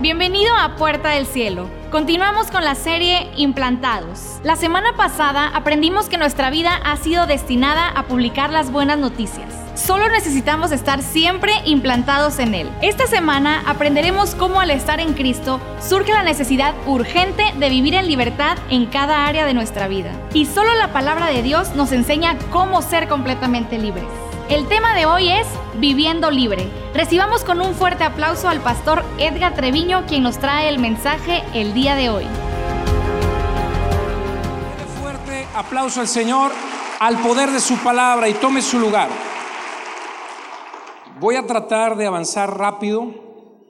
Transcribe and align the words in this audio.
Bienvenido 0.00 0.52
a 0.56 0.74
Puerta 0.74 1.10
del 1.10 1.24
Cielo. 1.24 1.70
Continuamos 1.92 2.50
con 2.50 2.64
la 2.64 2.74
serie 2.74 3.30
Implantados. 3.36 4.40
La 4.42 4.56
semana 4.56 4.96
pasada 4.96 5.52
aprendimos 5.54 6.08
que 6.08 6.18
nuestra 6.18 6.50
vida 6.50 6.80
ha 6.84 6.96
sido 6.96 7.28
destinada 7.28 7.88
a 7.88 8.02
publicar 8.08 8.50
las 8.50 8.72
buenas 8.72 8.98
noticias. 8.98 9.54
Solo 9.76 10.08
necesitamos 10.08 10.72
estar 10.72 11.00
siempre 11.00 11.52
implantados 11.64 12.40
en 12.40 12.56
Él. 12.56 12.68
Esta 12.82 13.06
semana 13.06 13.62
aprenderemos 13.64 14.34
cómo 14.34 14.60
al 14.60 14.72
estar 14.72 14.98
en 14.98 15.12
Cristo 15.12 15.60
surge 15.80 16.12
la 16.12 16.24
necesidad 16.24 16.74
urgente 16.88 17.44
de 17.56 17.68
vivir 17.68 17.94
en 17.94 18.08
libertad 18.08 18.58
en 18.68 18.86
cada 18.86 19.26
área 19.26 19.46
de 19.46 19.54
nuestra 19.54 19.86
vida. 19.86 20.10
Y 20.34 20.46
solo 20.46 20.74
la 20.74 20.92
palabra 20.92 21.26
de 21.26 21.44
Dios 21.44 21.76
nos 21.76 21.92
enseña 21.92 22.36
cómo 22.50 22.82
ser 22.82 23.06
completamente 23.06 23.78
libres. 23.78 24.08
El 24.52 24.68
tema 24.68 24.94
de 24.94 25.06
hoy 25.06 25.30
es 25.30 25.46
Viviendo 25.78 26.30
Libre. 26.30 26.68
Recibamos 26.92 27.42
con 27.42 27.62
un 27.62 27.72
fuerte 27.74 28.04
aplauso 28.04 28.50
al 28.50 28.60
pastor 28.60 29.02
Edgar 29.18 29.54
Treviño, 29.54 30.04
quien 30.06 30.22
nos 30.22 30.36
trae 30.36 30.68
el 30.68 30.78
mensaje 30.78 31.42
el 31.54 31.72
día 31.72 31.94
de 31.94 32.10
hoy. 32.10 32.26
Fuerte 35.00 35.46
aplauso 35.54 36.02
al 36.02 36.06
Señor, 36.06 36.50
al 37.00 37.16
poder 37.22 37.48
de 37.50 37.60
su 37.60 37.78
palabra 37.78 38.28
y 38.28 38.34
tome 38.34 38.60
su 38.60 38.78
lugar. 38.78 39.08
Voy 41.18 41.36
a 41.36 41.46
tratar 41.46 41.96
de 41.96 42.04
avanzar 42.04 42.58
rápido. 42.58 43.06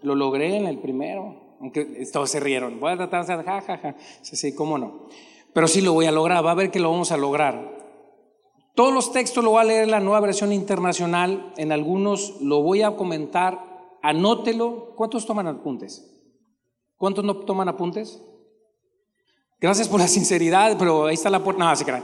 Lo 0.03 0.17
logré 0.17 0.57
en 0.57 0.67
el 0.67 0.81
primero, 0.81 1.55
aunque 1.61 1.85
todos 2.13 2.29
se 2.29 2.41
rieron. 2.41 2.81
Voy 2.81 2.91
a 2.91 2.97
tratar 2.97 3.25
de 3.25 3.33
hacer 3.35 3.47
jajaja. 3.47 3.95
Sí, 4.23 4.35
sí, 4.35 4.53
cómo 4.53 4.79
no. 4.79 5.07
Pero 5.53 5.69
sí 5.69 5.81
lo 5.81 5.93
voy 5.93 6.07
a 6.07 6.11
lograr. 6.11 6.45
Va 6.45 6.51
a 6.51 6.55
ver 6.55 6.73
que 6.73 6.81
lo 6.81 6.91
vamos 6.91 7.13
a 7.13 7.17
lograr. 7.17 7.72
Todos 8.75 8.93
los 8.95 9.13
textos 9.13 9.45
lo 9.45 9.51
voy 9.51 9.61
a 9.61 9.65
leer 9.65 9.85
en 9.85 9.91
la 9.91 10.01
nueva 10.01 10.21
versión 10.21 10.51
internacional, 10.51 11.53
en 11.59 11.73
algunos 11.73 12.41
lo 12.41 12.63
voy 12.63 12.83
a 12.83 12.97
comentar, 12.97 13.99
anótelo. 14.03 14.95
¿Cuántos 14.97 15.27
toman 15.27 15.47
apuntes? 15.47 16.09
¿Cuántos 16.97 17.23
no 17.25 17.37
toman 17.37 17.69
apuntes? 17.69 18.23
Gracias 19.61 19.89
por 19.89 20.01
la 20.01 20.09
sinceridad, 20.09 20.77
pero 20.79 21.07
ahí 21.07 21.15
está 21.15 21.29
la 21.29 21.45
puerta. 21.45 21.63
No, 21.65 21.77
se 21.77 21.85
crean. 21.85 22.03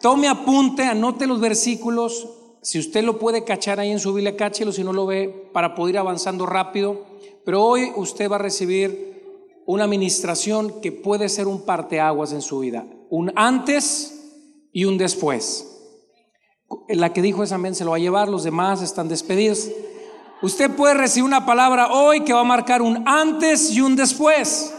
Tome 0.00 0.28
apunte, 0.28 0.84
anote 0.84 1.26
los 1.26 1.40
versículos. 1.40 2.28
Si 2.62 2.78
usted 2.78 3.02
lo 3.02 3.18
puede 3.18 3.44
cachar 3.44 3.80
ahí 3.80 3.90
en 3.90 3.98
su 3.98 4.14
Biblia, 4.14 4.36
cáchelo 4.36 4.70
si 4.70 4.84
no 4.84 4.92
lo 4.92 5.06
ve, 5.06 5.50
para 5.52 5.74
poder 5.74 5.96
ir 5.96 5.98
avanzando 5.98 6.46
rápido. 6.46 7.04
Pero 7.44 7.64
hoy 7.64 7.92
usted 7.96 8.30
va 8.30 8.36
a 8.36 8.40
recibir 8.40 9.62
una 9.66 9.84
administración 9.84 10.80
que 10.80 10.92
puede 10.92 11.28
ser 11.28 11.48
un 11.48 11.62
parteaguas 11.62 12.32
en 12.32 12.42
su 12.42 12.60
vida. 12.60 12.86
Un 13.10 13.32
antes 13.34 14.17
y 14.78 14.84
un 14.84 14.96
después. 14.96 15.66
La 16.88 17.12
que 17.12 17.20
dijo 17.20 17.42
esa 17.42 17.56
amén 17.56 17.74
se 17.74 17.84
lo 17.84 17.90
va 17.90 17.96
a 17.96 18.00
llevar, 18.00 18.28
los 18.28 18.44
demás 18.44 18.80
están 18.80 19.08
despedidos. 19.08 19.68
Usted 20.40 20.70
puede 20.70 20.94
recibir 20.94 21.24
una 21.24 21.44
palabra 21.44 21.88
hoy 21.88 22.20
que 22.20 22.32
va 22.32 22.42
a 22.42 22.44
marcar 22.44 22.80
un 22.80 23.02
antes 23.04 23.72
y 23.72 23.80
un 23.80 23.96
después. 23.96 24.72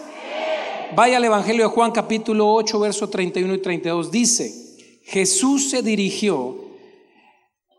Vaya 0.96 1.18
al 1.18 1.26
Evangelio 1.26 1.68
de 1.68 1.74
Juan 1.76 1.92
capítulo 1.92 2.50
8, 2.54 2.80
verso 2.80 3.10
31 3.10 3.56
y 3.56 3.58
32. 3.58 4.10
Dice, 4.10 5.02
Jesús 5.04 5.70
se 5.70 5.82
dirigió 5.82 6.56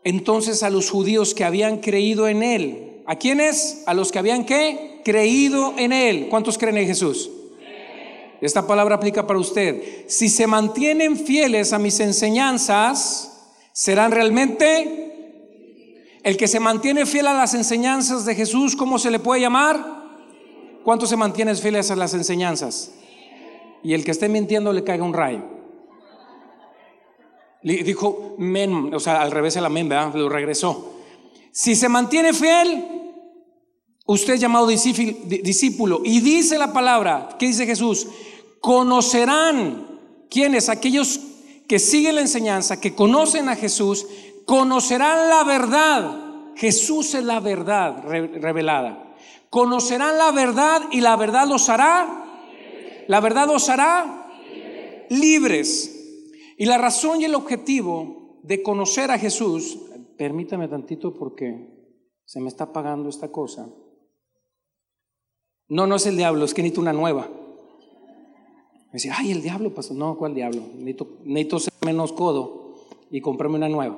entonces 0.03 0.61
a 0.61 0.69
los 0.69 0.91
judíos 0.91 1.33
que 1.33 1.43
habían 1.43 1.79
creído 1.79 2.27
en 2.27 2.43
él. 2.43 3.03
¿A 3.07 3.15
quiénes? 3.15 3.81
A 3.87 3.95
los 3.95 4.11
que 4.11 4.19
habían 4.19 4.45
qué? 4.45 5.01
Creído 5.03 5.73
en 5.75 5.91
él. 5.91 6.27
¿Cuántos 6.29 6.59
creen 6.59 6.77
en 6.77 6.85
Jesús? 6.85 7.31
Esta 8.41 8.65
palabra 8.65 8.95
aplica 8.95 9.27
para 9.27 9.39
usted. 9.39 10.05
Si 10.07 10.27
se 10.27 10.47
mantienen 10.47 11.15
fieles 11.15 11.71
a 11.73 11.79
mis 11.79 11.99
enseñanzas, 11.99 13.53
serán 13.71 14.11
realmente... 14.11 14.97
El 16.23 16.37
que 16.37 16.47
se 16.47 16.59
mantiene 16.59 17.07
fiel 17.07 17.25
a 17.25 17.33
las 17.33 17.55
enseñanzas 17.55 18.25
de 18.25 18.35
Jesús, 18.35 18.75
¿cómo 18.75 18.99
se 18.99 19.09
le 19.09 19.17
puede 19.17 19.41
llamar? 19.41 19.83
¿Cuántos 20.83 21.09
se 21.09 21.17
mantienen 21.17 21.57
fieles 21.57 21.89
a 21.89 21.95
las 21.95 22.13
enseñanzas? 22.13 22.91
Y 23.83 23.93
el 23.95 24.03
que 24.03 24.11
esté 24.11 24.29
mintiendo 24.29 24.71
le 24.71 24.83
caiga 24.83 25.03
un 25.03 25.13
rayo. 25.13 25.41
Le 27.63 27.77
dijo 27.77 28.35
men, 28.37 28.93
o 28.93 28.99
sea, 28.99 29.21
al 29.21 29.31
revés 29.31 29.55
el 29.55 29.65
amén, 29.65 29.89
¿verdad? 29.89 30.13
Lo 30.13 30.29
regresó. 30.29 30.93
Si 31.51 31.75
se 31.75 31.89
mantiene 31.89 32.33
fiel, 32.33 32.85
usted 34.05 34.33
es 34.33 34.41
llamado 34.41 34.67
discípulo. 34.67 36.01
Y 36.03 36.19
dice 36.19 36.59
la 36.59 36.71
palabra, 36.71 37.29
¿qué 37.39 37.47
dice 37.47 37.65
Jesús? 37.65 38.07
Conocerán. 38.61 39.99
¿Quiénes? 40.29 40.69
Aquellos 40.69 41.19
que 41.67 41.79
siguen 41.79 42.15
la 42.15 42.21
enseñanza, 42.21 42.79
que 42.79 42.95
conocen 42.95 43.49
a 43.49 43.55
Jesús, 43.55 44.07
conocerán 44.45 45.29
la 45.29 45.43
verdad. 45.43 46.53
Jesús 46.55 47.13
es 47.15 47.23
la 47.25 47.39
verdad 47.41 48.03
revelada. 48.03 49.15
Conocerán 49.49 50.17
la 50.17 50.31
verdad 50.31 50.83
y 50.91 51.01
la 51.01 51.17
verdad 51.17 51.47
los 51.47 51.67
hará. 51.67 52.25
La 53.07 53.19
verdad 53.19 53.47
los 53.47 53.67
hará 53.67 54.29
libres. 55.09 55.97
Y 56.57 56.65
la 56.65 56.77
razón 56.77 57.19
y 57.19 57.25
el 57.25 57.35
objetivo 57.35 58.39
de 58.43 58.63
conocer 58.63 59.11
a 59.11 59.17
Jesús, 59.17 59.77
permítame 60.17 60.67
tantito 60.67 61.13
porque 61.13 61.67
se 62.23 62.39
me 62.39 62.47
está 62.47 62.65
apagando 62.65 63.09
esta 63.09 63.31
cosa. 63.31 63.67
No, 65.67 65.87
no 65.87 65.95
es 65.95 66.05
el 66.05 66.17
diablo, 66.17 66.45
es 66.45 66.53
que 66.53 66.61
necesito 66.61 66.81
una 66.81 66.93
nueva. 66.93 67.29
Me 68.91 68.97
decía, 68.97 69.15
ay, 69.17 69.31
el 69.31 69.41
diablo 69.41 69.73
pasó. 69.73 69.93
No, 69.93 70.17
¿cuál 70.17 70.35
diablo? 70.35 70.63
Necesito, 70.75 71.59
ser 71.59 71.73
menos 71.85 72.11
codo 72.11 72.75
y 73.09 73.21
comprarme 73.21 73.55
una 73.55 73.69
nueva. 73.69 73.97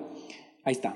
Ahí 0.64 0.74
está. 0.74 0.96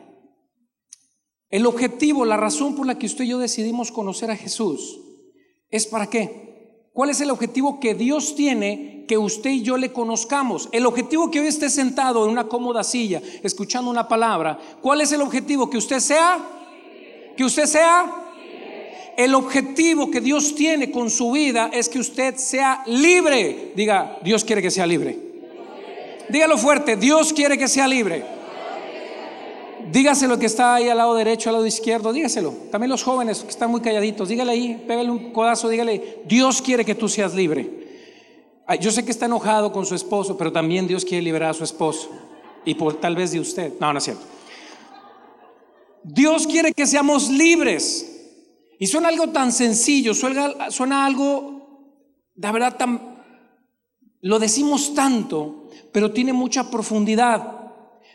El 1.49 1.65
objetivo, 1.65 2.23
la 2.23 2.37
razón 2.37 2.75
por 2.75 2.85
la 2.85 2.99
que 2.99 3.07
usted 3.07 3.23
y 3.23 3.29
yo 3.29 3.39
decidimos 3.39 3.91
conocer 3.91 4.29
a 4.29 4.35
Jesús 4.35 4.99
es 5.69 5.87
para 5.87 6.07
qué. 6.11 6.89
¿Cuál 6.93 7.09
es 7.09 7.21
el 7.21 7.31
objetivo 7.31 7.79
que 7.79 7.95
Dios 7.95 8.35
tiene 8.35 9.05
que 9.07 9.17
usted 9.17 9.49
y 9.49 9.61
yo 9.63 9.77
le 9.77 9.91
conozcamos? 9.91 10.69
El 10.71 10.85
objetivo 10.85 11.31
que 11.31 11.39
hoy 11.39 11.47
esté 11.47 11.69
sentado 11.69 12.25
en 12.25 12.31
una 12.31 12.47
cómoda 12.47 12.83
silla, 12.83 13.21
escuchando 13.41 13.89
una 13.89 14.07
palabra. 14.07 14.59
¿Cuál 14.81 15.01
es 15.01 15.11
el 15.11 15.21
objetivo? 15.21 15.69
Que 15.69 15.77
usted 15.77 15.99
sea, 15.99 16.37
que 17.35 17.43
usted 17.43 17.65
sea 17.65 18.26
el 19.17 19.33
objetivo 19.33 20.11
que 20.11 20.21
Dios 20.21 20.53
tiene 20.53 20.91
con 20.91 21.09
su 21.09 21.31
vida 21.31 21.71
es 21.73 21.89
que 21.89 21.97
usted 21.97 22.35
sea 22.35 22.83
libre. 22.85 23.71
Diga, 23.75 24.19
Dios 24.23 24.43
quiere 24.43 24.61
que 24.61 24.69
sea 24.69 24.85
libre. 24.85 25.17
Dígalo 26.29 26.55
fuerte, 26.57 26.95
Dios 26.95 27.33
quiere 27.33 27.57
que 27.57 27.67
sea 27.67 27.87
libre. 27.87 28.23
Dígaselo 29.91 30.37
que 30.37 30.45
está 30.45 30.75
ahí 30.75 30.87
al 30.87 30.97
lado 30.97 31.15
derecho, 31.15 31.49
al 31.49 31.55
lado 31.55 31.65
izquierdo, 31.65 32.13
dígaselo. 32.13 32.53
También 32.69 32.91
los 32.91 33.03
jóvenes 33.03 33.39
que 33.39 33.49
están 33.49 33.71
muy 33.71 33.81
calladitos, 33.81 34.29
dígale 34.29 34.51
ahí, 34.51 34.83
pégale 34.87 35.09
un 35.09 35.31
codazo, 35.31 35.67
dígale, 35.67 36.19
Dios 36.25 36.61
quiere 36.61 36.85
que 36.85 36.93
tú 36.93 37.09
seas 37.09 37.33
libre. 37.33 37.87
Yo 38.79 38.91
sé 38.91 39.03
que 39.03 39.11
está 39.11 39.25
enojado 39.25 39.71
con 39.71 39.85
su 39.85 39.95
esposo, 39.95 40.37
pero 40.37 40.51
también 40.51 40.87
Dios 40.87 41.03
quiere 41.03 41.23
liberar 41.23 41.51
a 41.51 41.53
su 41.55 41.63
esposo. 41.63 42.11
Y 42.65 42.75
por 42.75 42.99
tal 42.99 43.15
vez 43.15 43.31
de 43.31 43.39
usted. 43.39 43.73
No, 43.79 43.91
no 43.91 43.97
es 43.97 44.03
cierto. 44.03 44.25
Dios 46.03 46.45
quiere 46.45 46.71
que 46.71 46.85
seamos 46.85 47.29
libres. 47.29 48.16
Y 48.79 48.87
suena 48.87 49.09
algo 49.09 49.29
tan 49.29 49.51
sencillo, 49.51 50.13
suena, 50.13 51.05
algo, 51.05 51.91
de 52.35 52.51
verdad, 52.51 52.77
tan, 52.77 53.23
lo 54.21 54.39
decimos 54.39 54.93
tanto, 54.93 55.69
pero 55.91 56.11
tiene 56.11 56.33
mucha 56.33 56.69
profundidad. 56.69 57.71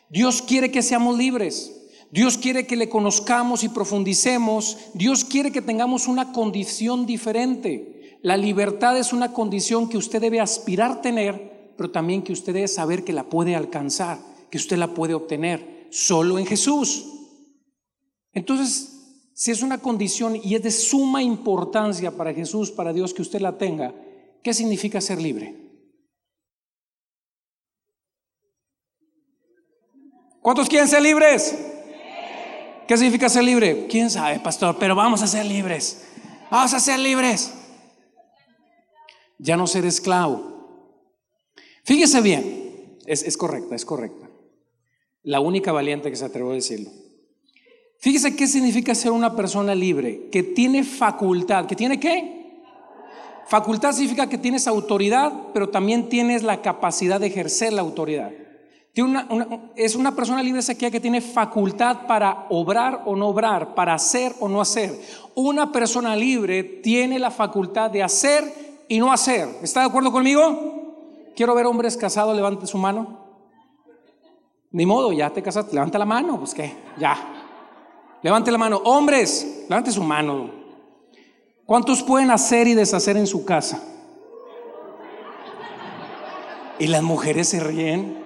Dios 0.09 0.43
quiere 0.43 0.71
que 0.71 0.83
seamos 0.83 1.19
libres. 1.19 1.79
Dios 2.11 2.37
quiere 2.37 2.67
que 2.67 2.77
le 2.77 2.89
conozcamos 2.89 3.65
y 3.65 3.71
profundicemos. 3.71 4.77
Dios 4.95 5.25
quiere 5.25 5.51
que 5.51 5.63
tengamos 5.63 6.07
una 6.07 6.33
condición 6.33 7.07
diferente. 7.07 8.19
La 8.23 8.37
libertad 8.37 8.97
es 8.97 9.13
una 9.13 9.33
condición 9.33 9.89
que 9.89 9.97
usted 9.97 10.21
debe 10.21 10.39
aspirar 10.39 11.01
tener, 11.03 11.73
pero 11.77 11.91
también 11.91 12.23
que 12.23 12.33
usted 12.33 12.53
debe 12.53 12.69
saber 12.69 13.03
que 13.03 13.13
la 13.13 13.25
puede 13.25 13.57
alcanzar, 13.57 14.19
que 14.51 14.59
usted 14.59 14.77
la 14.77 14.95
puede 14.95 15.15
obtener 15.15 15.89
solo 15.91 16.39
en 16.39 16.47
Jesús. 16.47 17.07
Entonces, 18.33 18.92
si 19.43 19.51
es 19.51 19.61
una 19.61 19.79
condición 19.79 20.37
y 20.37 20.55
es 20.55 20.63
de 20.63 20.71
suma 20.71 21.21
importancia 21.21 22.17
para 22.17 22.33
Jesús, 22.33 22.71
para 22.71 22.93
Dios 22.93 23.13
que 23.13 23.23
usted 23.23 23.41
la 23.41 23.59
tenga, 23.59 23.93
¿qué 24.41 24.55
significa 24.55 25.01
ser 25.01 25.21
libre? 25.21 25.57
¿Cuántos 30.41 30.69
quieren 30.69 30.87
ser 30.87 31.03
libres? 31.03 31.59
¿Qué 32.87 32.97
significa 32.97 33.29
ser 33.29 33.43
libre? 33.43 33.89
¿Quién 33.89 34.11
sabe, 34.11 34.39
pastor? 34.39 34.77
Pero 34.79 34.95
vamos 34.95 35.23
a 35.23 35.27
ser 35.27 35.45
libres. 35.45 36.05
Vamos 36.49 36.73
a 36.73 36.79
ser 36.79 37.01
libres. 37.01 37.53
Ya 39.39 39.57
no 39.57 39.67
ser 39.67 39.85
esclavo. 39.85 41.03
Fíjese 41.83 42.21
bien, 42.21 42.97
es, 43.07 43.25
es 43.25 43.37
correcta, 43.37 43.75
es 43.75 43.85
correcta. 43.85 44.31
La 45.25 45.41
única 45.41 45.73
valiente 45.73 46.11
que 46.11 46.17
se 46.17 46.27
atrevió 46.27 46.53
a 46.53 46.55
decirlo. 46.55 47.02
Fíjese 48.03 48.35
qué 48.35 48.49
significa 48.49 48.97
ser 48.97 49.13
una 49.13 49.37
persona 49.37 49.77
libre, 49.77 50.29
que 50.33 50.43
tiene 50.43 50.83
facultad, 50.83 51.67
que 51.67 51.77
tiene 51.77 52.01
qué? 52.01 52.61
Facultad 53.47 53.93
significa 53.93 54.29
que 54.29 54.39
tienes 54.39 54.67
autoridad, 54.67 55.33
pero 55.55 55.69
también 55.69 56.09
tienes 56.09 56.43
la 56.43 56.63
capacidad 56.63 57.21
de 57.21 57.29
ejercer 57.29 57.73
la 57.73 57.83
autoridad. 57.83 58.33
es 59.77 59.95
una 59.95 60.17
persona 60.17 60.43
libre 60.43 60.59
es 60.59 60.69
aquella 60.69 60.91
que 60.91 60.99
tiene 60.99 61.21
facultad 61.21 62.09
para 62.09 62.47
obrar 62.51 63.03
o 63.07 63.15
no 63.15 63.29
obrar, 63.29 63.77
para 63.77 63.95
hacer 63.95 64.35
o 64.41 64.49
no 64.49 64.61
hacer. 64.61 65.01
Una 65.37 65.71
persona 65.71 66.17
libre 66.17 66.65
tiene 66.65 67.21
la 67.21 67.31
facultad 67.31 67.89
de 67.89 68.03
hacer 68.03 68.83
y 68.89 68.99
no 68.99 69.13
hacer. 69.13 69.49
¿Está 69.63 69.79
de 69.79 69.87
acuerdo 69.87 70.11
conmigo? 70.11 71.31
Quiero 71.37 71.55
ver 71.55 71.67
hombres 71.67 71.97
casados, 71.97 72.35
levante 72.35 72.67
su 72.67 72.79
mano. 72.79 73.21
Ni 74.73 74.87
modo, 74.87 75.13
ya 75.13 75.31
te 75.31 75.41
casaste, 75.41 75.73
levanta 75.73 76.01
la 76.01 76.05
mano, 76.05 76.41
pues 76.41 76.53
qué, 76.53 76.75
ya. 76.99 77.32
Levante 78.23 78.51
la 78.51 78.59
mano. 78.59 78.81
Hombres, 78.85 79.65
levante 79.69 79.91
su 79.91 80.03
mano. 80.03 80.51
¿Cuántos 81.67 82.03
pueden 82.03 82.31
hacer 82.31 82.69
y 82.69 82.75
deshacer 82.75 83.17
en 83.17 83.27
su 83.27 83.45
casa? 83.45 83.83
Y 86.79 86.87
las 86.87 87.03
mujeres 87.03 87.49
se 87.49 87.61
ríen. 87.61 88.23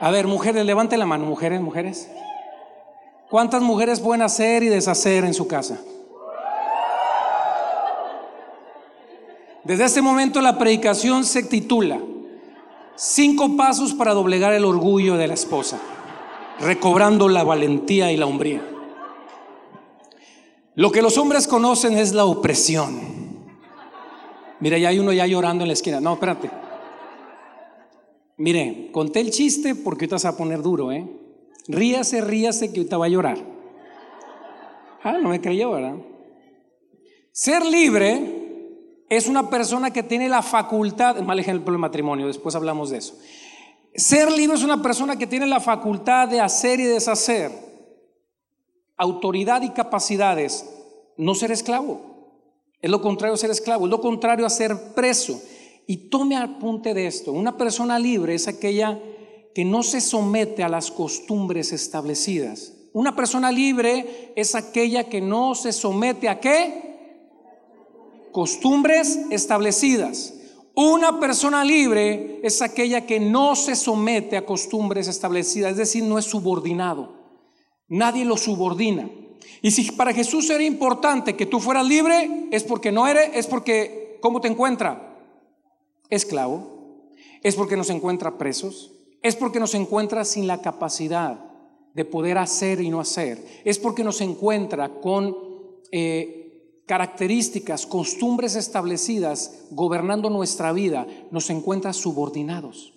A 0.00 0.10
ver, 0.10 0.26
mujeres, 0.26 0.64
levante 0.64 0.96
la 0.96 1.06
mano, 1.06 1.24
mujeres, 1.24 1.60
mujeres. 1.60 2.10
¿Cuántas 3.30 3.62
mujeres 3.62 4.00
pueden 4.00 4.22
hacer 4.22 4.62
y 4.62 4.68
deshacer 4.68 5.24
en 5.24 5.32
su 5.32 5.46
casa? 5.46 5.80
Desde 9.64 9.84
este 9.84 10.02
momento 10.02 10.40
la 10.40 10.58
predicación 10.58 11.24
se 11.24 11.44
titula 11.44 12.00
Cinco 12.96 13.56
pasos 13.56 13.94
para 13.94 14.12
doblegar 14.12 14.52
el 14.52 14.64
orgullo 14.64 15.16
de 15.16 15.28
la 15.28 15.34
esposa, 15.34 15.78
recobrando 16.60 17.28
la 17.28 17.44
valentía 17.44 18.12
y 18.12 18.16
la 18.16 18.26
hombría. 18.26 18.62
Lo 20.74 20.90
que 20.90 21.02
los 21.02 21.18
hombres 21.18 21.46
conocen 21.46 21.98
es 21.98 22.12
la 22.12 22.24
opresión. 22.24 23.00
Mira, 24.60 24.78
ya 24.78 24.88
hay 24.88 24.98
uno 24.98 25.12
ya 25.12 25.26
llorando 25.26 25.64
en 25.64 25.68
la 25.68 25.74
esquina. 25.74 26.00
No, 26.00 26.14
espérate. 26.14 26.50
Mire, 28.38 28.90
conté 28.92 29.20
el 29.20 29.30
chiste 29.30 29.74
porque 29.74 30.04
ahorita 30.04 30.18
se 30.18 30.28
va 30.28 30.34
a 30.34 30.36
poner 30.36 30.62
duro, 30.62 30.90
¿eh? 30.92 31.06
Ríase, 31.68 32.20
ríase 32.20 32.72
que 32.72 32.80
ahorita 32.80 32.96
va 32.96 33.06
a 33.06 33.10
llorar. 33.10 33.38
Ah, 35.02 35.18
no 35.20 35.28
me 35.28 35.40
creyó, 35.40 35.72
¿verdad? 35.72 35.96
Ser 37.32 37.64
libre 37.64 38.42
es 39.08 39.26
una 39.26 39.50
persona 39.50 39.90
que 39.90 40.02
tiene 40.02 40.28
la 40.28 40.42
facultad, 40.42 41.20
mal 41.20 41.38
ejemplo 41.38 41.72
del 41.72 41.80
matrimonio, 41.80 42.26
después 42.26 42.54
hablamos 42.54 42.90
de 42.90 42.98
eso. 42.98 43.18
Ser 43.94 44.32
libre 44.32 44.56
es 44.56 44.62
una 44.62 44.82
persona 44.82 45.16
que 45.16 45.26
tiene 45.26 45.46
la 45.46 45.60
facultad 45.60 46.28
de 46.28 46.40
hacer 46.40 46.80
y 46.80 46.84
deshacer, 46.84 47.52
autoridad 48.96 49.62
y 49.62 49.70
capacidades, 49.70 50.64
no 51.16 51.34
ser 51.34 51.52
esclavo. 51.52 52.00
Es 52.80 52.90
lo 52.90 53.02
contrario 53.02 53.34
a 53.34 53.38
ser 53.38 53.50
esclavo, 53.50 53.84
es 53.84 53.90
lo 53.90 54.00
contrario 54.00 54.46
a 54.46 54.50
ser 54.50 54.94
preso. 54.94 55.40
Y 55.86 56.08
tome 56.08 56.36
apunte 56.36 56.94
de 56.94 57.06
esto. 57.06 57.32
Una 57.32 57.56
persona 57.56 57.98
libre 57.98 58.34
es 58.34 58.48
aquella 58.48 58.98
que 59.54 59.64
no 59.64 59.82
se 59.82 60.00
somete 60.00 60.62
a 60.62 60.68
las 60.68 60.90
costumbres 60.90 61.72
establecidas. 61.72 62.72
Una 62.92 63.14
persona 63.14 63.52
libre 63.52 64.32
es 64.36 64.54
aquella 64.54 65.04
que 65.04 65.20
no 65.20 65.54
se 65.54 65.72
somete 65.72 66.28
a 66.28 66.40
qué? 66.40 66.92
Costumbres 68.32 69.18
establecidas. 69.30 70.34
Una 70.74 71.20
persona 71.20 71.64
libre 71.64 72.40
es 72.42 72.62
aquella 72.62 73.06
que 73.06 73.20
no 73.20 73.54
se 73.56 73.76
somete 73.76 74.36
a 74.36 74.46
costumbres 74.46 75.08
establecidas, 75.08 75.72
es 75.72 75.78
decir, 75.78 76.04
no 76.04 76.18
es 76.18 76.24
subordinado. 76.24 77.20
Nadie 77.88 78.24
lo 78.24 78.36
subordina. 78.36 79.10
Y 79.60 79.70
si 79.70 79.90
para 79.92 80.14
Jesús 80.14 80.48
era 80.50 80.64
importante 80.64 81.36
que 81.36 81.46
tú 81.46 81.60
fueras 81.60 81.86
libre, 81.86 82.48
es 82.50 82.64
porque 82.64 82.90
no 82.90 83.06
eres, 83.06 83.30
es 83.34 83.46
porque, 83.46 84.18
¿cómo 84.20 84.40
te 84.40 84.48
encuentra? 84.48 85.10
esclavo, 86.12 87.10
es 87.42 87.56
porque 87.56 87.76
nos 87.76 87.88
encuentra 87.88 88.36
presos, 88.36 88.92
es 89.22 89.34
porque 89.34 89.58
nos 89.58 89.74
encuentra 89.74 90.24
sin 90.24 90.46
la 90.46 90.60
capacidad 90.60 91.42
de 91.94 92.04
poder 92.04 92.38
hacer 92.38 92.80
y 92.80 92.90
no 92.90 93.00
hacer, 93.00 93.42
es 93.64 93.78
porque 93.78 94.04
nos 94.04 94.20
encuentra 94.20 95.00
con 95.00 95.34
eh, 95.90 96.41
características, 96.86 97.86
costumbres 97.86 98.56
establecidas 98.56 99.66
gobernando 99.70 100.30
nuestra 100.30 100.72
vida, 100.72 101.06
nos 101.30 101.48
encuentra 101.50 101.92
subordinados. 101.92 102.92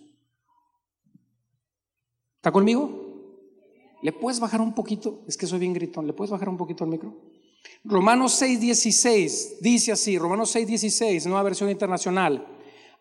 ¿Está 2.37 2.51
conmigo? 2.51 3.05
¿Le 4.01 4.11
puedes 4.11 4.39
bajar 4.39 4.61
un 4.61 4.73
poquito? 4.73 5.23
Es 5.27 5.37
que 5.37 5.47
soy 5.47 5.59
bien 5.59 5.73
gritón. 5.73 6.05
¿Le 6.05 6.13
puedes 6.13 6.29
bajar 6.29 6.49
un 6.49 6.57
poquito 6.57 6.83
el 6.83 6.91
micro? 6.91 7.15
Romanos 7.83 8.41
6.16 8.41 9.59
dice 9.61 9.91
así, 9.91 10.17
Romanos 10.17 10.55
6.16, 10.55 11.25
nueva 11.25 11.43
versión 11.43 11.69
internacional. 11.69 12.45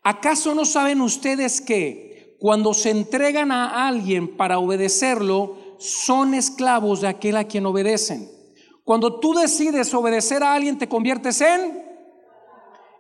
¿Acaso 0.03 0.55
no 0.55 0.65
saben 0.65 1.01
ustedes 1.01 1.61
que 1.61 2.37
cuando 2.41 2.75
se 2.75 2.91
entregan 2.91 3.53
a 3.53 3.87
alguien 3.87 4.37
para 4.37 4.59
obedecerlo, 4.59 5.57
son 5.79 6.35
esclavos 6.35 7.01
de 7.01 7.09
aquel 7.09 7.37
a 7.37 7.45
quien 7.45 7.67
obedecen? 7.67 8.31
Cuando 8.85 9.19
tú 9.19 9.35
decides 9.35 9.93
obedecer 9.93 10.43
a 10.43 10.55
alguien, 10.55 10.79
te 10.79 10.89
conviertes 10.89 11.41
en... 11.41 11.83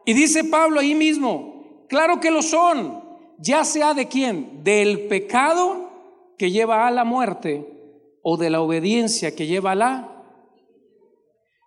Y 0.06 0.12
dice 0.12 0.44
Pablo 0.44 0.80
ahí 0.80 0.94
mismo, 0.94 1.86
claro 1.88 2.20
que 2.20 2.30
lo 2.30 2.42
son, 2.42 3.02
ya 3.38 3.64
sea 3.64 3.94
de 3.94 4.06
quién, 4.06 4.62
del 4.62 5.06
pecado 5.06 5.90
que 6.36 6.50
lleva 6.50 6.86
a 6.86 6.90
la 6.90 7.04
muerte 7.04 8.18
o 8.22 8.36
de 8.36 8.50
la 8.50 8.60
obediencia 8.60 9.34
que 9.34 9.46
lleva 9.46 9.72
a 9.72 9.76
la... 9.76 10.10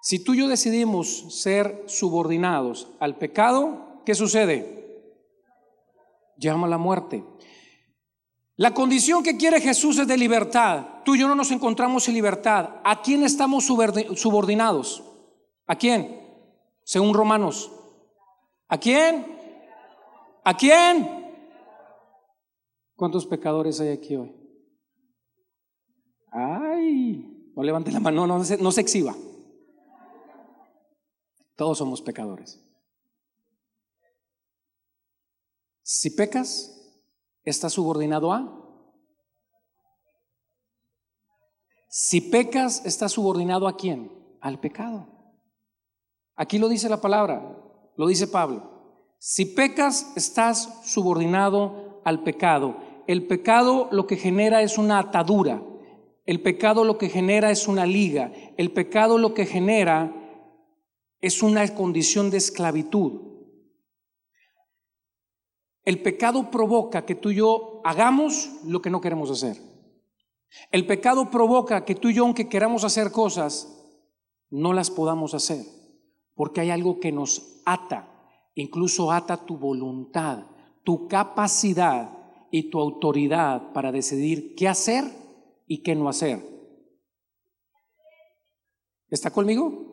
Si 0.01 0.23
tú 0.23 0.33
y 0.33 0.39
yo 0.39 0.47
decidimos 0.47 1.41
ser 1.41 1.83
subordinados 1.87 2.89
al 2.99 3.17
pecado, 3.17 4.01
¿qué 4.05 4.13
sucede? 4.13 4.77
llama 6.37 6.67
la 6.67 6.77
muerte. 6.77 7.23
La 8.55 8.73
condición 8.73 9.23
que 9.23 9.37
quiere 9.37 9.61
Jesús 9.61 9.97
es 9.99 10.07
de 10.07 10.17
libertad. 10.17 10.85
Tú 11.07 11.15
y 11.15 11.19
yo 11.19 11.29
no 11.29 11.35
nos 11.35 11.51
encontramos 11.51 12.05
en 12.09 12.15
libertad. 12.15 12.81
¿A 12.83 13.01
quién 13.01 13.23
estamos 13.23 13.63
subordinados? 13.63 15.01
¿A 15.65 15.77
quién? 15.77 16.21
Según 16.83 17.13
Romanos. 17.13 17.71
¿A 18.67 18.77
quién? 18.77 19.25
¿A 20.43 20.57
quién? 20.57 21.33
¿Cuántos 22.93 23.25
pecadores 23.25 23.79
hay 23.79 23.87
aquí 23.87 24.17
hoy? 24.17 24.35
Ay, 26.29 27.53
no 27.55 27.63
levante 27.63 27.89
la 27.89 28.01
mano, 28.01 28.27
no, 28.27 28.39
no 28.39 28.71
se 28.73 28.81
exhiba. 28.81 29.15
Todos 31.55 31.77
somos 31.77 32.01
pecadores. 32.01 32.61
Si 35.83 36.09
pecas, 36.09 37.01
estás 37.45 37.71
subordinado 37.71 38.33
a. 38.33 38.66
Si 41.99 42.21
pecas, 42.21 42.85
estás 42.85 43.13
subordinado 43.13 43.67
a 43.67 43.75
quién? 43.75 44.11
Al 44.39 44.59
pecado. 44.59 45.07
Aquí 46.35 46.59
lo 46.59 46.69
dice 46.69 46.89
la 46.89 47.01
palabra, 47.01 47.57
lo 47.95 48.05
dice 48.05 48.27
Pablo. 48.27 49.15
Si 49.17 49.45
pecas, 49.45 50.13
estás 50.15 50.79
subordinado 50.85 51.99
al 52.05 52.21
pecado. 52.21 52.77
El 53.07 53.25
pecado 53.25 53.89
lo 53.91 54.05
que 54.05 54.15
genera 54.15 54.61
es 54.61 54.77
una 54.77 54.99
atadura. 54.99 55.63
El 56.27 56.39
pecado 56.43 56.83
lo 56.83 56.99
que 56.99 57.09
genera 57.09 57.49
es 57.49 57.67
una 57.67 57.87
liga. 57.87 58.31
El 58.57 58.71
pecado 58.71 59.17
lo 59.17 59.33
que 59.33 59.47
genera 59.47 60.13
es 61.19 61.41
una 61.41 61.67
condición 61.73 62.29
de 62.29 62.37
esclavitud. 62.37 63.23
El 65.83 66.03
pecado 66.03 66.51
provoca 66.51 67.07
que 67.07 67.15
tú 67.15 67.31
y 67.31 67.37
yo 67.37 67.81
hagamos 67.83 68.51
lo 68.65 68.83
que 68.83 68.91
no 68.91 69.01
queremos 69.01 69.31
hacer. 69.31 69.76
El 70.71 70.85
pecado 70.85 71.29
provoca 71.29 71.85
que 71.85 71.95
tú 71.95 72.09
y 72.09 72.13
yo, 72.15 72.23
aunque 72.23 72.49
queramos 72.49 72.83
hacer 72.83 73.11
cosas, 73.11 73.73
no 74.49 74.73
las 74.73 74.89
podamos 74.89 75.33
hacer, 75.33 75.65
porque 76.35 76.61
hay 76.61 76.69
algo 76.69 76.99
que 76.99 77.11
nos 77.11 77.61
ata, 77.65 78.07
incluso 78.55 79.11
ata 79.11 79.45
tu 79.45 79.57
voluntad, 79.57 80.45
tu 80.83 81.07
capacidad 81.07 82.11
y 82.51 82.69
tu 82.69 82.79
autoridad 82.79 83.73
para 83.73 83.91
decidir 83.91 84.55
qué 84.55 84.67
hacer 84.67 85.03
y 85.67 85.83
qué 85.83 85.95
no 85.95 86.09
hacer. 86.09 86.43
¿Está 89.09 89.31
conmigo? 89.31 89.87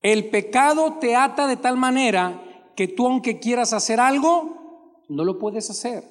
El 0.00 0.30
pecado 0.30 0.94
te 1.00 1.16
ata 1.16 1.46
de 1.46 1.56
tal 1.56 1.76
manera 1.76 2.44
que 2.76 2.86
tú 2.88 3.06
aunque 3.06 3.40
quieras 3.40 3.72
hacer 3.72 3.98
algo, 3.98 5.04
no 5.08 5.24
lo 5.24 5.38
puedes 5.38 5.68
hacer. 5.70 6.04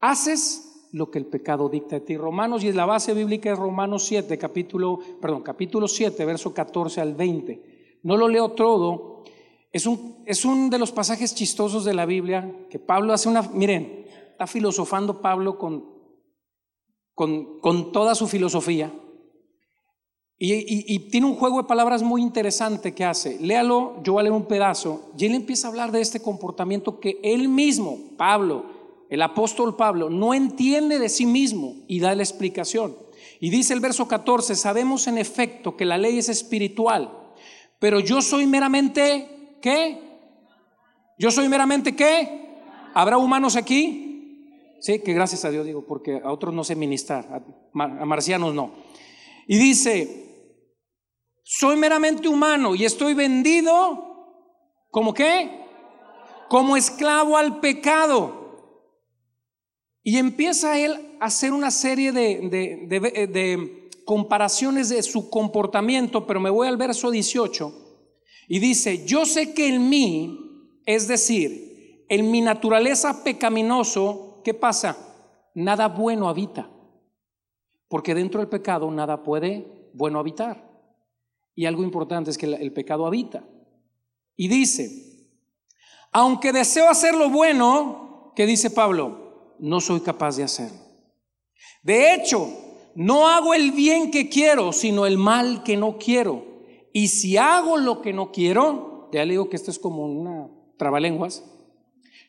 Haces 0.00 0.73
lo 0.94 1.10
que 1.10 1.18
el 1.18 1.26
pecado 1.26 1.68
dicta 1.68 1.96
a 1.96 2.00
ti. 2.00 2.16
Romanos, 2.16 2.62
y 2.62 2.72
la 2.72 2.86
base 2.86 3.14
bíblica 3.14 3.52
es 3.52 3.58
Romanos 3.58 4.04
7, 4.04 4.38
capítulo, 4.38 5.00
perdón, 5.20 5.42
capítulo 5.42 5.88
7, 5.88 6.24
verso 6.24 6.54
14 6.54 7.00
al 7.00 7.14
20. 7.14 7.98
No 8.04 8.16
lo 8.16 8.28
leo 8.28 8.52
todo. 8.52 9.24
Es 9.72 9.86
un, 9.86 10.22
es 10.24 10.44
un 10.44 10.70
de 10.70 10.78
los 10.78 10.92
pasajes 10.92 11.34
chistosos 11.34 11.84
de 11.84 11.94
la 11.94 12.06
Biblia 12.06 12.48
que 12.70 12.78
Pablo 12.78 13.12
hace 13.12 13.28
una, 13.28 13.42
miren, 13.42 14.06
está 14.30 14.46
filosofando 14.46 15.20
Pablo 15.20 15.58
con, 15.58 15.84
con, 17.12 17.58
con 17.58 17.90
toda 17.90 18.14
su 18.14 18.28
filosofía. 18.28 18.92
Y, 20.38 20.98
tiene 21.10 21.26
un 21.26 21.36
juego 21.36 21.62
de 21.62 21.68
palabras 21.68 22.02
muy 22.02 22.20
interesante 22.20 22.94
que 22.94 23.04
hace. 23.04 23.38
Léalo, 23.40 24.00
yo 24.04 24.12
voy 24.12 24.20
a 24.20 24.22
leer 24.24 24.34
un 24.34 24.46
pedazo. 24.46 25.10
Y 25.16 25.26
él 25.26 25.34
empieza 25.34 25.66
a 25.66 25.70
hablar 25.70 25.90
de 25.90 26.00
este 26.00 26.20
comportamiento 26.20 27.00
que 27.00 27.18
él 27.22 27.48
mismo, 27.48 27.98
Pablo, 28.16 28.73
el 29.10 29.22
apóstol 29.22 29.76
Pablo, 29.76 30.10
no 30.10 30.34
entiende 30.34 30.98
de 30.98 31.08
sí 31.08 31.26
mismo 31.26 31.76
y 31.88 32.00
da 32.00 32.14
la 32.14 32.22
explicación. 32.22 32.96
Y 33.40 33.50
dice 33.50 33.74
el 33.74 33.80
verso 33.80 34.08
14, 34.08 34.54
sabemos 34.54 35.06
en 35.06 35.18
efecto 35.18 35.76
que 35.76 35.84
la 35.84 35.98
ley 35.98 36.18
es 36.18 36.28
espiritual, 36.28 37.10
pero 37.78 38.00
yo 38.00 38.22
soy 38.22 38.46
meramente, 38.46 39.56
¿qué? 39.60 40.00
Yo 41.18 41.30
soy 41.30 41.48
meramente, 41.48 41.94
¿qué? 41.94 42.44
¿Habrá 42.94 43.18
humanos 43.18 43.56
aquí? 43.56 44.76
Sí, 44.80 45.00
que 45.00 45.14
gracias 45.14 45.44
a 45.44 45.50
Dios 45.50 45.64
digo, 45.64 45.86
porque 45.86 46.20
a 46.22 46.30
otros 46.30 46.54
no 46.54 46.64
sé 46.64 46.76
ministrar, 46.76 47.42
a 47.74 48.04
marcianos 48.04 48.54
no. 48.54 48.72
Y 49.46 49.58
dice, 49.58 50.24
soy 51.42 51.76
meramente 51.76 52.28
humano 52.28 52.74
y 52.74 52.84
estoy 52.84 53.14
vendido, 53.14 54.42
¿como 54.90 55.12
qué? 55.12 55.62
Como 56.48 56.76
esclavo 56.76 57.36
al 57.36 57.60
pecado. 57.60 58.43
Y 60.06 60.18
empieza 60.18 60.78
él 60.78 61.16
a 61.18 61.24
hacer 61.24 61.54
una 61.54 61.70
serie 61.70 62.12
de, 62.12 63.90
comparaciones 64.04 64.90
de 64.90 65.02
su 65.02 65.30
comportamiento, 65.30 66.26
pero 66.26 66.40
me 66.40 66.50
voy 66.50 66.68
al 66.68 66.76
verso 66.76 67.10
18 67.10 67.72
y 68.46 68.58
dice, 68.58 69.06
yo 69.06 69.24
sé 69.24 69.54
que 69.54 69.68
en 69.68 69.88
mí, 69.88 70.78
es 70.84 71.08
decir, 71.08 72.04
en 72.10 72.30
mi 72.30 72.42
naturaleza 72.42 73.24
pecaminoso, 73.24 74.42
¿qué 74.44 74.52
pasa? 74.52 74.98
Nada 75.54 75.88
bueno 75.88 76.28
habita, 76.28 76.70
porque 77.88 78.14
dentro 78.14 78.40
del 78.40 78.50
pecado 78.50 78.90
nada 78.90 79.22
puede 79.22 79.88
bueno 79.94 80.18
habitar. 80.18 80.70
Y 81.54 81.64
algo 81.64 81.82
importante 81.82 82.30
es 82.30 82.36
que 82.36 82.44
el 82.44 82.72
pecado 82.74 83.06
habita. 83.06 83.42
Y 84.36 84.48
dice, 84.48 84.90
aunque 86.12 86.52
deseo 86.52 86.90
hacer 86.90 87.14
lo 87.14 87.30
bueno, 87.30 88.32
¿qué 88.36 88.44
dice 88.44 88.68
Pablo? 88.68 89.23
No 89.58 89.80
soy 89.80 90.00
capaz 90.00 90.36
de 90.36 90.44
hacerlo. 90.44 90.78
De 91.82 92.14
hecho, 92.14 92.48
no 92.94 93.28
hago 93.28 93.54
el 93.54 93.72
bien 93.72 94.10
que 94.10 94.28
quiero, 94.28 94.72
sino 94.72 95.06
el 95.06 95.18
mal 95.18 95.62
que 95.62 95.76
no 95.76 95.98
quiero. 95.98 96.44
Y 96.92 97.08
si 97.08 97.36
hago 97.36 97.76
lo 97.76 98.00
que 98.00 98.12
no 98.12 98.30
quiero, 98.30 99.10
ya 99.12 99.24
le 99.24 99.32
digo 99.32 99.48
que 99.48 99.56
esto 99.56 99.70
es 99.70 99.78
como 99.78 100.06
una 100.06 100.48
trabalenguas, 100.76 101.44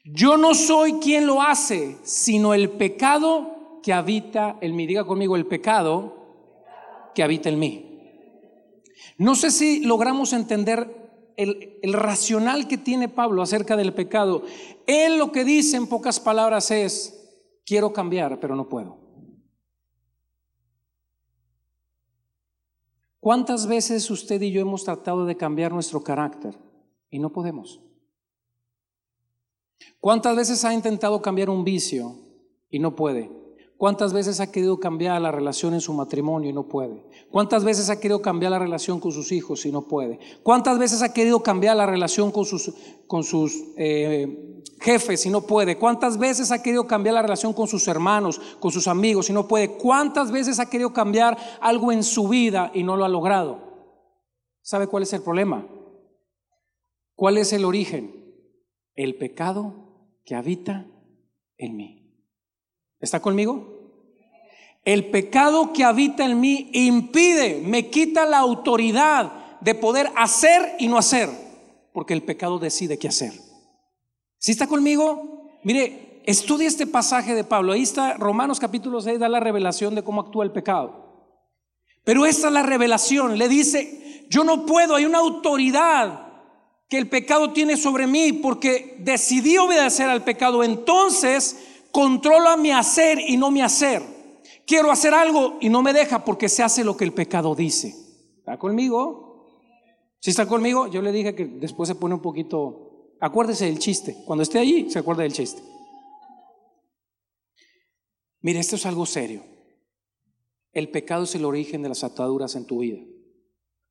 yo 0.04 0.38
no 0.38 0.54
soy 0.54 0.94
quien 0.94 1.26
lo 1.26 1.42
hace, 1.42 1.98
sino 2.04 2.54
el 2.54 2.70
pecado 2.70 3.80
que 3.82 3.94
habita 3.94 4.58
en 4.62 4.76
mí. 4.76 4.86
Diga 4.86 5.06
conmigo, 5.06 5.36
el 5.36 5.48
pecado 5.48 7.12
que 7.16 7.24
habita 7.24 7.50
en 7.50 7.60
mí. 7.60 7.86
No 9.18 9.36
sé 9.36 9.50
si 9.50 9.82
logramos 9.82 10.34
entender 10.34 11.34
el, 11.38 11.80
el, 11.82 11.94
racional 11.94 12.68
que 12.68 12.78
tiene 12.78 13.10
Pablo 13.10 13.42
acerca 13.42 13.76
del 13.76 13.94
pecado. 13.94 14.44
Él 14.86 15.18
lo 15.18 15.32
que 15.32 15.44
dice 15.44 15.78
en 15.78 15.88
pocas 15.88 16.20
palabras 16.20 16.70
es, 16.72 17.15
quiero 17.66 17.92
cambiar, 17.92 18.40
pero 18.40 18.56
no 18.56 18.70
puedo. 18.70 18.98
¿Cuántas 23.20 23.66
veces 23.66 24.10
usted 24.12 24.40
y 24.42 24.52
yo 24.52 24.62
hemos 24.62 24.84
tratado 24.84 25.26
de 25.26 25.36
cambiar 25.36 25.72
nuestro 25.72 26.04
carácter 26.04 26.56
y 27.10 27.18
no 27.18 27.32
podemos? 27.32 27.82
¿Cuántas 30.00 30.36
veces 30.36 30.64
ha 30.64 30.74
intentado 30.74 31.22
cambiar 31.22 31.50
un 31.50 31.64
vicio 31.64 32.16
y 32.70 32.78
no 32.78 32.96
puede? 32.96 33.45
¿Cuántas 33.78 34.14
veces 34.14 34.40
ha 34.40 34.52
querido 34.52 34.80
cambiar 34.80 35.22
la 35.22 35.32
relación 35.32 35.74
en 35.74 35.82
su 35.82 35.94
matrimonio 35.94 36.50
y 36.50 36.54
no 36.54 36.64
puede? 36.64 37.04
¿Cuántas 37.30 37.66
veces 37.66 37.90
ha 37.90 38.00
querido 38.00 38.22
cambiar 38.22 38.52
la 38.52 38.60
relación 38.60 39.02
con 39.02 39.12
sus 39.12 39.34
hijos 39.34 39.66
y 39.66 39.72
no 39.72 39.82
puede? 39.82 40.18
¿Cuántas 40.44 40.80
veces 40.80 41.02
ha 41.02 41.14
querido 41.14 41.44
cambiar 41.44 41.76
la 41.76 41.86
relación 41.86 42.32
con 42.32 42.46
sus, 42.46 42.74
con 43.06 43.26
sus 43.26 43.54
eh, 43.76 44.64
jefes 44.80 45.26
y 45.26 45.30
no 45.30 45.42
puede? 45.42 45.78
¿Cuántas 45.78 46.18
veces 46.18 46.52
ha 46.52 46.64
querido 46.64 46.88
cambiar 46.88 47.16
la 47.16 47.22
relación 47.22 47.52
con 47.52 47.68
sus 47.68 47.86
hermanos, 47.90 48.40
con 48.62 48.72
sus 48.72 48.88
amigos 48.88 49.30
y 49.30 49.34
no 49.34 49.46
puede? 49.46 49.78
¿Cuántas 49.78 50.32
veces 50.32 50.60
ha 50.60 50.70
querido 50.70 50.94
cambiar 50.94 51.38
algo 51.60 51.92
en 51.92 52.04
su 52.04 52.30
vida 52.30 52.72
y 52.74 52.84
no 52.84 52.96
lo 52.96 53.04
ha 53.04 53.10
logrado? 53.10 53.60
¿Sabe 54.62 54.88
cuál 54.88 55.04
es 55.04 55.12
el 55.12 55.22
problema? 55.22 55.68
¿Cuál 57.14 57.38
es 57.38 57.52
el 57.52 57.66
origen? 57.66 58.24
El 58.94 59.18
pecado 59.18 59.74
que 60.24 60.36
habita 60.36 60.88
en 61.58 61.76
mí. 61.76 61.95
¿Está 63.00 63.22
conmigo? 63.22 63.76
El 64.84 65.10
pecado 65.10 65.74
que 65.74 65.84
habita 65.84 66.26
en 66.26 66.40
mí 66.40 66.70
impide, 66.74 67.62
me 67.64 67.90
quita 67.90 68.26
la 68.26 68.38
autoridad 68.38 69.60
de 69.62 69.74
poder 69.74 70.12
hacer 70.16 70.76
y 70.78 70.88
no 70.88 70.98
hacer, 70.98 71.30
porque 71.92 72.14
el 72.14 72.22
pecado 72.22 72.60
decide 72.60 73.00
qué 73.00 73.08
hacer. 73.08 73.34
¿Sí 74.38 74.52
está 74.52 74.68
conmigo? 74.68 75.50
Mire, 75.64 76.22
estudia 76.26 76.68
este 76.68 76.86
pasaje 76.86 77.34
de 77.34 77.44
Pablo. 77.44 77.74
Ahí 77.74 77.82
está 77.82 78.14
Romanos 78.14 78.60
capítulo 78.60 79.02
6, 79.02 79.18
da 79.18 79.28
la 79.28 79.40
revelación 79.40 79.96
de 79.96 80.04
cómo 80.04 80.22
actúa 80.22 80.44
el 80.44 80.52
pecado. 80.52 81.06
Pero 82.04 82.28
esta 82.28 82.48
es 82.48 82.54
la 82.54 82.62
revelación. 82.62 83.40
Le 83.40 83.50
dice, 83.50 84.28
yo 84.30 84.44
no 84.44 84.68
puedo, 84.68 84.96
hay 84.96 85.06
una 85.06 85.18
autoridad 85.18 86.26
que 86.88 87.00
el 87.00 87.10
pecado 87.10 87.52
tiene 87.52 87.78
sobre 87.78 88.06
mí 88.06 88.34
porque 88.34 88.98
decidí 89.00 89.58
obedecer 89.58 90.10
al 90.10 90.24
pecado. 90.24 90.64
Entonces 90.64 91.75
controla 91.96 92.58
mi 92.58 92.72
hacer 92.72 93.22
y 93.26 93.38
no 93.38 93.52
mi 93.52 93.62
hacer. 93.62 94.04
Quiero 94.68 94.92
hacer 94.92 95.14
algo 95.14 95.58
y 95.62 95.70
no 95.70 95.82
me 95.82 95.94
deja 95.94 96.26
porque 96.26 96.50
se 96.50 96.62
hace 96.62 96.84
lo 96.84 96.98
que 96.98 97.06
el 97.06 97.14
pecado 97.14 97.56
dice. 97.56 97.96
¿Está 98.40 98.60
conmigo? 98.60 99.48
Si 100.20 100.32
está 100.32 100.46
conmigo, 100.46 100.88
yo 100.88 101.02
le 101.02 101.14
dije 101.14 101.34
que 101.34 101.46
después 101.46 101.88
se 101.88 101.96
pone 101.96 102.14
un 102.14 102.22
poquito. 102.22 103.16
Acuérdese 103.22 103.68
del 103.68 103.80
chiste. 103.80 104.18
Cuando 104.26 104.44
esté 104.44 104.60
allí, 104.60 104.90
se 104.92 105.00
acuerda 105.00 105.24
del 105.24 105.32
chiste. 105.32 105.62
Mire, 108.42 108.60
esto 108.60 108.76
es 108.76 108.86
algo 108.86 109.06
serio. 109.06 109.46
El 110.74 110.90
pecado 110.90 111.24
es 111.24 111.34
el 111.36 111.46
origen 111.46 111.82
de 111.82 111.88
las 111.88 112.04
ataduras 112.04 112.58
en 112.58 112.66
tu 112.66 112.80
vida. 112.80 113.00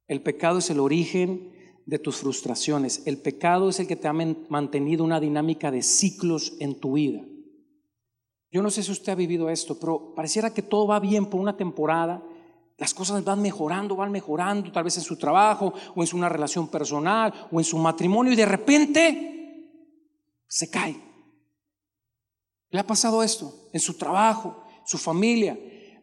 El 0.09 0.21
pecado 0.21 0.59
es 0.59 0.69
el 0.69 0.81
origen 0.81 1.81
de 1.87 1.99
tus 1.99 2.17
frustraciones. 2.17 3.07
El 3.07 3.17
pecado 3.17 3.71
es 3.71 3.81
el 3.81 3.87
que 3.87 3.97
te 3.97 4.09
ha 4.09 4.13
mantenido 4.13 5.05
una 5.05 5.21
dinámica 5.21 5.71
de 5.71 5.83
ciclos 5.83 6.53
en 6.61 6.79
tu 6.79 6.93
vida. 6.93 7.25
Yo 8.55 8.63
no 8.63 8.71
sé 8.71 8.85
si 8.85 8.93
usted 8.93 9.11
ha 9.11 9.17
vivido 9.17 9.51
esto, 9.51 9.77
pero 9.77 10.15
pareciera 10.15 10.55
que 10.55 10.63
todo 10.63 10.87
va 10.87 11.01
bien 11.01 11.27
por 11.27 11.41
una 11.41 11.57
temporada. 11.57 12.23
Las 12.79 12.95
cosas 12.95 13.25
van 13.25 13.43
mejorando, 13.43 13.97
van 13.97 14.13
mejorando, 14.13 14.71
tal 14.71 14.85
vez 14.85 14.97
en 14.97 15.03
su 15.03 15.17
trabajo 15.17 15.75
o 15.93 16.05
en 16.05 16.09
una 16.13 16.29
relación 16.29 16.69
personal 16.69 17.35
o 17.51 17.59
en 17.59 17.65
su 17.65 17.77
matrimonio 17.77 18.33
y 18.33 18.37
de 18.37 18.47
repente 18.47 19.91
se 20.47 20.71
cae. 20.71 20.97
¿Le 22.71 22.79
ha 22.79 22.87
pasado 22.87 23.25
esto? 23.25 23.53
En 23.73 23.81
su 23.81 23.95
trabajo, 23.95 24.63
su 24.87 24.99
familia, 24.99 25.59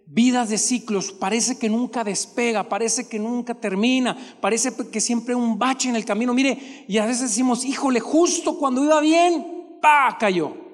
vidas 0.06 0.50
de 0.50 0.58
ciclos, 0.58 1.14
parece 1.14 1.58
que 1.58 1.70
nunca 1.70 2.04
despega, 2.04 2.68
parece 2.68 3.08
que 3.08 3.18
nunca 3.18 3.54
termina, 3.54 4.18
parece 4.42 4.76
que 4.92 5.00
siempre 5.00 5.34
un 5.36 5.58
bache 5.58 5.88
en 5.88 5.96
el 5.96 6.04
camino. 6.04 6.34
Mire, 6.34 6.84
y 6.86 6.98
a 6.98 7.06
veces 7.06 7.30
decimos, 7.30 7.64
híjole, 7.64 8.02
justo 8.02 8.58
cuando 8.58 8.84
iba 8.84 9.00
bien, 9.00 9.78
pa, 9.82 10.18
cayó. 10.20 10.71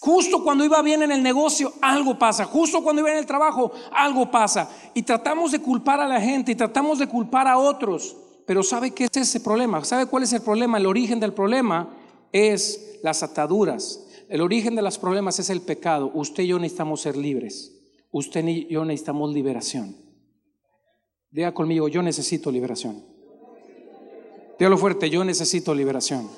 Justo 0.00 0.44
cuando 0.44 0.64
iba 0.64 0.82
bien 0.82 1.02
en 1.02 1.10
el 1.10 1.22
negocio, 1.22 1.72
algo 1.80 2.18
pasa. 2.18 2.44
Justo 2.44 2.82
cuando 2.82 3.00
iba 3.00 3.10
en 3.10 3.18
el 3.18 3.26
trabajo, 3.26 3.72
algo 3.90 4.30
pasa. 4.30 4.68
Y 4.92 5.02
tratamos 5.02 5.52
de 5.52 5.60
culpar 5.60 5.98
a 6.00 6.06
la 6.06 6.20
gente 6.20 6.52
y 6.52 6.54
tratamos 6.54 6.98
de 6.98 7.06
culpar 7.06 7.48
a 7.48 7.56
otros. 7.56 8.14
Pero 8.44 8.62
¿sabe 8.62 8.90
qué 8.90 9.04
es 9.04 9.16
ese 9.16 9.40
problema? 9.40 9.82
¿Sabe 9.84 10.06
cuál 10.06 10.24
es 10.24 10.32
el 10.34 10.42
problema? 10.42 10.76
El 10.76 10.86
origen 10.86 11.18
del 11.20 11.32
problema 11.32 11.88
es 12.32 12.98
las 13.02 13.22
ataduras. 13.22 14.04
El 14.28 14.42
origen 14.42 14.74
de 14.74 14.82
los 14.82 14.98
problemas 14.98 15.38
es 15.38 15.48
el 15.48 15.62
pecado. 15.62 16.10
Usted 16.12 16.42
y 16.42 16.48
yo 16.48 16.58
necesitamos 16.58 17.00
ser 17.00 17.16
libres. 17.16 17.72
Usted 18.10 18.46
y 18.46 18.66
yo 18.68 18.84
necesitamos 18.84 19.32
liberación. 19.32 19.96
Diga 21.30 21.52
conmigo, 21.52 21.88
yo 21.88 22.02
necesito 22.02 22.50
liberación. 22.50 23.04
Dígalo 24.58 24.76
fuerte, 24.76 25.08
yo 25.08 25.24
necesito 25.24 25.74
liberación. 25.74 26.28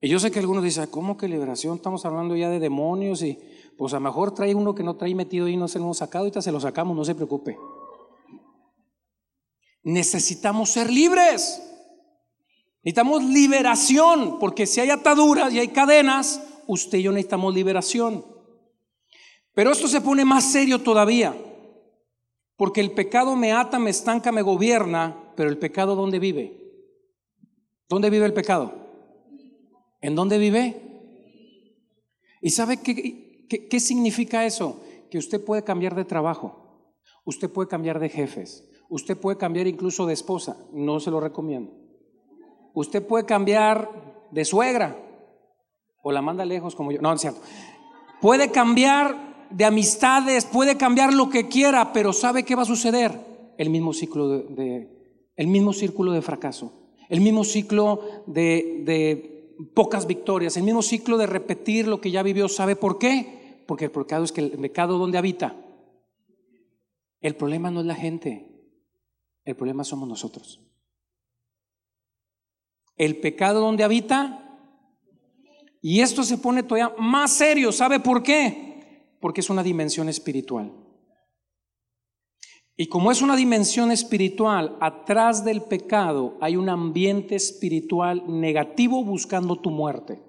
Y 0.00 0.08
yo 0.08 0.20
sé 0.20 0.30
que 0.30 0.38
algunos 0.38 0.62
dicen, 0.62 0.86
¿cómo 0.90 1.16
que 1.16 1.26
liberación? 1.26 1.76
Estamos 1.76 2.04
hablando 2.04 2.36
ya 2.36 2.48
de 2.48 2.60
demonios 2.60 3.22
y 3.22 3.38
pues 3.76 3.92
a 3.92 3.96
lo 3.96 4.02
mejor 4.02 4.32
trae 4.32 4.54
uno 4.54 4.74
que 4.74 4.84
no 4.84 4.96
trae 4.96 5.14
metido 5.14 5.48
y 5.48 5.56
no 5.56 5.66
se 5.66 5.78
lo 5.78 5.86
hemos 5.86 5.98
sacado, 5.98 6.24
ahorita 6.24 6.42
se 6.42 6.52
lo 6.52 6.60
sacamos, 6.60 6.96
no 6.96 7.04
se 7.04 7.14
preocupe. 7.14 7.58
Necesitamos 9.82 10.70
ser 10.70 10.90
libres. 10.90 11.62
Necesitamos 12.82 13.24
liberación, 13.24 14.38
porque 14.38 14.66
si 14.66 14.80
hay 14.80 14.90
ataduras 14.90 15.52
y 15.52 15.58
hay 15.58 15.68
cadenas, 15.68 16.42
usted 16.66 16.98
y 16.98 17.02
yo 17.02 17.12
necesitamos 17.12 17.52
liberación. 17.54 18.24
Pero 19.52 19.72
esto 19.72 19.88
se 19.88 20.00
pone 20.00 20.24
más 20.24 20.52
serio 20.52 20.80
todavía, 20.80 21.36
porque 22.56 22.80
el 22.80 22.92
pecado 22.92 23.34
me 23.34 23.52
ata, 23.52 23.80
me 23.80 23.90
estanca, 23.90 24.30
me 24.30 24.42
gobierna, 24.42 25.32
pero 25.36 25.50
el 25.50 25.58
pecado 25.58 25.96
¿dónde 25.96 26.20
vive? 26.20 26.56
¿Dónde 27.88 28.10
vive 28.10 28.26
el 28.26 28.34
pecado? 28.34 28.87
¿En 30.00 30.14
dónde 30.14 30.38
vive? 30.38 30.88
¿Y 32.40 32.50
sabe 32.50 32.78
qué, 32.78 33.80
significa 33.80 34.46
eso? 34.46 34.80
Que 35.10 35.18
usted 35.18 35.44
puede 35.44 35.64
cambiar 35.64 35.94
de 35.94 36.04
trabajo, 36.04 36.94
usted 37.24 37.50
puede 37.50 37.68
cambiar 37.68 37.98
de 37.98 38.08
jefes, 38.08 38.68
usted 38.88 39.16
puede 39.16 39.38
cambiar 39.38 39.66
incluso 39.66 40.06
de 40.06 40.14
esposa, 40.14 40.56
no 40.72 41.00
se 41.00 41.10
lo 41.10 41.20
recomiendo. 41.20 41.72
Usted 42.74 43.04
puede 43.04 43.24
cambiar 43.24 44.28
de 44.30 44.44
suegra 44.44 44.96
o 46.02 46.12
la 46.12 46.22
manda 46.22 46.44
lejos 46.44 46.76
como 46.76 46.92
yo. 46.92 47.00
No, 47.00 47.12
es 47.12 47.20
cierto. 47.20 47.40
Puede 48.20 48.50
cambiar 48.52 49.48
de 49.50 49.64
amistades, 49.64 50.44
puede 50.44 50.76
cambiar 50.76 51.12
lo 51.12 51.28
que 51.30 51.48
quiera, 51.48 51.92
pero 51.92 52.12
¿sabe 52.12 52.44
qué 52.44 52.54
va 52.54 52.62
a 52.62 52.66
suceder? 52.66 53.18
El 53.56 53.70
mismo 53.70 53.92
ciclo 53.92 54.28
de, 54.28 54.88
el 55.34 55.46
mismo 55.48 55.72
círculo 55.72 56.12
de 56.12 56.22
fracaso, 56.22 56.72
el 57.08 57.20
mismo 57.20 57.42
ciclo 57.42 58.00
de, 58.26 58.82
de 58.84 59.37
pocas 59.74 60.06
victorias, 60.06 60.56
el 60.56 60.62
mismo 60.62 60.82
ciclo 60.82 61.16
de 61.18 61.26
repetir 61.26 61.86
lo 61.86 62.00
que 62.00 62.10
ya 62.10 62.22
vivió. 62.22 62.48
¿Sabe 62.48 62.76
por 62.76 62.98
qué? 62.98 63.62
Porque 63.66 63.86
el 63.86 63.90
pecado 63.90 64.24
es 64.24 64.32
que 64.32 64.40
el 64.40 64.50
pecado 64.52 64.98
donde 64.98 65.18
habita. 65.18 65.56
El 67.20 67.34
problema 67.36 67.70
no 67.70 67.80
es 67.80 67.86
la 67.86 67.96
gente, 67.96 68.46
el 69.44 69.56
problema 69.56 69.84
somos 69.84 70.08
nosotros. 70.08 70.60
El 72.96 73.16
pecado 73.16 73.60
donde 73.60 73.84
habita 73.84 74.44
y 75.80 76.00
esto 76.00 76.22
se 76.24 76.38
pone 76.38 76.62
todavía 76.62 76.94
más 76.98 77.32
serio. 77.32 77.72
¿Sabe 77.72 78.00
por 78.00 78.22
qué? 78.22 79.14
Porque 79.20 79.40
es 79.40 79.50
una 79.50 79.62
dimensión 79.62 80.08
espiritual. 80.08 80.72
Y 82.80 82.86
como 82.86 83.10
es 83.10 83.22
una 83.22 83.34
dimensión 83.34 83.90
espiritual, 83.90 84.76
atrás 84.80 85.44
del 85.44 85.62
pecado 85.62 86.36
hay 86.40 86.54
un 86.54 86.68
ambiente 86.68 87.34
espiritual 87.34 88.22
negativo 88.28 89.02
buscando 89.02 89.56
tu 89.56 89.70
muerte. 89.70 90.22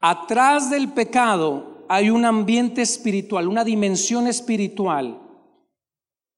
Atrás 0.00 0.70
del 0.70 0.90
pecado 0.90 1.84
hay 1.86 2.08
un 2.08 2.24
ambiente 2.24 2.80
espiritual, 2.80 3.46
una 3.46 3.62
dimensión 3.62 4.26
espiritual 4.26 5.20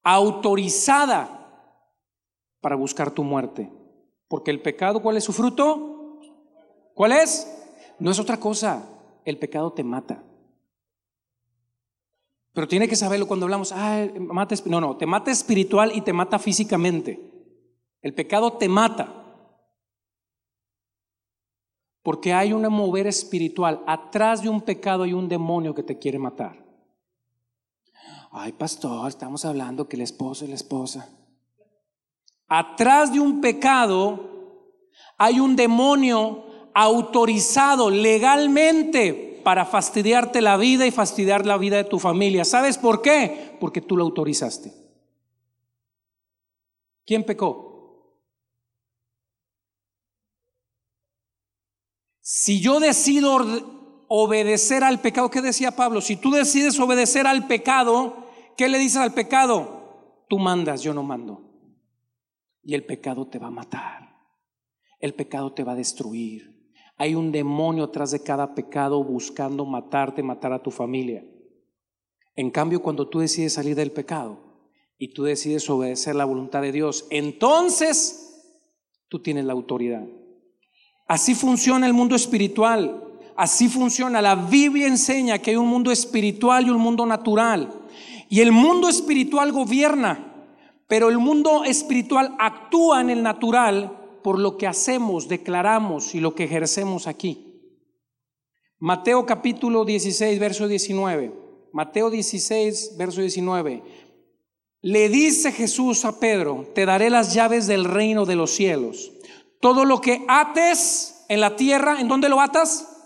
autorizada 0.03 1.63
para 2.61 2.75
buscar 2.75 3.13
tu 3.13 3.23
muerte. 3.23 3.71
Porque 4.27 4.51
el 4.51 4.61
pecado, 4.61 5.03
¿cuál 5.03 5.19
es 5.19 5.25
su 5.25 5.33
fruto? 5.33 6.19
¿Cuál 6.95 7.13
es? 7.13 7.49
No 8.01 8.11
es 8.11 8.19
otra 8.19 8.41
cosa. 8.41 8.89
El 9.25 9.39
pecado 9.39 9.73
te 9.73 9.85
mata. 9.85 10.21
Pero 12.55 12.69
tiene 12.69 12.87
que 12.87 12.97
saberlo 12.97 13.27
cuando 13.27 13.47
hablamos, 13.47 13.73
ah, 13.73 14.07
mata, 14.17 14.55
no, 14.67 14.81
no, 14.81 14.97
te 14.97 15.07
mata 15.07 15.33
espiritual 15.33 15.91
y 15.95 16.01
te 16.03 16.13
mata 16.13 16.39
físicamente. 16.39 17.21
El 18.01 18.15
pecado 18.15 18.53
te 18.53 18.69
mata. 18.69 19.23
Porque 22.03 22.33
hay 22.33 22.53
un 22.53 22.63
mover 22.69 23.09
espiritual. 23.09 23.83
Atrás 23.87 24.41
de 24.43 24.49
un 24.49 24.61
pecado 24.61 25.03
hay 25.03 25.13
un 25.13 25.29
demonio 25.29 25.75
que 25.75 25.83
te 25.83 25.99
quiere 25.99 26.19
matar. 26.19 26.65
Ay, 28.31 28.53
pastor, 28.53 29.09
estamos 29.09 29.45
hablando 29.45 29.89
que 29.89 29.97
el 29.97 30.03
esposo 30.03 30.45
y 30.45 30.49
la 30.49 30.55
esposa. 30.55 31.09
Atrás 32.47 33.13
de 33.13 33.19
un 33.19 33.41
pecado 33.41 34.71
hay 35.19 35.41
un 35.41 35.57
demonio 35.57 36.71
autorizado 36.73 37.91
legalmente 37.91 39.24
para 39.45 39.67
fastidiarte 39.67 40.41
la 40.41 40.57
vida 40.57 40.87
y 40.87 40.91
fastidiar 40.91 41.47
la 41.47 41.57
vida 41.57 41.77
de 41.77 41.85
tu 41.85 42.01
familia. 42.01 42.45
¿Sabes 42.45 42.79
por 42.79 43.03
qué? 43.03 43.57
Porque 43.61 43.81
tú 43.81 43.97
lo 43.97 44.05
autorizaste. 44.05 44.73
¿Quién 47.07 47.25
pecó? 47.25 47.65
Si 52.21 52.61
yo 52.61 52.81
decido 52.81 53.37
obedecer 54.09 54.83
al 54.83 55.01
pecado, 55.01 55.31
¿qué 55.31 55.43
decía 55.43 55.77
Pablo? 55.77 56.01
Si 56.01 56.17
tú 56.17 56.31
decides 56.31 56.81
obedecer 56.81 57.27
al 57.27 57.47
pecado, 57.47 58.29
¿qué 58.57 58.69
le 58.69 58.79
dices 58.79 58.97
al 58.97 59.13
pecado? 59.13 60.25
Tú 60.29 60.39
mandas, 60.39 60.81
yo 60.83 60.95
no 60.95 61.03
mando. 61.03 61.43
Y 62.63 62.75
el 62.75 62.85
pecado 62.87 63.29
te 63.29 63.39
va 63.39 63.49
a 63.49 63.51
matar. 63.51 64.17
El 64.99 65.13
pecado 65.13 65.53
te 65.53 65.65
va 65.65 65.73
a 65.73 65.77
destruir. 65.77 66.54
Hay 66.97 67.15
un 67.15 67.33
demonio 67.33 67.85
atrás 67.85 68.13
de 68.13 68.23
cada 68.23 68.55
pecado 68.55 69.03
buscando 69.03 69.65
matarte, 69.65 70.23
matar 70.23 70.53
a 70.53 70.63
tu 70.63 70.71
familia. 70.71 71.25
En 72.37 72.51
cambio, 72.51 72.83
cuando 72.83 73.09
tú 73.09 73.21
decides 73.21 73.55
salir 73.55 73.75
del 73.75 73.93
pecado 73.93 74.39
y 74.99 75.13
tú 75.13 75.25
decides 75.25 75.69
obedecer 75.69 76.15
la 76.15 76.25
voluntad 76.25 76.63
de 76.63 76.73
Dios, 76.73 77.07
entonces 77.11 78.25
tú 79.09 79.21
tienes 79.21 79.45
la 79.45 79.53
autoridad. 79.53 80.05
Así 81.07 81.35
funciona 81.35 81.87
el 81.87 81.93
mundo 81.93 82.17
espiritual. 82.17 83.03
Así 83.37 83.69
funciona. 83.69 84.23
La 84.23 84.37
Biblia 84.37 84.87
enseña 84.87 85.39
que 85.39 85.51
hay 85.51 85.57
un 85.57 85.69
mundo 85.69 85.91
espiritual 85.91 86.67
y 86.67 86.71
un 86.71 86.81
mundo 86.81 87.05
natural. 87.05 87.73
Y 88.29 88.41
el 88.41 88.53
mundo 88.53 88.89
espiritual 88.89 89.53
gobierna, 89.53 90.33
pero 90.89 91.09
el 91.09 91.19
mundo 91.19 91.65
espiritual 91.65 92.35
actúa 92.39 93.01
en 93.01 93.11
el 93.11 93.23
natural 93.23 94.04
por 94.25 94.39
lo 94.39 94.57
que 94.57 94.67
hacemos, 94.67 95.29
declaramos 95.29 96.15
y 96.15 96.21
lo 96.21 96.35
que 96.35 96.45
ejercemos 96.45 97.07
aquí. 97.07 97.61
Mateo 98.79 99.27
capítulo 99.27 99.85
16, 99.85 100.39
verso 100.41 100.67
19. 100.67 101.31
Mateo 101.75 102.09
16, 102.09 102.95
verso 102.97 103.21
19. 103.21 103.83
Le 104.81 105.09
dice 105.11 105.53
Jesús 105.53 106.07
a 106.07 106.19
Pedro, 106.19 106.67
te 106.75 106.87
daré 106.87 107.11
las 107.11 107.35
llaves 107.35 107.67
del 107.67 107.85
reino 107.85 108.25
de 108.25 108.35
los 108.35 108.53
cielos. 108.53 109.13
Todo 109.61 109.85
lo 109.85 110.01
que 110.01 110.25
ates 110.27 111.27
en 111.29 111.43
la 111.43 111.55
tierra, 111.55 112.01
¿en 112.01 112.09
dónde 112.09 112.31
lo 112.31 112.41
atas? 112.41 112.97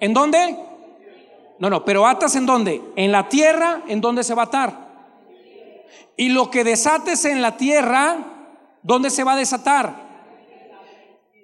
¿En 0.00 0.12
dónde? 0.12 0.58
No, 1.60 1.70
no, 1.70 1.84
pero 1.84 2.08
atas 2.08 2.34
en 2.34 2.44
dónde? 2.44 2.82
En 2.96 3.12
la 3.12 3.28
tierra, 3.28 3.84
¿en 3.86 4.00
dónde 4.00 4.24
se 4.24 4.34
va 4.34 4.42
a 4.42 4.46
atar? 4.46 5.10
Y 6.16 6.30
lo 6.30 6.50
que 6.50 6.64
desates 6.64 7.24
en 7.24 7.40
la 7.40 7.56
tierra, 7.56 8.78
¿dónde 8.82 9.10
se 9.10 9.22
va 9.22 9.34
a 9.34 9.36
desatar? 9.36 10.05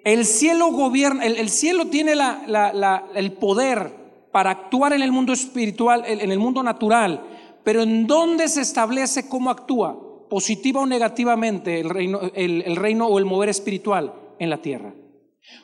El 0.04 0.24
cielo 0.24 0.72
gobierna, 0.72 1.24
el, 1.24 1.48
cielo 1.48 1.86
tiene 1.86 2.12
el 2.12 3.32
poder 3.32 4.28
para 4.32 4.50
actuar 4.50 4.92
en 4.92 5.02
el 5.02 5.12
mundo 5.12 5.32
espiritual, 5.32 6.04
en 6.06 6.32
el 6.32 6.38
mundo 6.38 6.62
natural, 6.62 7.22
pero 7.62 7.82
¿en 7.82 8.06
dónde 8.06 8.48
se 8.48 8.62
establece 8.62 9.28
cómo 9.28 9.50
actúa? 9.50 9.96
Positiva 10.28 10.80
o 10.80 10.86
negativamente 10.86 11.78
el 11.78 11.90
reino, 11.90 12.20
el 12.34 12.76
reino 12.76 13.06
o 13.06 13.18
el 13.18 13.24
mover 13.24 13.50
espiritual 13.50 14.12
en 14.38 14.50
la 14.50 14.60
tierra. 14.60 14.94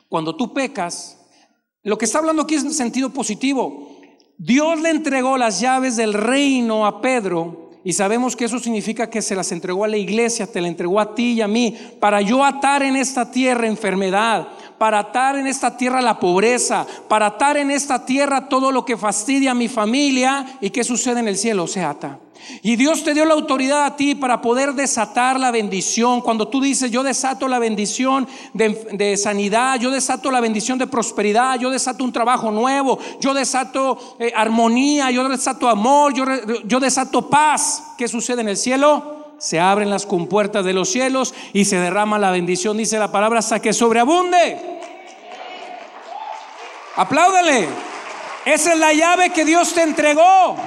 Cuando 0.07 0.35
tú 0.35 0.53
pecas, 0.53 1.19
lo 1.83 1.97
que 1.97 2.05
está 2.05 2.19
hablando 2.19 2.43
aquí 2.43 2.55
es 2.55 2.63
en 2.63 2.73
sentido 2.73 3.09
positivo. 3.09 3.97
Dios 4.37 4.79
le 4.79 4.89
entregó 4.89 5.37
las 5.37 5.59
llaves 5.59 5.97
del 5.97 6.13
reino 6.13 6.85
a 6.85 7.01
Pedro 7.01 7.68
y 7.83 7.93
sabemos 7.93 8.35
que 8.35 8.45
eso 8.45 8.59
significa 8.59 9.09
que 9.09 9.21
se 9.21 9.35
las 9.35 9.51
entregó 9.51 9.85
a 9.85 9.87
la 9.87 9.97
iglesia, 9.97 10.47
te 10.47 10.59
la 10.59 10.67
entregó 10.67 10.99
a 10.99 11.15
ti 11.15 11.33
y 11.33 11.41
a 11.41 11.47
mí, 11.47 11.77
para 11.99 12.21
yo 12.21 12.43
atar 12.43 12.83
en 12.83 12.97
esta 12.97 13.31
tierra 13.31 13.67
enfermedad, 13.67 14.49
para 14.79 14.99
atar 14.99 15.35
en 15.35 15.45
esta 15.45 15.77
tierra 15.77 16.01
la 16.01 16.19
pobreza, 16.19 16.87
para 17.07 17.27
atar 17.27 17.57
en 17.57 17.69
esta 17.69 18.05
tierra 18.05 18.49
todo 18.49 18.71
lo 18.71 18.85
que 18.85 18.97
fastidia 18.97 19.51
a 19.51 19.55
mi 19.55 19.67
familia 19.67 20.57
y 20.61 20.71
qué 20.71 20.83
sucede 20.83 21.19
en 21.19 21.27
el 21.27 21.37
cielo, 21.37 21.67
se 21.67 21.83
ata. 21.83 22.17
Y 22.63 22.77
Dios 22.77 23.03
te 23.03 23.13
dio 23.13 23.25
la 23.25 23.33
autoridad 23.33 23.85
a 23.85 23.95
ti 23.95 24.15
para 24.15 24.41
poder 24.41 24.73
desatar 24.73 25.39
la 25.39 25.51
bendición. 25.51 26.21
Cuando 26.21 26.47
tú 26.47 26.61
dices, 26.61 26.89
yo 26.89 27.03
desato 27.03 27.47
la 27.47 27.59
bendición 27.59 28.27
de, 28.53 29.17
sanidad, 29.17 29.79
yo 29.79 29.91
desato 29.91 30.31
la 30.31 30.39
bendición 30.39 30.77
de 30.79 30.87
prosperidad, 30.87 31.59
yo 31.59 31.69
desato 31.69 32.03
un 32.03 32.13
trabajo 32.13 32.49
nuevo, 32.49 32.97
yo 33.19 33.33
desato 33.33 34.15
eh, 34.19 34.31
armonía, 34.35 35.11
yo 35.11 35.27
desato 35.27 35.67
amor, 35.67 36.13
yo, 36.13 36.25
yo 36.65 36.79
desato 36.79 37.29
paz. 37.29 37.83
¿Qué 37.97 38.07
sucede 38.07 38.41
en 38.41 38.49
el 38.49 38.57
cielo? 38.57 39.18
Se 39.39 39.59
abren 39.59 39.89
las 39.89 40.05
compuertas 40.05 40.65
de 40.65 40.73
los 40.73 40.89
cielos 40.89 41.33
y 41.53 41.65
se 41.65 41.77
derrama 41.77 42.19
la 42.19 42.31
bendición, 42.31 42.77
dice 42.77 42.99
la 42.99 43.11
palabra, 43.11 43.39
hasta 43.39 43.61
que 43.61 43.73
sobreabunde. 43.73 44.79
Apláudale. 46.95 47.67
Esa 48.45 48.73
es 48.73 48.79
la 48.79 48.93
llave 48.93 49.31
que 49.31 49.45
Dios 49.45 49.73
te 49.73 49.83
entregó. 49.83 50.57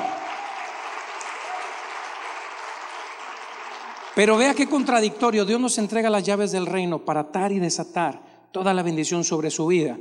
Pero 4.15 4.37
vea 4.37 4.55
qué 4.55 4.69
contradictorio. 4.69 5.45
Dios 5.45 5.61
nos 5.61 5.79
entrega 5.79 6.11
las 6.11 6.25
llaves 6.25 6.53
del 6.53 6.67
reino 6.67 7.05
para 7.05 7.21
atar 7.21 7.53
y 7.53 7.59
desatar 7.59 8.49
toda 8.53 8.75
la 8.75 8.83
bendición 8.83 9.25
sobre 9.25 9.51
su 9.51 9.67
vida. 9.67 9.99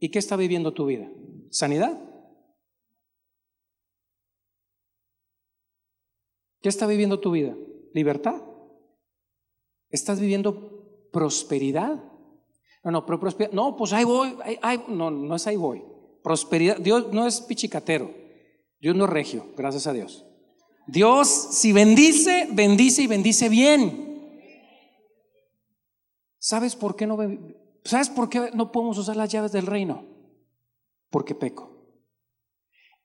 ¿Y 0.00 0.10
qué 0.10 0.18
está 0.18 0.36
viviendo 0.36 0.72
tu 0.72 0.86
vida? 0.86 1.08
¿Sanidad? 1.50 1.98
¿Qué 6.60 6.68
está 6.68 6.86
viviendo 6.86 7.20
tu 7.20 7.30
vida? 7.30 7.54
¿Libertad? 7.94 8.42
¿Estás 9.88 10.20
viviendo 10.20 11.08
prosperidad? 11.12 12.02
No, 12.82 12.90
no, 12.90 13.06
pero 13.06 13.20
prosperidad. 13.20 13.54
No, 13.54 13.76
pues 13.76 13.92
ahí 13.92 14.04
voy. 14.04 14.36
no, 14.88 15.10
no 15.10 15.36
es 15.36 15.46
ahí 15.46 15.56
voy. 15.56 15.82
Prosperidad. 16.22 16.78
Dios 16.78 17.12
no 17.12 17.26
es 17.26 17.40
pichicatero. 17.40 18.12
Dios 18.80 18.96
no 18.96 19.04
es 19.04 19.10
regio, 19.10 19.46
gracias 19.56 19.86
a 19.86 19.92
Dios. 19.92 20.26
Dios, 20.88 21.28
si 21.28 21.72
bendice, 21.72 22.48
bendice 22.52 23.02
y 23.02 23.06
bendice 23.06 23.48
bien. 23.48 24.50
¿Sabes 26.38 26.76
por 26.76 26.96
qué 26.96 27.06
no 27.06 27.16
¿Sabes 27.84 28.10
por 28.10 28.28
qué 28.28 28.50
no 28.54 28.72
podemos 28.72 28.98
usar 28.98 29.14
las 29.14 29.30
llaves 29.30 29.52
del 29.52 29.66
reino? 29.66 30.04
Porque 31.10 31.34
peco. 31.34 31.70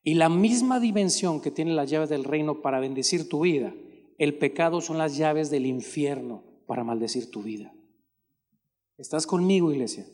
Y 0.02 0.16
la 0.16 0.30
misma 0.30 0.80
dimensión 0.80 1.42
que 1.42 1.52
tiene 1.52 1.74
las 1.74 1.90
llaves 1.90 2.10
del 2.10 2.24
reino 2.24 2.62
para 2.62 2.80
bendecir 2.80 3.30
tu 3.30 3.42
vida, 3.42 3.74
el 4.20 4.38
pecado 4.38 4.82
son 4.82 4.98
las 4.98 5.18
llaves 5.18 5.50
del 5.50 5.66
infierno 5.66 6.44
para 6.68 6.84
maldecir 6.84 7.32
tu 7.32 7.42
vida. 7.42 7.74
¿Estás 8.98 9.26
conmigo, 9.26 9.72
iglesia? 9.72 10.06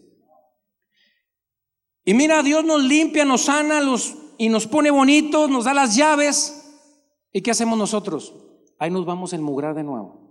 Y 2.05 2.13
mira, 2.13 2.43
Dios 2.43 2.63
nos 2.63 2.83
limpia, 2.83 3.25
nos 3.25 3.41
sana 3.41 3.81
los, 3.81 4.15
y 4.37 4.47
nos 4.49 4.67
pone 4.67 4.91
bonitos, 4.91 5.49
nos 5.49 5.65
da 5.65 5.73
las 5.73 5.95
llaves. 5.95 6.71
¿Y 7.33 7.41
qué 7.41 7.49
hacemos 7.49 7.79
nosotros? 7.79 8.35
Ahí 8.77 8.91
nos 8.91 9.05
vamos 9.05 9.33
a 9.33 9.37
enmugrar 9.37 9.73
de 9.73 9.83
nuevo. 9.83 10.21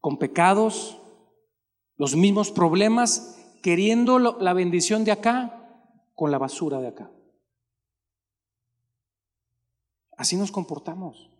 Con 0.00 0.18
pecados, 0.18 0.98
los 1.96 2.16
mismos 2.16 2.50
problemas, 2.50 3.36
queriendo 3.62 4.18
la 4.18 4.54
bendición 4.54 5.04
de 5.04 5.12
acá 5.12 5.84
con 6.14 6.30
la 6.30 6.38
basura 6.38 6.80
de 6.80 6.88
acá. 6.88 7.10
Así 10.16 10.36
nos 10.36 10.50
comportamos. 10.50 11.30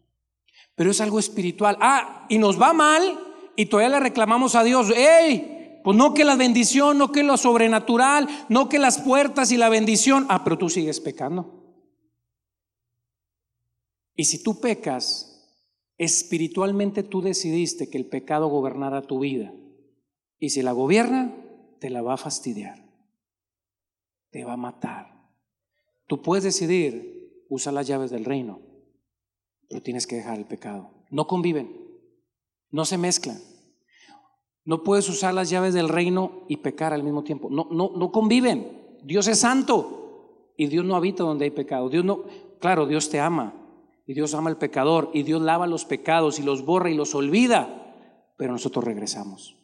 Pero 0.79 0.93
es 0.93 1.01
algo 1.01 1.19
espiritual. 1.19 1.77
Ah, 1.81 2.25
y 2.29 2.39
nos 2.39 2.59
va 2.59 2.73
mal 2.73 3.19
y 3.57 3.67
todavía 3.67 3.97
le 3.97 4.01
reclamamos 4.01 4.55
a 4.55 4.63
Dios, 4.63 4.91
¡Ey! 4.97 5.81
Pues 5.83 5.97
no 5.97 6.15
que 6.15 6.25
la 6.25 6.37
bendición, 6.37 6.99
no 6.99 7.11
que 7.11 7.25
lo 7.25 7.37
sobrenatural, 7.37 8.29
no 8.49 8.69
que 8.69 8.79
las 8.79 9.01
puertas 9.01 9.51
y 9.51 9.57
la 9.57 9.69
bendición. 9.69 10.27
Ah, 10.29 10.45
pero 10.45 10.57
tú 10.57 10.71
sigues 10.71 11.01
pecando. 11.01 11.83
Y 14.15 14.27
si 14.27 14.41
tú 14.41 14.61
pecas, 14.61 15.51
espiritualmente 15.97 17.03
tú 17.03 17.23
decidiste 17.23 17.91
que 17.91 17.99
el 17.99 18.07
pecado 18.07 18.47
gobernara 18.47 19.03
tu 19.03 19.19
vida. 19.19 19.53
Y 20.39 20.51
si 20.51 20.63
la 20.63 20.71
gobierna, 20.71 21.35
te 21.81 21.91
la 21.91 22.03
va 22.03 22.15
a 22.15 22.19
fastidiar. 22.19 22.85
Te 24.31 24.45
va 24.45 24.53
a 24.53 24.57
matar. 24.57 25.29
Tú 26.07 26.23
puedes 26.23 26.45
decidir, 26.45 27.45
usa 27.49 27.73
las 27.73 27.89
llaves 27.89 28.13
del 28.13 28.25
reino, 28.25 28.68
pero 29.69 29.83
tienes 29.83 30.07
que 30.07 30.17
dejar 30.17 30.39
el 30.39 30.47
pecado. 30.47 30.91
No 31.11 31.27
conviven, 31.27 31.77
no 32.71 32.85
se 32.85 32.99
mezclan. 32.99 33.39
No 34.65 34.83
puedes 34.83 35.09
usar 35.09 35.33
las 35.33 35.49
llaves 35.49 35.73
del 35.73 35.89
reino 35.89 36.45
y 36.49 36.59
pecar 36.59 36.93
al 36.93 37.03
mismo 37.03 37.25
tiempo. 37.25 37.49
No, 37.51 37.69
no, 37.71 37.93
no 37.97 38.13
conviven. 38.13 38.99
Dios 39.03 39.27
es 39.29 39.39
santo 39.39 40.53
y 40.57 40.67
Dios 40.67 40.85
no 40.85 40.95
habita 40.95 41.23
donde 41.23 41.47
hay 41.47 41.51
pecado. 41.51 41.89
Dios 41.89 42.05
no, 42.05 42.25
claro, 42.61 42.87
Dios 42.87 43.09
te 43.09 43.21
ama, 43.21 43.55
y 44.09 44.15
Dios 44.15 44.33
ama 44.33 44.49
al 44.49 44.57
pecador 44.57 45.11
y 45.13 45.23
Dios 45.23 45.43
lava 45.43 45.67
los 45.67 45.85
pecados 45.85 46.39
y 46.39 46.43
los 46.43 46.65
borra 46.65 46.91
y 46.91 46.95
los 46.95 47.15
olvida. 47.15 47.95
Pero 48.39 48.53
nosotros 48.53 48.83
regresamos. 48.83 49.55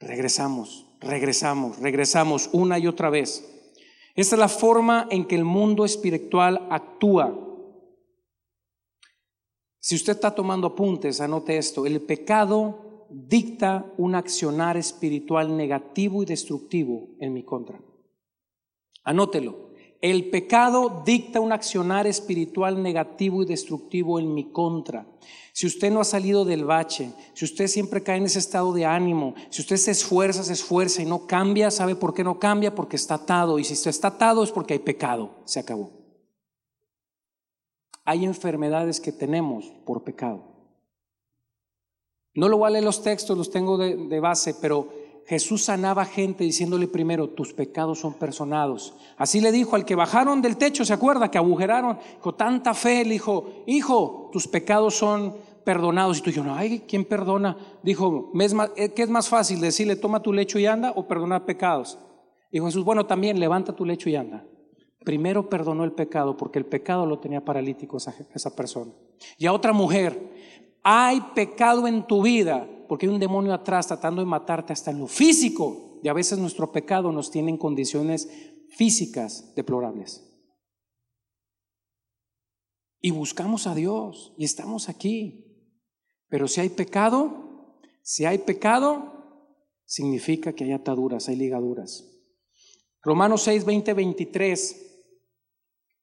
Regresamos, 0.00 0.86
regresamos, 0.98 1.78
regresamos 1.78 2.48
una 2.52 2.78
y 2.78 2.86
otra 2.86 3.10
vez. 3.10 3.70
Esta 4.14 4.36
es 4.36 4.38
la 4.38 4.48
forma 4.48 5.06
en 5.10 5.26
que 5.26 5.34
el 5.34 5.44
mundo 5.44 5.84
espiritual 5.84 6.66
actúa. 6.70 7.38
Si 9.84 9.96
usted 9.96 10.14
está 10.14 10.34
tomando 10.34 10.68
apuntes, 10.68 11.20
anote 11.20 11.58
esto. 11.58 11.84
El 11.84 12.00
pecado 12.00 13.06
dicta 13.10 13.84
un 13.98 14.14
accionar 14.14 14.78
espiritual 14.78 15.54
negativo 15.54 16.22
y 16.22 16.24
destructivo 16.24 17.10
en 17.20 17.34
mi 17.34 17.42
contra. 17.42 17.78
Anótelo. 19.02 19.74
El 20.00 20.30
pecado 20.30 21.02
dicta 21.04 21.38
un 21.40 21.52
accionar 21.52 22.06
espiritual 22.06 22.82
negativo 22.82 23.42
y 23.42 23.44
destructivo 23.44 24.18
en 24.18 24.32
mi 24.32 24.50
contra. 24.52 25.06
Si 25.52 25.66
usted 25.66 25.92
no 25.92 26.00
ha 26.00 26.04
salido 26.04 26.46
del 26.46 26.64
bache, 26.64 27.10
si 27.34 27.44
usted 27.44 27.66
siempre 27.66 28.02
cae 28.02 28.16
en 28.16 28.24
ese 28.24 28.38
estado 28.38 28.72
de 28.72 28.86
ánimo, 28.86 29.34
si 29.50 29.60
usted 29.60 29.76
se 29.76 29.90
esfuerza, 29.90 30.44
se 30.44 30.54
esfuerza 30.54 31.02
y 31.02 31.04
no 31.04 31.26
cambia, 31.26 31.70
¿sabe 31.70 31.94
por 31.94 32.14
qué 32.14 32.24
no 32.24 32.38
cambia? 32.38 32.74
Porque 32.74 32.96
está 32.96 33.16
atado. 33.16 33.58
Y 33.58 33.64
si 33.64 33.74
usted 33.74 33.90
está 33.90 34.08
atado 34.08 34.44
es 34.44 34.50
porque 34.50 34.72
hay 34.72 34.78
pecado. 34.78 35.42
Se 35.44 35.60
acabó. 35.60 36.03
Hay 38.04 38.24
enfermedades 38.24 39.00
que 39.00 39.12
tenemos 39.12 39.72
por 39.84 40.04
pecado. 40.04 40.54
No 42.34 42.48
lo 42.48 42.58
voy 42.58 42.66
a 42.66 42.70
leer 42.70 42.84
los 42.84 43.02
textos, 43.02 43.38
los 43.38 43.50
tengo 43.50 43.78
de, 43.78 44.20
base, 44.20 44.54
pero 44.60 44.88
Jesús 45.26 45.64
sanaba 45.64 46.04
gente 46.04 46.42
diciéndole 46.42 46.88
primero, 46.88 47.30
tus 47.30 47.52
pecados 47.52 48.00
son 48.00 48.14
personados. 48.14 48.94
Así 49.16 49.40
le 49.40 49.52
dijo 49.52 49.76
al 49.76 49.84
que 49.84 49.94
bajaron 49.94 50.42
del 50.42 50.56
techo, 50.56 50.84
¿se 50.84 50.92
acuerda? 50.92 51.30
Que 51.30 51.38
agujeraron, 51.38 51.98
con 52.20 52.36
tanta 52.36 52.74
fe, 52.74 53.04
le 53.04 53.12
dijo, 53.12 53.62
hijo, 53.66 54.30
tus 54.32 54.48
pecados 54.48 54.96
son 54.96 55.36
perdonados. 55.64 56.18
Y 56.18 56.22
tú 56.22 56.42
no, 56.42 56.56
ay, 56.56 56.80
¿quién 56.88 57.04
perdona? 57.04 57.56
Dijo, 57.82 58.32
eh, 58.76 58.90
¿qué 58.90 59.02
es 59.02 59.10
más 59.10 59.28
fácil? 59.28 59.60
Decirle, 59.60 59.96
toma 59.96 60.20
tu 60.20 60.32
lecho 60.32 60.58
y 60.58 60.66
anda 60.66 60.92
o 60.96 61.06
perdonar 61.06 61.44
pecados. 61.46 61.98
Dijo 62.50 62.66
Jesús, 62.66 62.84
bueno, 62.84 63.06
también 63.06 63.38
levanta 63.38 63.74
tu 63.74 63.84
lecho 63.84 64.10
y 64.10 64.16
anda. 64.16 64.44
Primero 65.04 65.48
perdonó 65.50 65.84
el 65.84 65.92
pecado 65.92 66.36
porque 66.36 66.58
el 66.58 66.66
pecado 66.66 67.04
lo 67.06 67.20
tenía 67.20 67.44
paralítico 67.44 67.98
esa, 67.98 68.14
esa 68.34 68.56
persona. 68.56 68.92
Y 69.38 69.46
a 69.46 69.52
otra 69.52 69.72
mujer, 69.72 70.30
hay 70.82 71.20
pecado 71.34 71.86
en 71.86 72.06
tu 72.06 72.22
vida 72.22 72.68
porque 72.88 73.06
hay 73.06 73.12
un 73.12 73.20
demonio 73.20 73.52
atrás 73.52 73.86
tratando 73.86 74.22
de 74.22 74.26
matarte 74.26 74.72
hasta 74.72 74.90
en 74.90 75.00
lo 75.00 75.06
físico. 75.06 76.00
Y 76.02 76.08
a 76.08 76.12
veces 76.12 76.38
nuestro 76.38 76.72
pecado 76.72 77.12
nos 77.12 77.30
tiene 77.30 77.50
en 77.50 77.58
condiciones 77.58 78.28
físicas 78.70 79.54
deplorables. 79.54 80.30
Y 83.00 83.10
buscamos 83.10 83.66
a 83.66 83.74
Dios 83.74 84.34
y 84.38 84.44
estamos 84.44 84.88
aquí. 84.88 85.70
Pero 86.28 86.48
si 86.48 86.60
hay 86.60 86.70
pecado, 86.70 87.78
si 88.02 88.24
hay 88.24 88.38
pecado, 88.38 89.12
significa 89.84 90.54
que 90.54 90.64
hay 90.64 90.72
ataduras, 90.72 91.28
hay 91.28 91.36
ligaduras. 91.36 92.10
Romanos 93.02 93.42
6, 93.42 93.64
20, 93.66 93.92
23 93.92 94.83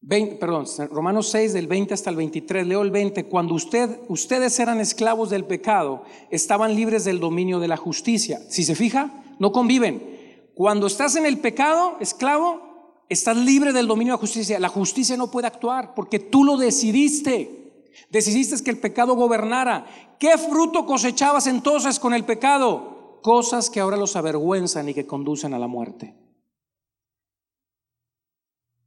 perdón, 0.07 0.65
Romanos 0.89 1.29
6 1.29 1.53
del 1.53 1.67
20 1.67 1.93
hasta 1.93 2.09
el 2.09 2.15
23, 2.15 2.65
leo 2.65 2.81
el 2.81 2.91
20, 2.91 3.25
cuando 3.25 3.53
usted, 3.53 3.99
ustedes 4.07 4.59
eran 4.59 4.79
esclavos 4.79 5.29
del 5.29 5.45
pecado, 5.45 6.03
estaban 6.31 6.75
libres 6.75 7.03
del 7.03 7.19
dominio 7.19 7.59
de 7.59 7.67
la 7.67 7.77
justicia. 7.77 8.41
Si 8.49 8.63
se 8.63 8.75
fija, 8.75 9.23
no 9.39 9.51
conviven. 9.51 10.49
Cuando 10.55 10.87
estás 10.87 11.15
en 11.15 11.25
el 11.25 11.39
pecado, 11.39 11.97
esclavo, 11.99 13.05
estás 13.09 13.37
libre 13.37 13.73
del 13.73 13.87
dominio 13.87 14.13
de 14.13 14.17
la 14.17 14.21
justicia. 14.21 14.59
La 14.59 14.69
justicia 14.69 15.17
no 15.17 15.29
puede 15.29 15.47
actuar 15.47 15.93
porque 15.93 16.19
tú 16.19 16.43
lo 16.43 16.57
decidiste. 16.57 17.89
Decidiste 18.09 18.63
que 18.63 18.71
el 18.71 18.79
pecado 18.79 19.15
gobernara. 19.15 19.85
¿Qué 20.19 20.37
fruto 20.37 20.85
cosechabas 20.85 21.47
entonces 21.47 21.99
con 21.99 22.13
el 22.13 22.25
pecado? 22.25 23.19
Cosas 23.21 23.69
que 23.69 23.79
ahora 23.79 23.97
los 23.97 24.15
avergüenzan 24.15 24.89
y 24.89 24.93
que 24.93 25.05
conducen 25.05 25.53
a 25.53 25.59
la 25.59 25.67
muerte. 25.67 26.15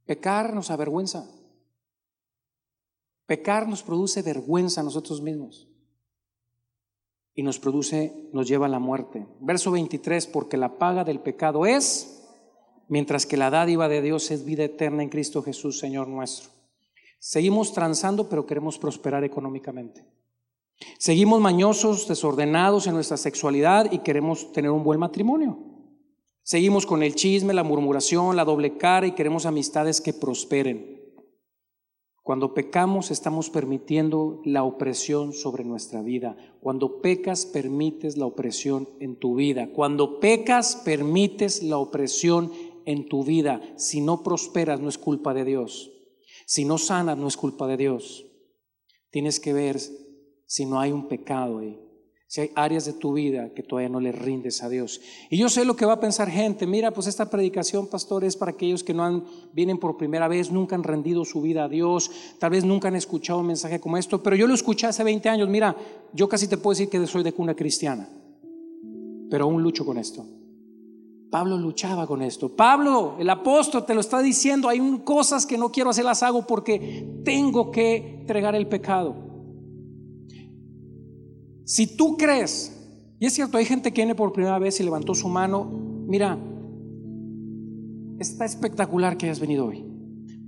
Pecar 0.05 0.53
nos 0.53 0.71
avergüenza. 0.71 1.29
Pecar 3.25 3.67
nos 3.67 3.81
produce 3.81 4.21
vergüenza 4.21 4.81
a 4.81 4.83
nosotros 4.83 5.21
mismos 5.21 5.67
y 7.33 7.43
nos 7.43 7.59
produce, 7.59 8.29
nos 8.31 8.47
lleva 8.47 8.67
a 8.67 8.69
la 8.69 8.79
muerte. 8.79 9.27
Verso 9.41 9.71
23, 9.71 10.27
porque 10.27 10.57
la 10.57 10.77
paga 10.77 11.03
del 11.03 11.19
pecado 11.19 11.65
es, 11.65 12.23
mientras 12.87 13.25
que 13.25 13.35
la 13.35 13.49
dádiva 13.49 13.89
de 13.89 14.01
Dios 14.01 14.31
es 14.31 14.45
vida 14.45 14.63
eterna 14.63 15.03
en 15.03 15.09
Cristo 15.09 15.43
Jesús, 15.43 15.79
Señor 15.79 16.07
nuestro. 16.07 16.49
Seguimos 17.19 17.73
transando, 17.73 18.29
pero 18.29 18.45
queremos 18.45 18.77
prosperar 18.77 19.23
económicamente. 19.23 20.05
Seguimos 20.97 21.41
mañosos, 21.41 22.07
desordenados 22.07 22.87
en 22.87 22.93
nuestra 22.93 23.17
sexualidad 23.17 23.91
y 23.91 23.99
queremos 23.99 24.51
tener 24.53 24.71
un 24.71 24.83
buen 24.83 24.99
matrimonio. 24.99 25.74
Seguimos 26.47 26.85
con 26.85 27.01
el 27.01 27.15
chisme, 27.15 27.55
la 27.55 27.63
murmuración, 27.63 28.35
la 28.35 28.45
doble 28.45 28.77
cara 28.77 29.07
y 29.07 29.13
queremos 29.13 29.47
amistades 29.47 29.99
que 29.99 30.13
prosperen. 30.13 31.01
Cuando 32.21 32.53
pecamos 32.53 33.09
estamos 33.09 33.49
permitiendo 33.49 34.43
la 34.45 34.63
opresión 34.63 35.33
sobre 35.33 35.63
nuestra 35.63 36.03
vida. 36.03 36.37
Cuando 36.61 37.01
pecas 37.01 37.47
permites 37.47 38.15
la 38.15 38.27
opresión 38.27 38.87
en 38.99 39.15
tu 39.15 39.33
vida. 39.33 39.71
Cuando 39.73 40.19
pecas 40.19 40.75
permites 40.75 41.63
la 41.63 41.79
opresión 41.79 42.51
en 42.85 43.09
tu 43.09 43.23
vida. 43.23 43.59
Si 43.75 43.99
no 43.99 44.21
prosperas 44.21 44.79
no 44.79 44.89
es 44.89 44.99
culpa 44.99 45.33
de 45.33 45.45
Dios. 45.45 45.91
Si 46.45 46.63
no 46.63 46.77
sanas 46.77 47.17
no 47.17 47.27
es 47.27 47.37
culpa 47.37 47.65
de 47.65 47.77
Dios. 47.77 48.23
Tienes 49.09 49.39
que 49.39 49.51
ver 49.51 49.79
si 50.45 50.67
no 50.67 50.79
hay 50.79 50.91
un 50.91 51.07
pecado 51.07 51.57
ahí 51.57 51.84
si 52.27 52.41
hay 52.41 52.51
áreas 52.55 52.85
de 52.85 52.93
tu 52.93 53.13
vida 53.13 53.53
que 53.53 53.61
todavía 53.61 53.89
no 53.89 53.99
le 53.99 54.11
rindes 54.11 54.63
a 54.63 54.69
Dios. 54.69 54.99
Y 55.29 55.37
yo 55.37 55.47
sé 55.47 55.63
lo 55.63 55.75
que 55.75 55.85
va 55.85 55.93
a 55.93 55.99
pensar 55.99 56.29
gente, 56.29 56.65
mira, 56.65 56.91
pues 56.91 57.07
esta 57.07 57.29
predicación, 57.29 57.87
pastor, 57.87 58.23
es 58.23 58.35
para 58.35 58.51
aquellos 58.51 58.83
que 58.83 58.93
no 58.93 59.03
han, 59.03 59.23
vienen 59.53 59.77
por 59.77 59.97
primera 59.97 60.27
vez, 60.27 60.51
nunca 60.51 60.75
han 60.75 60.83
rendido 60.83 61.23
su 61.23 61.41
vida 61.41 61.65
a 61.65 61.69
Dios, 61.69 62.09
tal 62.39 62.51
vez 62.51 62.65
nunca 62.65 62.87
han 62.87 62.95
escuchado 62.95 63.39
un 63.39 63.47
mensaje 63.47 63.79
como 63.79 63.97
esto, 63.97 64.23
pero 64.23 64.35
yo 64.35 64.47
lo 64.47 64.53
escuché 64.53 64.87
hace 64.87 65.03
20 65.03 65.29
años, 65.29 65.49
mira, 65.49 65.75
yo 66.13 66.27
casi 66.27 66.47
te 66.47 66.57
puedo 66.57 66.73
decir 66.73 66.89
que 66.89 67.05
soy 67.05 67.23
de 67.23 67.33
cuna 67.33 67.53
cristiana, 67.53 68.09
pero 69.29 69.45
aún 69.45 69.61
lucho 69.61 69.85
con 69.85 69.97
esto. 69.97 70.25
Pablo 71.29 71.57
luchaba 71.57 72.07
con 72.07 72.21
esto. 72.21 72.55
Pablo, 72.55 73.15
el 73.19 73.29
apóstol, 73.29 73.85
te 73.85 73.93
lo 73.93 73.99
está 73.99 74.21
diciendo, 74.21 74.69
hay 74.69 74.79
cosas 75.03 75.45
que 75.45 75.57
no 75.57 75.69
quiero 75.69 75.89
hacer, 75.89 76.05
las 76.05 76.23
hago 76.23 76.47
porque 76.47 77.21
tengo 77.25 77.71
que 77.71 78.19
entregar 78.21 78.55
el 78.55 78.67
pecado. 78.67 79.24
Si 81.65 81.87
tú 81.87 82.15
crees, 82.15 82.71
y 83.19 83.25
es 83.25 83.33
cierto, 83.33 83.57
hay 83.57 83.65
gente 83.65 83.91
que 83.91 84.01
viene 84.01 84.13
por 84.13 84.31
primera 84.31 84.59
vez 84.59 84.79
y 84.79 84.83
levantó 84.83 85.15
su 85.15 85.27
mano, 85.27 85.65
mira, 86.07 86.37
está 88.19 88.45
espectacular 88.45 89.17
que 89.17 89.25
hayas 89.25 89.39
venido 89.39 89.65
hoy, 89.65 89.83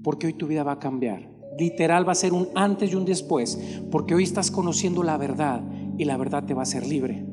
porque 0.03 0.27
hoy 0.27 0.33
tu 0.33 0.45
vida 0.45 0.61
va 0.61 0.73
a 0.73 0.79
cambiar. 0.79 1.27
Literal 1.57 2.07
va 2.07 2.11
a 2.11 2.15
ser 2.15 2.33
un 2.33 2.49
antes 2.53 2.91
y 2.91 2.95
un 2.95 3.03
después, 3.03 3.57
porque 3.89 4.13
hoy 4.13 4.23
estás 4.23 4.51
conociendo 4.51 5.01
la 5.01 5.17
verdad 5.17 5.63
y 5.97 6.05
la 6.05 6.17
verdad 6.17 6.43
te 6.43 6.53
va 6.53 6.61
a 6.61 6.63
hacer 6.63 6.85
libre. 6.85 7.25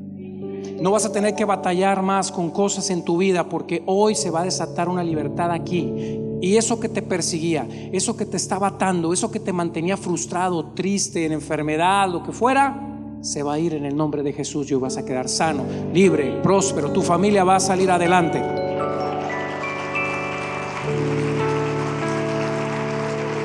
No 0.81 0.91
vas 0.91 1.05
a 1.05 1.13
tener 1.13 1.35
que 1.35 1.45
batallar 1.45 2.03
más 2.03 2.33
con 2.33 2.51
cosas 2.51 2.89
en 2.89 3.05
tu 3.05 3.19
vida 3.19 3.51
porque 3.51 3.83
hoy 3.85 4.15
se 4.15 4.31
va 4.31 4.41
a 4.41 4.45
desatar 4.45 4.89
una 4.89 5.05
libertad 5.05 5.51
aquí. 5.53 5.93
Y 6.41 6.57
eso 6.57 6.81
que 6.81 6.89
te 6.89 7.03
perseguía, 7.03 7.69
eso 7.93 8.17
que 8.17 8.25
te 8.25 8.39
estaba 8.39 8.69
atando, 8.69 9.13
eso 9.13 9.31
que 9.31 9.41
te 9.41 9.53
mantenía 9.53 9.99
frustrado, 9.99 10.73
triste, 10.73 11.27
en 11.27 11.33
enfermedad, 11.33 12.11
lo 12.11 12.23
que 12.23 12.33
fuera, 12.33 12.94
se 13.25 13.43
va 13.43 13.55
a 13.55 13.59
ir 13.59 13.73
en 13.73 13.87
el 13.87 13.97
nombre 13.97 14.23
de 14.23 14.33
Jesús 14.35 14.71
y 14.71 14.75
vas 14.75 14.99
a 14.99 15.05
quedar 15.05 15.29
sano, 15.29 15.65
libre, 15.93 16.41
próspero. 16.43 16.93
Tu 16.93 17.01
familia 17.01 17.43
va 17.43 17.57
a 17.57 17.61
salir 17.61 17.91
adelante. 17.91 18.43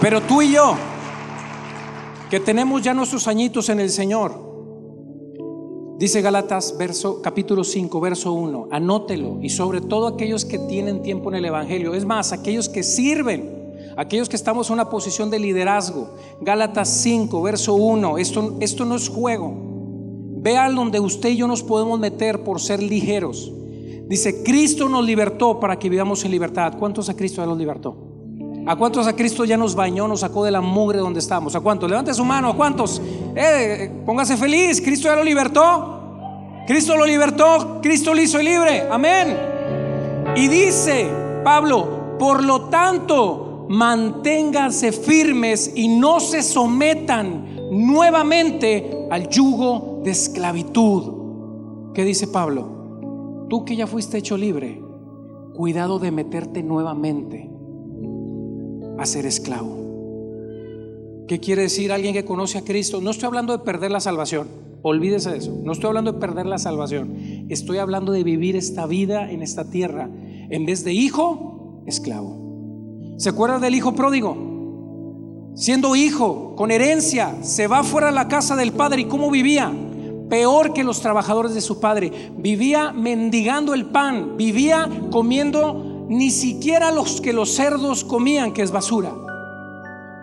Pero 0.02 0.22
tú 0.22 0.42
y 0.42 0.52
yo, 0.52 0.76
que 2.30 2.40
tenemos 2.40 2.82
ya 2.82 2.94
nuestros 2.94 3.28
añitos 3.28 3.70
en 3.70 3.80
el 3.80 3.90
Señor, 3.90 4.50
Dice 5.98 6.22
Galatas 6.22 6.78
verso, 6.78 7.22
capítulo 7.22 7.66
5, 7.66 8.00
verso 8.00 8.32
1, 8.32 8.70
anótelo. 8.72 9.40
Y 9.42 9.50
sobre 9.50 9.82
todo 9.82 10.08
aquellos 10.08 10.46
que 10.46 10.58
tienen 10.58 11.02
tiempo 11.02 11.30
en 11.30 11.36
el 11.36 11.44
Evangelio. 11.44 11.94
Es 11.94 12.06
más, 12.06 12.32
aquellos 12.32 12.70
que 12.70 12.84
sirven, 12.84 13.76
aquellos 13.98 14.30
que 14.30 14.38
estamos 14.38 14.70
en 14.70 14.76
una 14.76 14.90
posición 14.90 15.30
de 15.30 15.40
liderazgo. 15.40 16.12
Gálatas 16.40 16.88
5, 16.88 17.42
verso 17.42 17.74
1, 17.74 18.18
esto, 18.18 18.56
esto 18.62 18.86
no 18.86 18.96
es 18.96 19.10
juego. 19.10 19.69
Vean 20.42 20.76
donde 20.76 21.00
usted 21.00 21.30
y 21.30 21.38
yo 21.38 21.48
nos 21.48 21.64
podemos 21.64 22.00
meter 22.00 22.44
por 22.44 22.62
ser 22.62 22.82
ligeros. 22.82 23.52
Dice, 24.08 24.42
Cristo 24.44 24.90
nos 24.90 25.06
libertó 25.06 25.60
para 25.60 25.78
que 25.78 25.90
vivamos 25.90 26.24
en 26.26 26.32
libertad. 26.32 26.74
¿Cuántos 26.80 27.10
a 27.10 27.16
Cristo 27.16 27.42
ya 27.42 27.48
nos 27.48 27.58
libertó? 27.58 27.96
¿A 28.66 28.76
cuántos 28.76 29.08
a 29.08 29.16
Cristo 29.16 29.46
ya 29.46 29.58
nos 29.58 29.76
bañó, 29.76 30.08
nos 30.08 30.22
sacó 30.22 30.44
de 30.44 30.52
la 30.52 30.62
mugre 30.62 31.00
donde 31.00 31.20
estamos? 31.20 31.56
¿A 31.56 31.60
cuántos? 31.60 31.90
Levante 31.90 32.14
su 32.14 32.24
mano, 32.24 32.50
¿a 32.50 32.56
cuántos? 32.56 33.02
Eh, 33.36 33.92
póngase 34.06 34.38
feliz, 34.38 34.82
Cristo 34.82 35.08
ya 35.08 35.16
lo 35.16 35.24
libertó. 35.24 35.96
Cristo 36.68 36.96
lo 36.96 37.06
libertó, 37.06 37.80
Cristo 37.82 38.14
lo 38.14 38.22
hizo 38.22 38.40
libre. 38.40 38.88
Amén. 38.90 39.38
Y 40.36 40.48
dice 40.48 41.10
Pablo, 41.44 42.18
por 42.20 42.44
lo 42.44 42.62
tanto, 42.66 43.66
manténganse 43.70 44.92
firmes 44.92 45.72
y 45.76 45.88
no 45.88 46.20
se 46.20 46.44
sometan 46.44 47.60
nuevamente 47.72 49.08
al 49.10 49.28
yugo 49.30 49.89
esclavitud. 50.12 51.94
¿Qué 51.94 52.04
dice 52.04 52.28
Pablo? 52.28 53.48
Tú 53.50 53.66
que 53.66 53.76
ya 53.76 53.88
fuiste 53.88 54.18
hecho 54.18 54.38
libre, 54.38 54.82
cuidado 55.56 56.00
de 56.00 56.12
meterte 56.12 56.64
nuevamente 56.64 57.50
a 58.98 59.06
ser 59.06 59.26
esclavo. 59.26 59.80
¿Qué 61.28 61.40
quiere 61.40 61.64
decir 61.64 61.92
alguien 61.92 62.14
que 62.14 62.26
conoce 62.26 62.58
a 62.58 62.64
Cristo? 62.64 63.02
No 63.02 63.12
estoy 63.12 63.28
hablando 63.28 63.56
de 63.56 63.64
perder 63.64 63.92
la 63.92 64.00
salvación. 64.00 64.48
Olvídese 64.82 65.32
de 65.32 65.38
eso. 65.38 65.60
No 65.64 65.74
estoy 65.74 65.90
hablando 65.90 66.14
de 66.14 66.20
perder 66.20 66.46
la 66.46 66.58
salvación. 66.58 67.46
Estoy 67.50 67.78
hablando 67.78 68.12
de 68.12 68.24
vivir 68.24 68.56
esta 68.56 68.86
vida 68.86 69.30
en 69.30 69.42
esta 69.42 69.70
tierra. 69.70 70.10
En 70.50 70.66
vez 70.66 70.84
de 70.84 70.94
hijo, 70.94 71.84
esclavo. 71.86 73.14
¿Se 73.18 73.30
acuerda 73.30 73.60
del 73.60 73.76
hijo 73.76 73.94
pródigo? 73.94 75.52
Siendo 75.56 75.96
hijo, 75.96 76.56
con 76.56 76.72
herencia, 76.72 77.44
se 77.44 77.68
va 77.68 77.84
fuera 77.84 78.08
de 78.08 78.14
la 78.14 78.28
casa 78.28 78.56
del 78.56 78.72
padre. 78.72 79.02
¿Y 79.02 79.06
cómo 79.06 79.30
vivía? 79.30 79.74
Peor 80.30 80.74
que 80.74 80.84
los 80.84 81.02
trabajadores 81.02 81.54
de 81.54 81.62
su 81.62 81.80
padre. 81.80 82.32
Vivía 82.38 82.92
mendigando 82.92 83.74
el 83.74 83.88
pan. 83.88 84.38
Vivía 84.38 84.88
comiendo 85.12 86.06
ni 86.08 86.32
siquiera 86.32 86.92
los 86.92 87.22
que 87.22 87.34
los 87.34 87.50
cerdos 87.52 88.04
comían, 88.04 88.54
que 88.54 88.62
es 88.62 88.72
basura. 88.72 89.12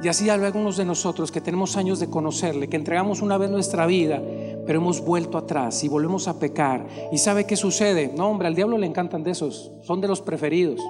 Y 0.03 0.09
así 0.09 0.29
hay 0.29 0.41
algunos 0.45 0.77
de 0.77 0.85
nosotros 0.85 1.33
que 1.33 1.41
tenemos 1.41 1.77
años 1.77 1.99
de 1.99 2.11
conocerle, 2.11 2.69
que 2.69 2.77
entregamos 2.77 3.23
una 3.23 3.39
vez 3.39 3.51
nuestra 3.51 3.87
vida, 3.87 4.21
pero 4.67 4.79
hemos 4.79 5.01
vuelto 5.01 5.39
atrás 5.39 5.83
y 5.85 5.89
volvemos 5.89 6.29
a 6.29 6.39
pecar. 6.39 6.87
¿Y 7.11 7.19
sabe 7.19 7.47
qué 7.47 7.57
sucede? 7.57 8.13
No, 8.15 8.29
hombre, 8.29 8.47
al 8.47 8.55
diablo 8.55 8.77
le 8.77 8.87
encantan 8.87 9.25
de 9.25 9.31
esos, 9.31 9.73
son 9.83 10.01
de 10.01 10.09
los 10.09 10.21
preferidos, 10.21 10.81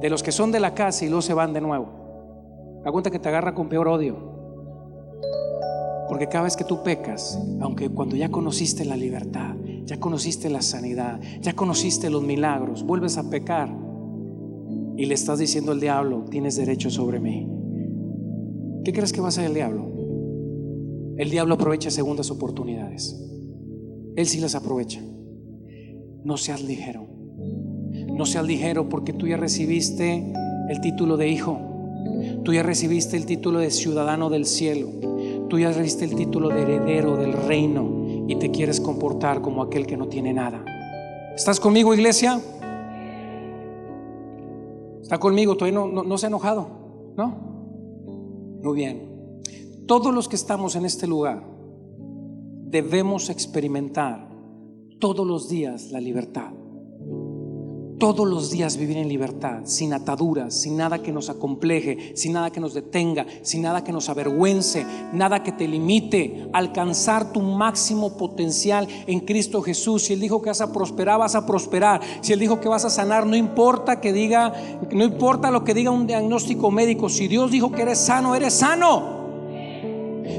de 0.00 0.10
los 0.10 0.22
que 0.22 0.32
son 0.32 0.50
de 0.50 0.60
la 0.60 0.74
casa 0.74 1.04
y 1.04 1.08
luego 1.08 1.22
se 1.22 1.32
van 1.32 1.52
de 1.52 1.60
nuevo. 1.60 2.82
Da 2.84 2.90
cuenta 2.90 3.10
que 3.10 3.18
te 3.18 3.28
agarra 3.28 3.54
con 3.54 3.68
peor 3.68 3.88
odio. 3.88 4.33
Porque 6.08 6.28
cada 6.28 6.44
vez 6.44 6.56
que 6.56 6.64
tú 6.64 6.82
pecas, 6.82 7.38
aunque 7.60 7.88
cuando 7.88 8.16
ya 8.16 8.28
conociste 8.28 8.84
la 8.84 8.96
libertad, 8.96 9.54
ya 9.86 9.98
conociste 9.98 10.50
la 10.50 10.62
sanidad, 10.62 11.20
ya 11.40 11.54
conociste 11.54 12.10
los 12.10 12.22
milagros, 12.22 12.84
vuelves 12.84 13.16
a 13.16 13.30
pecar 13.30 13.74
y 14.96 15.06
le 15.06 15.14
estás 15.14 15.38
diciendo 15.38 15.72
al 15.72 15.80
diablo, 15.80 16.24
tienes 16.30 16.56
derecho 16.56 16.90
sobre 16.90 17.20
mí. 17.20 17.48
¿Qué 18.84 18.92
crees 18.92 19.12
que 19.12 19.20
va 19.20 19.26
a 19.26 19.30
hacer 19.30 19.46
el 19.46 19.54
diablo? 19.54 19.94
El 21.16 21.30
diablo 21.30 21.54
aprovecha 21.54 21.90
segundas 21.90 22.30
oportunidades. 22.30 23.20
Él 24.16 24.26
sí 24.26 24.40
las 24.40 24.54
aprovecha. 24.54 25.00
No 26.22 26.36
seas 26.36 26.62
ligero. 26.62 27.06
No 28.16 28.26
seas 28.26 28.46
ligero 28.46 28.88
porque 28.88 29.12
tú 29.12 29.26
ya 29.26 29.36
recibiste 29.36 30.32
el 30.68 30.80
título 30.80 31.16
de 31.16 31.28
hijo. 31.28 31.58
Tú 32.44 32.52
ya 32.52 32.62
recibiste 32.62 33.16
el 33.16 33.26
título 33.26 33.60
de 33.60 33.70
ciudadano 33.70 34.30
del 34.30 34.44
cielo. 34.44 34.88
Tú 35.54 35.60
ya 35.60 35.68
recibiste 35.68 36.04
el 36.04 36.16
título 36.16 36.48
de 36.48 36.62
heredero 36.62 37.16
del 37.16 37.32
reino 37.32 38.24
y 38.26 38.34
te 38.34 38.50
quieres 38.50 38.80
comportar 38.80 39.40
como 39.40 39.62
aquel 39.62 39.86
que 39.86 39.96
no 39.96 40.08
tiene 40.08 40.32
nada. 40.32 40.64
¿Estás 41.32 41.60
conmigo, 41.60 41.94
iglesia? 41.94 42.40
¿Está 45.00 45.20
conmigo? 45.20 45.56
Todavía 45.56 45.78
no, 45.78 46.02
no, 46.02 46.18
se 46.18 46.26
ha 46.26 46.28
enojado, 46.28 46.66
¿no? 47.16 47.28
Muy 48.64 48.74
bien. 48.74 49.42
Todos 49.86 50.12
los 50.12 50.26
que 50.26 50.34
estamos 50.34 50.74
en 50.74 50.86
este 50.86 51.06
lugar 51.06 51.44
debemos 52.64 53.30
experimentar 53.30 54.28
todos 54.98 55.24
los 55.24 55.48
días 55.48 55.92
la 55.92 56.00
libertad 56.00 56.50
todos 57.98 58.26
los 58.26 58.50
días 58.50 58.76
vivir 58.76 58.96
en 58.96 59.08
libertad, 59.08 59.60
sin 59.64 59.92
ataduras, 59.92 60.54
sin 60.54 60.76
nada 60.76 61.02
que 61.02 61.12
nos 61.12 61.30
acompleje, 61.30 62.12
sin 62.14 62.32
nada 62.32 62.50
que 62.50 62.60
nos 62.60 62.74
detenga, 62.74 63.26
sin 63.42 63.62
nada 63.62 63.84
que 63.84 63.92
nos 63.92 64.08
avergüence, 64.08 64.84
nada 65.12 65.42
que 65.42 65.52
te 65.52 65.68
limite, 65.68 66.48
alcanzar 66.52 67.32
tu 67.32 67.40
máximo 67.40 68.16
potencial 68.16 68.88
en 69.06 69.20
Cristo 69.20 69.62
Jesús. 69.62 70.04
Si 70.04 70.12
Él 70.12 70.20
dijo 70.20 70.42
que 70.42 70.50
vas 70.50 70.60
a 70.60 70.72
prosperar, 70.72 71.18
vas 71.18 71.34
a 71.34 71.46
prosperar. 71.46 72.00
Si 72.20 72.32
Él 72.32 72.40
dijo 72.40 72.60
que 72.60 72.68
vas 72.68 72.84
a 72.84 72.90
sanar, 72.90 73.26
no 73.26 73.36
importa 73.36 74.00
que 74.00 74.12
diga, 74.12 74.52
no 74.90 75.04
importa 75.04 75.50
lo 75.50 75.64
que 75.64 75.74
diga 75.74 75.90
un 75.90 76.06
diagnóstico 76.06 76.70
médico. 76.70 77.08
Si 77.08 77.28
Dios 77.28 77.50
dijo 77.50 77.70
que 77.70 77.82
eres 77.82 77.98
sano, 77.98 78.34
eres 78.34 78.54
sano. 78.54 79.24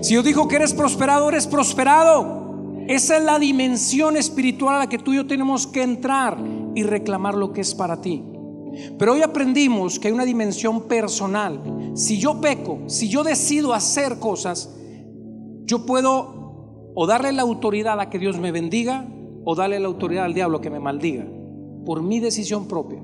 Si 0.01 0.13
Dios 0.13 0.25
dijo 0.25 0.47
que 0.47 0.57
eres 0.57 0.73
prosperado, 0.73 1.29
eres 1.29 1.47
prosperado. 1.47 2.43
Esa 2.87 3.17
es 3.17 3.23
la 3.23 3.39
dimensión 3.39 4.15
espiritual 4.17 4.75
a 4.75 4.79
la 4.79 4.89
que 4.89 4.99
tú 4.99 5.13
y 5.13 5.15
yo 5.15 5.25
tenemos 5.25 5.65
que 5.65 5.81
entrar 5.81 6.37
y 6.75 6.83
reclamar 6.83 7.35
lo 7.35 7.53
que 7.53 7.61
es 7.61 7.73
para 7.73 8.01
ti. 8.01 8.23
Pero 8.99 9.13
hoy 9.13 9.21
aprendimos 9.21 9.99
que 9.99 10.09
hay 10.09 10.13
una 10.13 10.25
dimensión 10.25 10.83
personal. 10.83 11.91
Si 11.95 12.19
yo 12.19 12.41
peco, 12.41 12.79
si 12.87 13.07
yo 13.09 13.23
decido 13.23 13.73
hacer 13.73 14.19
cosas, 14.19 14.75
yo 15.63 15.85
puedo 15.85 16.91
o 16.93 17.07
darle 17.07 17.31
la 17.31 17.41
autoridad 17.41 17.99
a 17.99 18.09
que 18.09 18.19
Dios 18.19 18.39
me 18.39 18.51
bendiga 18.51 19.07
o 19.43 19.55
darle 19.55 19.79
la 19.79 19.87
autoridad 19.87 20.25
al 20.25 20.33
diablo 20.33 20.61
que 20.61 20.69
me 20.69 20.79
maldiga 20.79 21.25
por 21.85 22.01
mi 22.01 22.19
decisión 22.19 22.67
propia. 22.67 23.01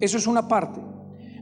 Eso 0.00 0.18
es 0.18 0.26
una 0.26 0.48
parte. 0.48 0.80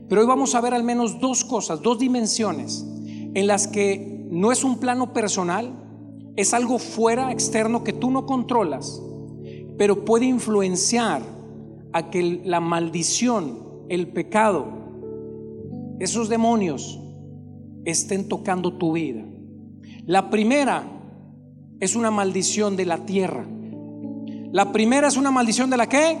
Pero 0.07 0.21
hoy 0.21 0.27
vamos 0.27 0.55
a 0.55 0.61
ver 0.61 0.73
al 0.73 0.83
menos 0.83 1.19
dos 1.19 1.43
cosas, 1.43 1.81
dos 1.81 1.99
dimensiones 1.99 2.85
en 3.33 3.47
las 3.47 3.67
que 3.67 4.25
no 4.29 4.51
es 4.51 4.63
un 4.63 4.79
plano 4.79 5.11
personal, 5.11 5.73
es 6.35 6.53
algo 6.53 6.79
fuera, 6.79 7.31
externo, 7.31 7.83
que 7.83 7.93
tú 7.93 8.11
no 8.11 8.25
controlas, 8.25 9.01
pero 9.77 10.05
puede 10.05 10.25
influenciar 10.25 11.21
a 11.93 12.09
que 12.09 12.41
la 12.43 12.59
maldición, 12.59 13.85
el 13.89 14.07
pecado, 14.07 14.65
esos 15.99 16.29
demonios 16.29 16.99
estén 17.85 18.27
tocando 18.27 18.73
tu 18.73 18.93
vida. 18.93 19.23
La 20.05 20.29
primera 20.29 20.83
es 21.79 21.95
una 21.95 22.11
maldición 22.11 22.75
de 22.75 22.85
la 22.85 23.05
tierra. 23.05 23.45
La 24.51 24.71
primera 24.71 25.07
es 25.07 25.17
una 25.17 25.31
maldición 25.31 25.69
de 25.69 25.77
la 25.77 25.87
qué? 25.87 26.17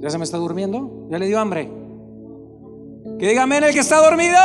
¿Ya 0.00 0.10
se 0.10 0.18
me 0.18 0.24
está 0.24 0.38
durmiendo? 0.38 1.08
¿Ya 1.10 1.18
le 1.18 1.26
dio 1.26 1.38
hambre? 1.38 1.68
Que 3.18 3.28
diga 3.28 3.42
amén 3.42 3.64
el 3.64 3.72
que 3.72 3.80
está 3.80 3.96
dormido. 3.98 4.38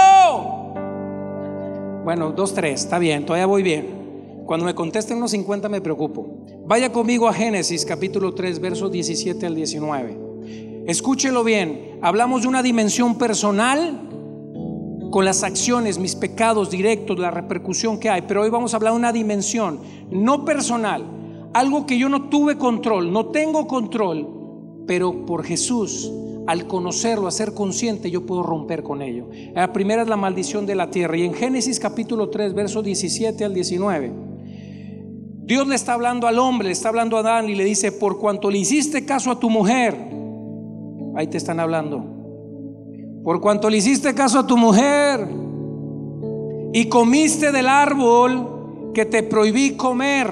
Bueno, 2.03 2.31
dos, 2.31 2.53
tres, 2.53 2.81
está 2.83 2.99
bien, 2.99 3.25
todavía 3.25 3.45
voy 3.45 3.63
bien. 3.63 4.02
Cuando 4.45 4.65
me 4.65 4.75
contesten 4.75 5.17
unos 5.17 5.31
50 5.31 5.69
me 5.69 5.81
preocupo. 5.81 6.45
Vaya 6.65 6.91
conmigo 6.91 7.27
a 7.27 7.33
Génesis 7.33 7.85
capítulo 7.85 8.33
3, 8.33 8.59
versos 8.59 8.91
17 8.91 9.45
al 9.45 9.55
19. 9.55 10.17
Escúchelo 10.87 11.43
bien. 11.43 11.99
Hablamos 12.01 12.41
de 12.41 12.49
una 12.49 12.61
dimensión 12.61 13.17
personal 13.17 14.09
con 15.11 15.25
las 15.25 15.43
acciones, 15.43 15.97
mis 15.97 16.15
pecados 16.15 16.69
directos, 16.69 17.19
la 17.19 17.31
repercusión 17.31 17.99
que 17.99 18.09
hay. 18.09 18.23
Pero 18.23 18.41
hoy 18.41 18.49
vamos 18.49 18.73
a 18.73 18.77
hablar 18.77 18.93
de 18.93 18.99
una 18.99 19.13
dimensión 19.13 19.79
no 20.11 20.43
personal. 20.43 21.05
Algo 21.53 21.85
que 21.85 21.97
yo 21.97 22.09
no 22.09 22.29
tuve 22.29 22.57
control, 22.57 23.13
no 23.13 23.27
tengo 23.27 23.67
control, 23.67 24.83
pero 24.87 25.25
por 25.25 25.45
Jesús 25.45 26.11
al 26.47 26.67
conocerlo, 26.67 27.27
a 27.27 27.31
ser 27.31 27.53
consciente, 27.53 28.11
yo 28.11 28.25
puedo 28.25 28.43
romper 28.43 28.83
con 28.83 29.01
ello. 29.01 29.29
La 29.53 29.71
primera 29.71 30.01
es 30.01 30.09
la 30.09 30.17
maldición 30.17 30.65
de 30.65 30.75
la 30.75 30.89
tierra. 30.89 31.15
Y 31.15 31.23
en 31.23 31.33
Génesis 31.33 31.79
capítulo 31.79 32.29
3, 32.29 32.53
versos 32.53 32.83
17 32.83 33.45
al 33.45 33.53
19, 33.53 34.11
Dios 35.45 35.67
le 35.67 35.75
está 35.75 35.93
hablando 35.93 36.27
al 36.27 36.39
hombre, 36.39 36.67
le 36.67 36.73
está 36.73 36.89
hablando 36.89 37.17
a 37.17 37.19
Adán 37.19 37.49
y 37.49 37.55
le 37.55 37.65
dice, 37.65 37.91
por 37.91 38.17
cuanto 38.17 38.49
le 38.49 38.59
hiciste 38.59 39.05
caso 39.05 39.29
a 39.29 39.39
tu 39.39 39.49
mujer, 39.49 39.93
ahí 41.15 41.27
te 41.27 41.37
están 41.37 41.59
hablando, 41.59 42.03
por 43.23 43.41
cuanto 43.41 43.69
le 43.69 43.77
hiciste 43.77 44.15
caso 44.15 44.39
a 44.39 44.47
tu 44.47 44.55
mujer 44.55 45.27
y 46.73 46.87
comiste 46.87 47.51
del 47.51 47.67
árbol 47.67 48.91
que 48.93 49.05
te 49.05 49.21
prohibí 49.21 49.75
comer, 49.75 50.31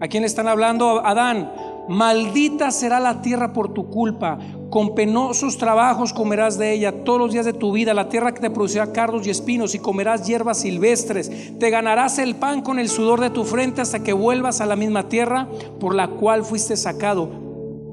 ¿a 0.00 0.08
quién 0.08 0.24
están 0.24 0.48
hablando? 0.48 1.06
Adán, 1.06 1.52
maldita 1.88 2.72
será 2.72 2.98
la 2.98 3.22
tierra 3.22 3.52
por 3.52 3.72
tu 3.72 3.88
culpa 3.88 4.38
con 4.74 4.96
penosos 4.96 5.56
trabajos 5.56 6.12
comerás 6.12 6.58
de 6.58 6.72
ella 6.72 7.04
todos 7.04 7.20
los 7.20 7.32
días 7.32 7.44
de 7.44 7.52
tu 7.52 7.70
vida, 7.70 7.94
la 7.94 8.08
tierra 8.08 8.34
que 8.34 8.40
te 8.40 8.50
producirá 8.50 8.92
cardos 8.92 9.24
y 9.24 9.30
espinos, 9.30 9.72
y 9.76 9.78
comerás 9.78 10.26
hierbas 10.26 10.62
silvestres. 10.62 11.56
Te 11.60 11.70
ganarás 11.70 12.18
el 12.18 12.34
pan 12.34 12.60
con 12.60 12.80
el 12.80 12.88
sudor 12.88 13.20
de 13.20 13.30
tu 13.30 13.44
frente 13.44 13.82
hasta 13.82 14.02
que 14.02 14.12
vuelvas 14.12 14.60
a 14.60 14.66
la 14.66 14.74
misma 14.74 15.08
tierra 15.08 15.48
por 15.78 15.94
la 15.94 16.08
cual 16.08 16.42
fuiste 16.42 16.76
sacado, 16.76 17.30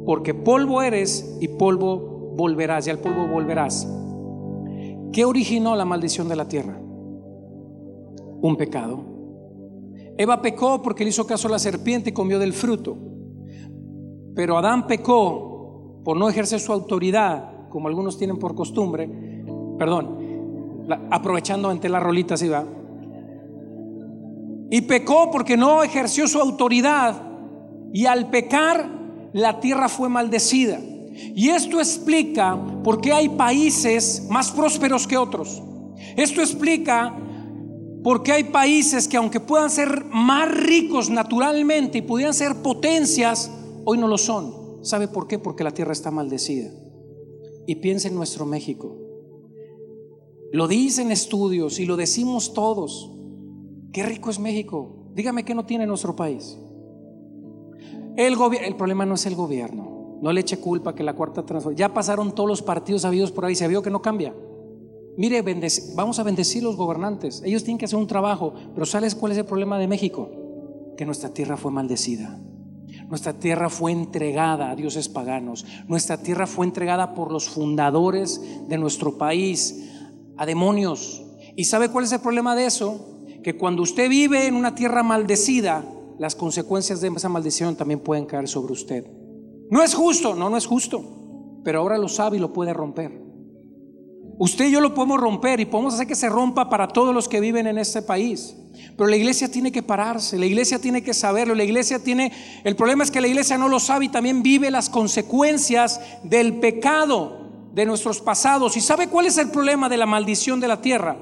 porque 0.08 0.34
polvo 0.34 0.82
eres 0.82 1.38
y 1.39 1.50
polvo 1.50 2.34
volverás, 2.36 2.88
y 2.88 2.89
al 2.89 2.98
polvo 2.98 3.28
volverás. 3.28 3.88
¿Qué 5.13 5.24
originó 5.24 5.76
la 5.76 5.86
maldición 5.86 6.30
de 6.30 6.36
la 6.36 6.48
tierra? 6.48 6.80
Un 8.41 8.56
pecado. 8.58 9.06
Eva 10.17 10.41
pecó 10.41 10.82
porque 10.82 11.04
le 11.04 11.12
hizo 11.12 11.28
caso 11.28 11.48
a 11.48 11.52
la 11.52 11.60
serpiente 11.60 12.10
y 12.10 12.13
comió 12.13 12.39
del 12.39 12.54
fruto. 12.54 12.98
Pero 14.34 14.58
Adán 14.58 14.88
pecó 14.88 15.51
por 16.04 16.18
no 16.18 16.30
ejercer 16.30 16.60
su 16.60 16.74
autoridad, 16.74 17.70
como 17.70 17.88
algunos 17.88 18.18
tienen 18.18 18.38
por 18.38 18.56
costumbre, 18.56 19.10
perdón, 19.78 20.18
aprovechando 21.10 21.70
ante 21.70 21.90
la 21.90 22.00
rolita, 22.00 22.34
así 22.36 22.48
va. 22.48 22.66
Y 24.70 24.82
pecó 24.82 25.30
porque 25.32 25.58
no 25.58 25.84
ejerció 25.84 26.28
su 26.28 26.40
autoridad 26.40 27.22
y 27.94 28.06
al 28.06 28.30
pecar 28.30 28.90
la 29.34 29.60
tierra 29.60 29.90
fue 29.90 30.10
maldecida. 30.10 30.80
Y 31.36 31.50
esto 31.50 31.80
explica 31.80 32.58
por 32.84 33.02
qué 33.02 33.12
hay 33.12 33.30
países 33.30 34.28
más 34.30 34.52
prósperos 34.52 35.08
que 35.08 35.18
otros. 35.18 35.62
Esto 36.16 36.42
explica 36.42 37.14
por 38.04 38.24
qué 38.24 38.32
hay 38.32 38.44
países 38.46 39.08
que 39.08 39.18
aunque 39.18 39.40
puedan 39.40 39.70
ser 39.70 40.06
más 40.06 40.50
ricos 40.50 41.10
naturalmente 41.10 42.00
y 42.00 42.02
pudieran 42.02 42.34
ser 42.34 42.56
potencias, 42.56 43.52
hoy 43.86 43.98
no 43.98 44.08
lo 44.08 44.18
son. 44.18 44.61
¿Sabe 44.82 45.08
por 45.08 45.28
qué? 45.28 45.39
Porque 45.39 45.63
la 45.63 45.72
tierra 45.72 45.94
está 45.94 46.12
maldecida. 46.12 46.72
Y 47.67 47.76
piensa 47.76 48.08
en 48.08 48.15
nuestro 48.15 48.46
México. 48.46 48.98
Lo 50.52 50.67
dicen 50.67 51.12
estudios 51.12 51.80
y 51.80 51.86
lo 51.86 51.96
decimos 51.96 52.54
todos. 52.54 53.12
Qué 53.94 54.04
rico 54.04 54.30
es 54.30 54.39
México. 54.39 55.12
Dígame 55.13 55.46
qué 55.46 55.56
no 55.56 55.65
tiene 55.65 55.86
nuestro 55.86 56.15
país. 56.15 56.58
El, 58.17 58.36
el 58.63 58.76
problema 58.76 59.06
no 59.06 59.15
es 59.15 59.26
el 59.26 59.36
gobierno. 59.36 60.20
No 60.22 60.32
le 60.34 60.41
eche 60.41 60.58
culpa 60.58 60.94
que 60.94 61.04
la 61.04 61.15
cuarta 61.15 61.46
transformación. 61.46 61.78
Ya 61.78 61.94
pasaron 61.94 62.36
todos 62.36 62.50
los 62.50 62.62
partidos 62.62 63.06
habidos 63.06 63.32
por 63.32 63.46
ahí. 63.46 63.56
Se 63.56 63.67
vio 63.67 63.82
que 63.82 63.89
no 63.89 64.02
cambia. 64.02 64.36
Mire, 65.17 65.44
vamos 65.96 66.20
a 66.20 66.24
bendecir 66.24 66.63
los 66.63 66.76
gobernantes. 66.76 67.41
Ellos 67.46 67.63
tienen 67.63 67.78
que 67.78 67.86
hacer 67.86 68.00
un 68.00 68.08
trabajo. 68.08 68.54
Pero 68.74 68.86
¿sabes 68.86 69.15
cuál 69.15 69.32
es 69.32 69.38
el 69.38 69.46
problema 69.46 69.80
de 69.80 69.88
México? 69.88 70.30
Que 70.98 71.06
nuestra 71.06 71.30
tierra 71.30 71.56
fue 71.56 71.72
maldecida. 71.72 72.39
Nuestra 73.12 73.34
tierra 73.34 73.69
fue 73.69 73.91
entregada 73.91 74.71
a 74.71 74.76
dioses 74.78 75.10
paganos. 75.10 75.65
Nuestra 75.89 76.24
tierra 76.24 76.47
fue 76.47 76.65
entregada 76.65 77.13
por 77.13 77.30
los 77.30 77.50
fundadores 77.50 78.41
de 78.69 78.78
nuestro 78.78 79.17
país 79.17 79.91
a 80.38 80.45
demonios. 80.45 81.21
¿Y 81.58 81.65
sabe 81.65 81.89
cuál 81.89 82.06
es 82.06 82.13
el 82.13 82.21
problema 82.21 82.56
de 82.56 82.67
eso? 82.67 83.26
Que 83.43 83.58
cuando 83.58 83.82
usted 83.82 84.08
vive 84.08 84.47
en 84.47 84.56
una 84.56 84.76
tierra 84.76 85.04
maldecida, 85.04 85.84
las 86.19 86.36
consecuencias 86.36 87.02
de 87.02 87.10
esa 87.10 87.28
maldición 87.28 87.76
también 87.76 88.00
pueden 88.00 88.26
caer 88.26 88.47
sobre 88.47 88.71
usted. 88.71 89.06
No 89.69 89.84
es 89.84 89.93
justo, 89.93 90.34
no, 90.34 90.50
no 90.50 90.56
es 90.56 90.65
justo. 90.65 91.60
Pero 91.65 91.82
ahora 91.82 91.97
lo 91.97 92.08
sabe 92.08 92.38
y 92.38 92.39
lo 92.39 92.54
puede 92.54 92.74
romper. 92.74 93.21
Usted 94.44 94.70
y 94.70 94.72
yo 94.72 94.82
lo 94.82 94.96
podemos 94.96 95.22
romper 95.22 95.60
y 95.60 95.66
podemos 95.66 95.94
hacer 95.94 96.08
que 96.08 96.16
se 96.16 96.28
rompa 96.28 96.68
para 96.68 96.88
todos 96.88 97.14
los 97.14 97.30
que 97.30 97.40
viven 97.40 97.68
en 97.68 97.78
este 97.78 98.02
país. 98.02 98.56
Pero 98.98 99.08
la 99.08 99.16
iglesia 99.16 99.52
tiene 99.52 99.72
que 99.72 99.84
pararse, 99.84 100.40
la 100.40 100.48
iglesia 100.48 100.80
tiene 100.80 101.04
que 101.04 101.14
saberlo, 101.14 101.54
la 101.54 101.64
iglesia 101.64 102.00
tiene... 102.00 102.32
El 102.64 102.76
problema 102.76 103.04
es 103.04 103.12
que 103.12 103.22
la 103.22 103.28
iglesia 103.28 103.60
no 103.60 103.70
lo 103.70 103.80
sabe 103.80 104.06
y 104.06 104.10
también 104.10 104.42
vive 104.42 104.72
las 104.72 104.90
consecuencias 104.90 106.02
del 106.24 106.56
pecado 106.56 107.70
de 107.76 107.86
nuestros 107.86 108.20
pasados. 108.20 108.76
¿Y 108.76 108.82
sabe 108.82 109.10
cuál 109.10 109.28
es 109.28 109.38
el 109.38 109.52
problema 109.52 109.90
de 109.90 109.98
la 109.98 110.08
maldición 110.08 110.60
de 110.60 110.68
la 110.68 110.82
tierra? 110.82 111.18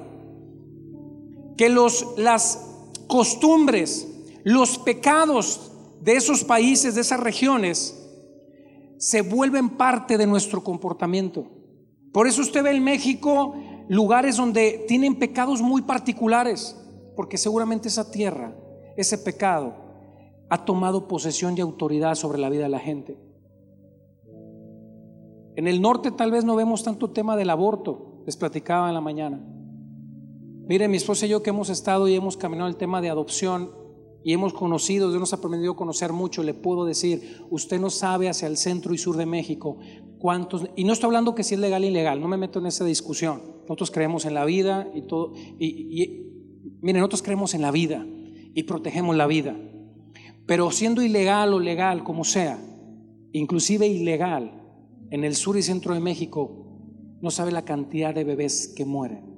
Que 1.57 1.67
los, 1.67 2.13
las 2.15 2.67
costumbres, 3.07 4.07
los 4.45 4.77
pecados 4.77 5.73
de 5.99 6.13
esos 6.13 6.45
países, 6.45 6.95
de 6.95 7.01
esas 7.01 7.19
regiones, 7.19 8.01
se 8.97 9.19
vuelven 9.23 9.71
parte 9.71 10.17
de 10.17 10.25
nuestro 10.25 10.63
comportamiento. 10.63 11.58
Por 12.11 12.27
eso 12.27 12.41
usted 12.41 12.63
ve 12.63 12.71
en 12.71 12.83
México 12.83 13.55
lugares 13.87 14.37
donde 14.37 14.85
tienen 14.87 15.17
pecados 15.17 15.61
muy 15.61 15.81
particulares 15.81 16.75
porque 17.15 17.37
seguramente 17.37 17.89
esa 17.89 18.09
tierra, 18.11 18.55
ese 18.95 19.17
pecado, 19.17 19.73
ha 20.49 20.63
tomado 20.63 21.07
posesión 21.07 21.57
y 21.57 21.61
autoridad 21.61 22.15
sobre 22.15 22.39
la 22.39 22.49
vida 22.49 22.63
de 22.63 22.69
la 22.69 22.79
gente. 22.79 23.19
En 25.55 25.67
el 25.67 25.81
norte 25.81 26.11
tal 26.11 26.31
vez 26.31 26.45
no 26.45 26.55
vemos 26.55 26.83
tanto 26.83 27.11
tema 27.11 27.35
del 27.35 27.49
aborto, 27.49 28.23
les 28.25 28.37
platicaba 28.37 28.87
en 28.87 28.93
la 28.93 29.01
mañana. 29.01 29.45
Mire, 30.67 30.87
mi 30.87 30.97
esposa 30.97 31.25
y 31.25 31.29
yo 31.29 31.43
que 31.43 31.49
hemos 31.49 31.69
estado 31.69 32.07
y 32.07 32.15
hemos 32.15 32.37
caminado 32.37 32.69
el 32.69 32.77
tema 32.77 33.01
de 33.01 33.09
adopción 33.09 33.71
y 34.23 34.33
hemos 34.33 34.53
conocido, 34.53 35.09
Dios 35.09 35.19
nos 35.19 35.33
ha 35.33 35.41
permitido 35.41 35.75
conocer 35.75 36.13
mucho, 36.13 36.41
le 36.43 36.53
puedo 36.53 36.85
decir, 36.85 37.43
usted 37.49 37.79
no 37.81 37.89
sabe 37.89 38.29
hacia 38.29 38.47
el 38.47 38.55
centro 38.55 38.93
y 38.93 38.97
sur 38.97 39.17
de 39.17 39.25
México 39.25 39.77
cuántos, 40.19 40.69
y 40.75 40.83
no 40.83 40.93
estoy 40.93 41.07
hablando 41.07 41.33
que 41.33 41.43
si 41.43 41.55
es 41.55 41.59
legal 41.59 41.83
o 41.83 41.87
ilegal, 41.87 42.21
no 42.21 42.27
me 42.27 42.37
meto 42.37 42.59
en 42.59 42.67
esa 42.67 42.85
discusión. 42.85 43.41
Nosotros 43.61 43.89
creemos 43.91 44.25
en 44.25 44.33
la 44.33 44.45
vida 44.45 44.87
y 44.93 45.01
todo, 45.03 45.33
y, 45.57 46.25
Miren, 46.81 46.99
nosotros 46.99 47.23
creemos 47.23 47.53
en 47.53 47.61
la 47.61 47.71
vida 47.71 48.05
y 48.53 48.63
protegemos 48.63 49.15
la 49.15 49.27
vida. 49.27 49.55
Pero 50.45 50.71
siendo 50.71 51.01
ilegal 51.01 51.53
o 51.53 51.59
legal, 51.59 52.03
como 52.03 52.23
sea, 52.23 52.59
inclusive 53.33 53.87
ilegal, 53.87 54.59
en 55.11 55.23
el 55.23 55.35
sur 55.35 55.57
y 55.57 55.61
centro 55.61 55.93
de 55.93 55.99
México, 55.99 56.67
no 57.21 57.31
sabe 57.31 57.51
la 57.51 57.65
cantidad 57.65 58.13
de 58.13 58.23
bebés 58.23 58.73
que 58.75 58.85
mueren. 58.85 59.29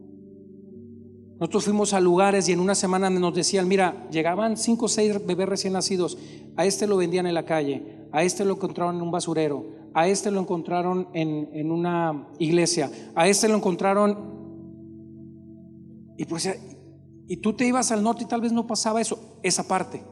Nosotros 1.40 1.64
fuimos 1.64 1.94
a 1.94 2.00
lugares 2.00 2.48
y 2.48 2.52
en 2.52 2.60
una 2.60 2.76
semana 2.76 3.10
nos 3.10 3.34
decían, 3.34 3.68
mira, 3.68 4.08
llegaban 4.12 4.58
cinco 4.58 4.86
o 4.86 4.90
seis 4.90 5.26
bebés 5.26 5.50
recién 5.50 5.74
nacidos, 5.74 6.18
a 6.56 6.66
este 6.66 6.86
lo 6.86 6.98
vendían 6.98 7.26
en 7.26 7.34
la 7.34 7.46
calle, 7.46 8.06
a 8.12 8.24
este 8.24 8.46
lo 8.46 8.54
encontraron 8.54 8.96
en 8.96 9.02
un 9.02 9.10
basurero, 9.10 9.66
a 9.94 10.08
este 10.08 10.32
lo 10.32 10.40
encontraron 10.40 11.08
en, 11.14 11.50
en 11.54 11.72
una 11.72 12.28
iglesia, 12.40 12.92
a 13.16 13.28
este 13.28 13.48
lo 13.48 13.56
encontraron... 13.56 14.40
Y 16.18 16.26
pues 16.26 16.48
y 17.32 17.38
tú 17.38 17.54
te 17.54 17.66
ibas 17.66 17.94
al 17.94 18.04
norte 18.04 18.26
y 18.26 18.28
tal 18.28 18.42
vez 18.42 18.52
no 18.52 18.68
pasaba 18.68 19.00
eso, 19.00 19.40
esa 19.42 19.66
parte. 19.66 20.04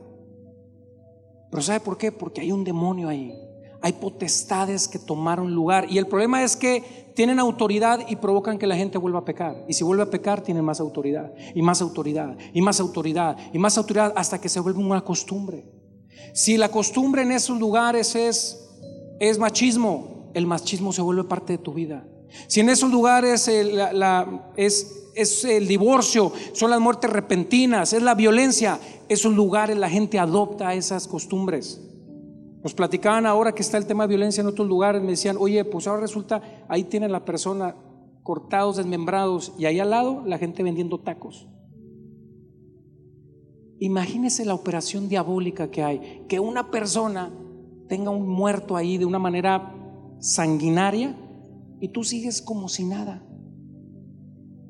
Pero 1.51 1.61
¿sabe 1.61 1.81
por 1.81 1.97
qué? 1.97 2.13
Porque 2.13 2.39
hay 2.39 2.53
un 2.53 2.63
demonio 2.63 3.09
ahí. 3.09 3.37
Hay 3.81 3.91
potestades 3.91 4.87
que 4.87 4.99
tomaron 4.99 5.53
lugar. 5.53 5.85
Y 5.89 5.97
el 5.97 6.07
problema 6.07 6.43
es 6.43 6.55
que 6.55 7.11
tienen 7.17 7.37
autoridad 7.37 8.07
y 8.07 8.15
provocan 8.15 8.57
que 8.57 8.67
la 8.67 8.77
gente 8.77 8.97
vuelva 8.97 9.19
a 9.19 9.25
pecar. 9.25 9.65
Y 9.67 9.73
si 9.73 9.83
vuelve 9.83 10.03
a 10.03 10.09
pecar, 10.09 10.41
tienen 10.41 10.63
más 10.63 10.79
autoridad. 10.79 11.33
Y 11.53 11.61
más 11.61 11.81
autoridad. 11.81 12.37
Y 12.53 12.61
más 12.61 12.79
autoridad. 12.79 13.35
Y 13.51 13.59
más 13.59 13.77
autoridad 13.77 14.13
hasta 14.15 14.39
que 14.39 14.47
se 14.47 14.61
vuelve 14.61 14.79
una 14.79 15.03
costumbre. 15.03 15.65
Si 16.33 16.55
la 16.55 16.69
costumbre 16.69 17.23
en 17.23 17.33
esos 17.33 17.59
lugares 17.59 18.15
es, 18.15 18.68
es 19.19 19.37
machismo, 19.37 20.31
el 20.33 20.47
machismo 20.47 20.93
se 20.93 21.01
vuelve 21.01 21.23
parte 21.23 21.53
de 21.53 21.59
tu 21.59 21.73
vida. 21.73 22.05
Si 22.47 22.59
en 22.59 22.69
esos 22.69 22.91
lugares 22.91 23.49
la, 23.93 24.53
es 24.55 25.43
el 25.43 25.67
divorcio, 25.67 26.31
son 26.53 26.69
las 26.69 26.79
muertes 26.79 27.09
repentinas, 27.09 27.93
es 27.93 28.01
la 28.01 28.15
violencia. 28.15 28.79
Esos 29.07 29.33
lugares 29.33 29.77
la 29.77 29.89
gente 29.89 30.19
adopta 30.19 30.73
esas 30.73 31.07
costumbres. 31.07 31.81
Nos 32.63 32.73
platicaban 32.73 33.25
ahora 33.25 33.53
que 33.53 33.61
está 33.61 33.77
el 33.77 33.85
tema 33.85 34.03
de 34.03 34.09
violencia 34.09 34.41
en 34.41 34.47
otros 34.47 34.67
lugares, 34.67 35.01
me 35.01 35.11
decían, 35.11 35.37
oye, 35.39 35.63
pues 35.63 35.87
ahora 35.87 36.01
resulta, 36.01 36.41
ahí 36.67 36.83
tiene 36.83 37.07
la 37.07 37.23
persona 37.23 37.75
cortados, 38.21 38.77
desmembrados, 38.77 39.53
y 39.57 39.65
ahí 39.65 39.79
al 39.79 39.89
lado 39.89 40.23
la 40.25 40.37
gente 40.37 40.61
vendiendo 40.61 40.99
tacos. 40.99 41.47
Imagínese 43.79 44.43
la 44.43 44.53
operación 44.53 45.07
diabólica 45.07 45.71
que 45.71 45.83
hay, 45.83 46.25
que 46.27 46.39
una 46.41 46.69
persona 46.69 47.31
tenga 47.89 48.11
un 48.11 48.27
muerto 48.27 48.77
ahí 48.77 48.97
de 48.97 49.05
una 49.05 49.19
manera 49.19 49.75
sanguinaria 50.19 51.17
y 51.81 51.89
tú 51.89 52.05
sigues 52.05 52.41
como 52.41 52.69
si 52.69 52.85
nada. 52.85 53.21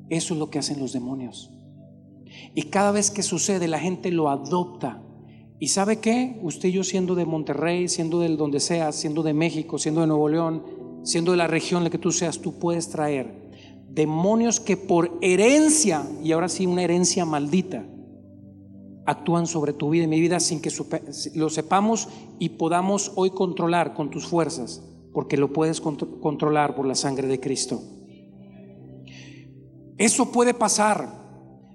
Eso 0.08 0.34
es 0.34 0.40
lo 0.40 0.50
que 0.50 0.58
hacen 0.58 0.80
los 0.80 0.92
demonios. 0.92 1.52
Y 2.54 2.62
cada 2.64 2.90
vez 2.90 3.12
que 3.12 3.22
sucede, 3.22 3.68
la 3.68 3.78
gente 3.78 4.10
lo 4.10 4.28
adopta. 4.28 5.02
¿Y 5.60 5.68
sabe 5.68 6.00
qué? 6.00 6.40
Usted 6.42 6.70
y 6.70 6.72
yo 6.72 6.82
siendo 6.82 7.14
de 7.14 7.26
Monterrey, 7.26 7.88
siendo 7.88 8.18
del 8.18 8.36
donde 8.36 8.58
sea, 8.58 8.90
siendo 8.90 9.22
de 9.22 9.34
México, 9.34 9.78
siendo 9.78 10.00
de 10.00 10.08
Nuevo 10.08 10.28
León, 10.28 10.64
siendo 11.04 11.30
de 11.30 11.36
la 11.36 11.46
región 11.46 11.78
en 11.78 11.84
la 11.84 11.90
que 11.90 11.98
tú 11.98 12.10
seas, 12.10 12.40
tú 12.40 12.58
puedes 12.58 12.88
traer 12.88 13.40
demonios 13.90 14.60
que 14.60 14.76
por 14.76 15.18
herencia, 15.20 16.06
y 16.22 16.32
ahora 16.32 16.48
sí 16.48 16.66
una 16.66 16.82
herencia 16.82 17.24
maldita, 17.24 17.84
actúan 19.06 19.46
sobre 19.46 19.72
tu 19.72 19.90
vida 19.90 20.04
y 20.04 20.08
mi 20.08 20.20
vida 20.20 20.40
sin 20.40 20.60
que 20.60 20.70
lo 21.34 21.50
sepamos 21.50 22.08
y 22.38 22.50
podamos 22.50 23.12
hoy 23.16 23.30
controlar 23.30 23.94
con 23.94 24.10
tus 24.10 24.26
fuerzas, 24.26 24.82
porque 25.12 25.36
lo 25.36 25.52
puedes 25.52 25.80
controlar 25.80 26.74
por 26.74 26.86
la 26.86 26.94
sangre 26.94 27.26
de 27.26 27.40
Cristo. 27.40 27.82
Eso 29.98 30.32
puede 30.32 30.54
pasar, 30.54 31.08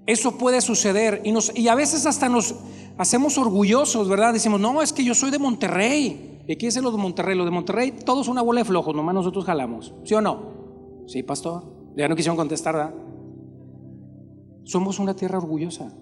eso 0.06 0.38
puede 0.38 0.60
suceder 0.60 1.22
y, 1.24 1.68
a 1.68 1.74
veces 1.74 2.06
hasta 2.06 2.28
nos 2.28 2.54
hacemos 2.98 3.38
orgullosos, 3.38 4.08
¿verdad? 4.08 4.32
Decimos, 4.32 4.60
no, 4.60 4.82
es 4.82 4.92
que 4.92 5.04
yo 5.04 5.14
soy 5.14 5.30
de 5.30 5.38
Monterrey. 5.38 6.42
¿Y 6.48 6.52
aquí 6.52 6.66
es 6.66 6.80
lo 6.80 6.92
de 6.92 6.98
Monterrey? 6.98 7.36
Lo 7.36 7.44
de 7.44 7.50
Monterrey, 7.50 7.92
todos 8.04 8.28
una 8.28 8.42
bola 8.42 8.60
de 8.60 8.64
flojos, 8.64 8.94
nomás 8.94 9.14
nosotros 9.14 9.44
jalamos. 9.44 9.92
¿Sí 10.04 10.14
o 10.14 10.20
no? 10.20 11.04
Sí, 11.06 11.22
pastor. 11.22 11.64
Ya 11.96 12.08
no 12.08 12.14
quisieron 12.14 12.36
contestar, 12.36 12.74
¿verdad? 12.74 12.94
Somos 14.64 14.98
una 14.98 15.14
tierra 15.14 15.38
orgullosa. 15.38 15.92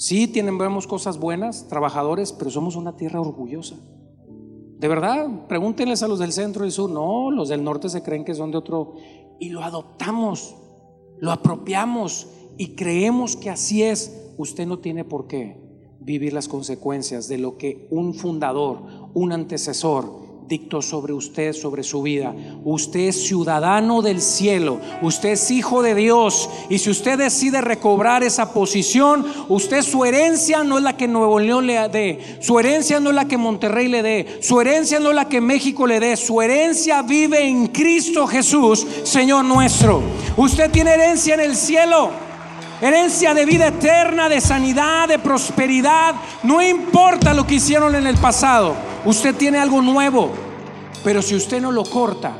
Sí, 0.00 0.28
tenemos 0.28 0.86
cosas 0.86 1.18
buenas, 1.18 1.68
trabajadores, 1.68 2.32
pero 2.32 2.50
somos 2.50 2.74
una 2.74 2.96
tierra 2.96 3.20
orgullosa. 3.20 3.76
De 4.78 4.88
verdad, 4.88 5.46
pregúntenles 5.46 6.02
a 6.02 6.08
los 6.08 6.18
del 6.18 6.32
centro 6.32 6.64
y 6.64 6.70
sur. 6.70 6.88
No, 6.88 7.30
los 7.30 7.50
del 7.50 7.62
norte 7.62 7.90
se 7.90 8.02
creen 8.02 8.24
que 8.24 8.34
son 8.34 8.50
de 8.50 8.56
otro. 8.56 8.94
Y 9.38 9.50
lo 9.50 9.62
adoptamos, 9.62 10.56
lo 11.18 11.32
apropiamos 11.32 12.28
y 12.56 12.76
creemos 12.76 13.36
que 13.36 13.50
así 13.50 13.82
es. 13.82 14.32
Usted 14.38 14.66
no 14.66 14.78
tiene 14.78 15.04
por 15.04 15.26
qué 15.26 15.60
vivir 16.00 16.32
las 16.32 16.48
consecuencias 16.48 17.28
de 17.28 17.36
lo 17.36 17.58
que 17.58 17.86
un 17.90 18.14
fundador, 18.14 19.10
un 19.12 19.32
antecesor, 19.32 20.29
dictó 20.50 20.82
sobre 20.82 21.12
usted, 21.12 21.52
sobre 21.52 21.84
su 21.84 22.02
vida. 22.02 22.34
Usted 22.64 23.08
es 23.08 23.24
ciudadano 23.24 24.02
del 24.02 24.20
cielo, 24.20 24.80
usted 25.00 25.30
es 25.30 25.48
hijo 25.52 25.80
de 25.80 25.94
Dios. 25.94 26.50
Y 26.68 26.78
si 26.78 26.90
usted 26.90 27.16
decide 27.16 27.60
recobrar 27.60 28.24
esa 28.24 28.52
posición, 28.52 29.24
usted 29.48 29.82
su 29.82 30.04
herencia 30.04 30.64
no 30.64 30.78
es 30.78 30.82
la 30.82 30.96
que 30.96 31.06
Nuevo 31.06 31.38
León 31.38 31.68
le 31.68 31.88
dé, 31.88 32.38
su 32.40 32.58
herencia 32.58 32.98
no 32.98 33.10
es 33.10 33.16
la 33.16 33.28
que 33.28 33.36
Monterrey 33.36 33.86
le 33.86 34.02
dé, 34.02 34.38
su 34.42 34.60
herencia 34.60 34.98
no 34.98 35.10
es 35.10 35.14
la 35.14 35.28
que 35.28 35.40
México 35.40 35.86
le 35.86 36.00
dé, 36.00 36.16
su 36.16 36.42
herencia 36.42 37.00
vive 37.02 37.46
en 37.46 37.68
Cristo 37.68 38.26
Jesús, 38.26 38.84
Señor 39.04 39.44
nuestro. 39.44 40.02
Usted 40.36 40.68
tiene 40.72 40.94
herencia 40.94 41.34
en 41.34 41.40
el 41.40 41.54
cielo. 41.54 42.10
Herencia 42.80 43.34
de 43.34 43.44
vida 43.44 43.68
eterna, 43.68 44.28
de 44.28 44.40
sanidad, 44.40 45.06
de 45.06 45.18
prosperidad. 45.18 46.14
No 46.42 46.60
importa 46.60 47.34
lo 47.34 47.46
que 47.46 47.56
hicieron 47.56 47.94
en 47.94 48.06
el 48.06 48.16
pasado. 48.16 48.89
Usted 49.04 49.34
tiene 49.34 49.58
algo 49.58 49.80
nuevo. 49.80 50.30
Pero 51.02 51.22
si 51.22 51.34
usted 51.34 51.62
no 51.62 51.72
lo 51.72 51.84
corta, 51.84 52.36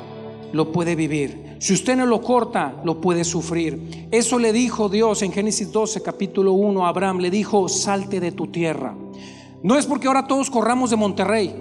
lo 0.52 0.70
puede 0.70 0.94
vivir. 0.94 1.56
Si 1.60 1.72
usted 1.72 1.96
no 1.96 2.04
lo 2.04 2.20
corta, 2.20 2.74
lo 2.84 3.00
puede 3.00 3.24
sufrir. 3.24 4.08
Eso 4.10 4.38
le 4.38 4.52
dijo 4.52 4.90
Dios 4.90 5.22
en 5.22 5.32
Génesis 5.32 5.72
12, 5.72 6.02
capítulo 6.02 6.52
1 6.52 6.84
a 6.84 6.88
Abraham. 6.88 7.18
Le 7.18 7.30
dijo, 7.30 7.68
salte 7.68 8.20
de 8.20 8.32
tu 8.32 8.48
tierra. 8.48 8.94
No 9.62 9.78
es 9.78 9.86
porque 9.86 10.08
ahora 10.08 10.26
todos 10.26 10.50
corramos 10.50 10.90
de 10.90 10.96
Monterrey. 10.96 11.54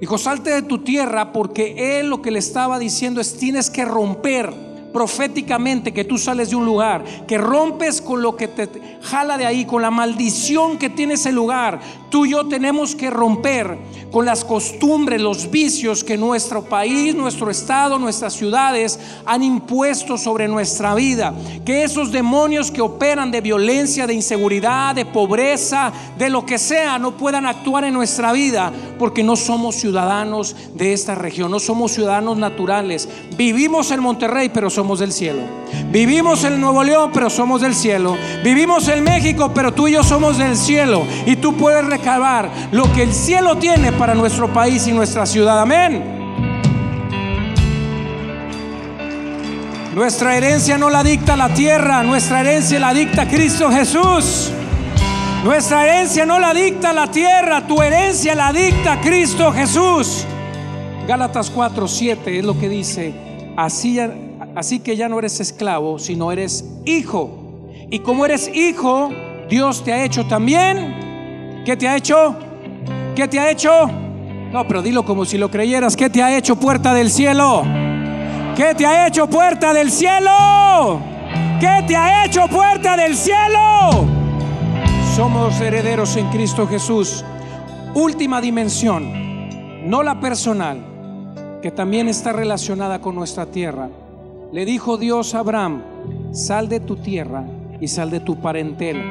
Dijo, 0.00 0.16
salte 0.16 0.50
de 0.50 0.62
tu 0.62 0.78
tierra 0.78 1.32
porque 1.32 2.00
él 2.00 2.08
lo 2.08 2.22
que 2.22 2.30
le 2.30 2.38
estaba 2.38 2.78
diciendo 2.78 3.20
es, 3.20 3.36
tienes 3.36 3.68
que 3.68 3.84
romper 3.84 4.52
proféticamente 4.96 5.92
que 5.92 6.04
tú 6.04 6.16
sales 6.16 6.48
de 6.48 6.56
un 6.56 6.64
lugar, 6.64 7.04
que 7.26 7.36
rompes 7.36 8.00
con 8.00 8.22
lo 8.22 8.34
que 8.34 8.48
te 8.48 8.98
jala 9.02 9.36
de 9.36 9.44
ahí, 9.44 9.66
con 9.66 9.82
la 9.82 9.90
maldición 9.90 10.78
que 10.78 10.88
tiene 10.88 11.14
ese 11.14 11.32
lugar. 11.32 11.80
Tú 12.10 12.24
y 12.24 12.30
yo 12.30 12.46
tenemos 12.46 12.94
que 12.94 13.10
romper 13.10 13.78
con 14.10 14.24
las 14.24 14.44
costumbres, 14.44 15.20
los 15.20 15.50
vicios 15.50 16.04
que 16.04 16.16
nuestro 16.16 16.62
país, 16.62 17.14
nuestro 17.14 17.50
estado, 17.50 17.98
nuestras 17.98 18.32
ciudades 18.32 18.98
han 19.24 19.42
impuesto 19.42 20.16
sobre 20.16 20.48
nuestra 20.48 20.94
vida. 20.94 21.34
Que 21.64 21.82
esos 21.82 22.12
demonios 22.12 22.70
que 22.70 22.80
operan 22.80 23.30
de 23.30 23.40
violencia, 23.40 24.06
de 24.06 24.14
inseguridad, 24.14 24.94
de 24.94 25.04
pobreza, 25.04 25.92
de 26.16 26.30
lo 26.30 26.46
que 26.46 26.58
sea, 26.58 26.98
no 26.98 27.16
puedan 27.16 27.46
actuar 27.46 27.84
en 27.84 27.94
nuestra 27.94 28.32
vida 28.32 28.72
porque 28.98 29.22
no 29.22 29.36
somos 29.36 29.76
ciudadanos 29.76 30.56
de 30.74 30.92
esta 30.92 31.14
región, 31.14 31.50
no 31.50 31.58
somos 31.58 31.92
ciudadanos 31.92 32.38
naturales. 32.38 33.08
Vivimos 33.36 33.90
en 33.90 34.00
Monterrey, 34.00 34.48
pero 34.48 34.70
somos 34.70 35.00
del 35.00 35.12
cielo. 35.12 35.42
Vivimos 35.90 36.44
en 36.44 36.60
Nuevo 36.60 36.82
León, 36.82 37.10
pero 37.12 37.28
somos 37.28 37.60
del 37.60 37.74
cielo. 37.74 38.16
Vivimos 38.42 38.88
en 38.88 39.04
México, 39.04 39.50
pero 39.54 39.72
tú 39.72 39.88
y 39.88 39.92
yo 39.92 40.02
somos 40.02 40.38
del 40.38 40.56
cielo. 40.56 41.04
Y 41.26 41.36
tú 41.36 41.54
puedes 41.54 41.84
recabar 41.96 42.50
lo 42.72 42.92
que 42.92 43.02
el 43.02 43.12
cielo 43.12 43.56
tiene 43.56 43.92
para 43.92 44.14
nuestro 44.14 44.52
país 44.52 44.86
y 44.86 44.92
nuestra 44.92 45.26
ciudad. 45.26 45.60
Amén. 45.60 46.16
Nuestra 49.94 50.36
herencia 50.36 50.76
no 50.76 50.90
la 50.90 51.02
dicta 51.02 51.36
la 51.36 51.54
tierra, 51.54 52.02
nuestra 52.02 52.40
herencia 52.40 52.78
la 52.78 52.92
dicta 52.92 53.26
Cristo 53.26 53.70
Jesús. 53.70 54.52
Nuestra 55.42 55.84
herencia 55.84 56.26
no 56.26 56.38
la 56.38 56.52
dicta 56.52 56.92
la 56.92 57.10
tierra, 57.10 57.66
tu 57.66 57.80
herencia 57.80 58.34
la 58.34 58.52
dicta 58.52 59.00
Cristo 59.00 59.52
Jesús. 59.52 60.24
Gálatas 61.08 61.50
4, 61.50 61.88
7 61.88 62.38
es 62.38 62.44
lo 62.44 62.58
que 62.58 62.68
dice. 62.68 63.14
Así 63.56 63.98
Así 64.54 64.80
que 64.80 64.96
ya 64.96 65.08
no 65.08 65.18
eres 65.18 65.38
esclavo, 65.40 65.98
sino 65.98 66.32
eres 66.32 66.64
hijo. 66.84 67.30
Y 67.90 68.00
como 68.00 68.24
eres 68.24 68.50
hijo, 68.54 69.10
Dios 69.48 69.84
te 69.84 69.92
ha 69.92 70.04
hecho 70.04 70.26
también. 70.26 71.05
¿Qué 71.66 71.76
te 71.76 71.86
ha 71.88 71.96
hecho? 71.96 72.36
¿Qué 73.14 73.28
te 73.28 73.38
ha 73.38 73.50
hecho? 73.50 73.90
No, 74.52 74.66
pero 74.66 74.80
dilo 74.80 75.04
como 75.04 75.24
si 75.24 75.36
lo 75.36 75.50
creyeras. 75.50 75.96
¿Qué 75.96 76.08
te 76.08 76.22
ha 76.22 76.38
hecho 76.38 76.56
puerta 76.56 76.94
del 76.94 77.10
cielo? 77.10 77.64
¿Qué 78.56 78.74
te 78.74 78.86
ha 78.86 79.08
hecho 79.08 79.28
puerta 79.28 79.74
del 79.74 79.90
cielo? 79.90 81.00
¿Qué 81.60 81.84
te 81.86 81.96
ha 81.96 82.24
hecho 82.24 82.46
puerta 82.46 82.96
del 82.96 83.14
cielo? 83.14 84.06
Somos 85.14 85.60
herederos 85.60 86.16
en 86.16 86.28
Cristo 86.28 86.66
Jesús. 86.66 87.24
Última 87.94 88.40
dimensión, 88.40 89.90
no 89.90 90.02
la 90.02 90.20
personal, 90.20 91.58
que 91.60 91.70
también 91.70 92.08
está 92.08 92.32
relacionada 92.32 93.00
con 93.00 93.14
nuestra 93.14 93.44
tierra 93.44 93.88
le 94.52 94.64
dijo 94.64 94.96
Dios 94.96 95.34
a 95.34 95.40
Abraham, 95.40 95.82
sal 96.30 96.68
de 96.68 96.78
tu 96.78 96.96
tierra 96.96 97.44
y 97.80 97.88
sal 97.88 98.10
de 98.10 98.20
tu 98.20 98.36
parentela. 98.36 99.02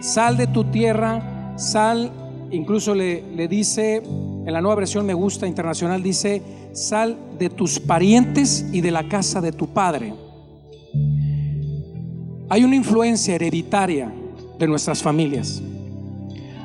Sal 0.00 0.36
de 0.36 0.46
tu 0.46 0.64
tierra, 0.64 1.20
sal, 1.56 2.10
incluso 2.50 2.94
le, 2.94 3.22
le 3.34 3.48
dice, 3.48 3.96
en 3.96 4.52
la 4.52 4.60
nueva 4.60 4.76
versión 4.76 5.06
me 5.06 5.14
gusta 5.14 5.46
internacional, 5.46 6.02
dice, 6.02 6.42
sal 6.72 7.16
de 7.38 7.50
tus 7.50 7.80
parientes 7.80 8.66
y 8.72 8.80
de 8.80 8.90
la 8.90 9.08
casa 9.08 9.40
de 9.40 9.52
tu 9.52 9.68
padre. 9.68 10.14
Hay 12.48 12.62
una 12.62 12.76
influencia 12.76 13.34
hereditaria 13.34 14.12
de 14.58 14.68
nuestras 14.68 15.02
familias. 15.02 15.62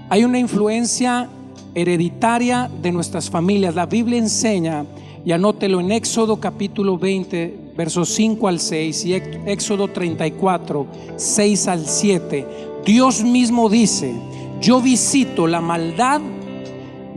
Hay 0.10 0.24
una 0.24 0.38
influencia 0.38 1.30
hereditaria 1.74 2.70
de 2.82 2.92
nuestras 2.92 3.30
familias. 3.30 3.74
La 3.74 3.86
Biblia 3.86 4.20
enseña, 4.20 4.86
y 5.24 5.32
anótelo 5.32 5.80
en 5.80 5.92
Éxodo 5.92 6.39
capítulo 6.39 6.98
20, 6.98 7.74
versos 7.78 8.10
5 8.10 8.48
al 8.48 8.60
6 8.60 9.06
y 9.06 9.14
Éxodo 9.14 9.88
34, 9.88 10.88
6 11.16 11.68
al 11.68 11.86
7, 11.86 12.48
Dios 12.86 13.24
mismo 13.24 13.70
dice, 13.70 14.14
yo 14.62 14.80
visito 14.80 15.47
la 15.47 15.59
maldad 15.59 16.22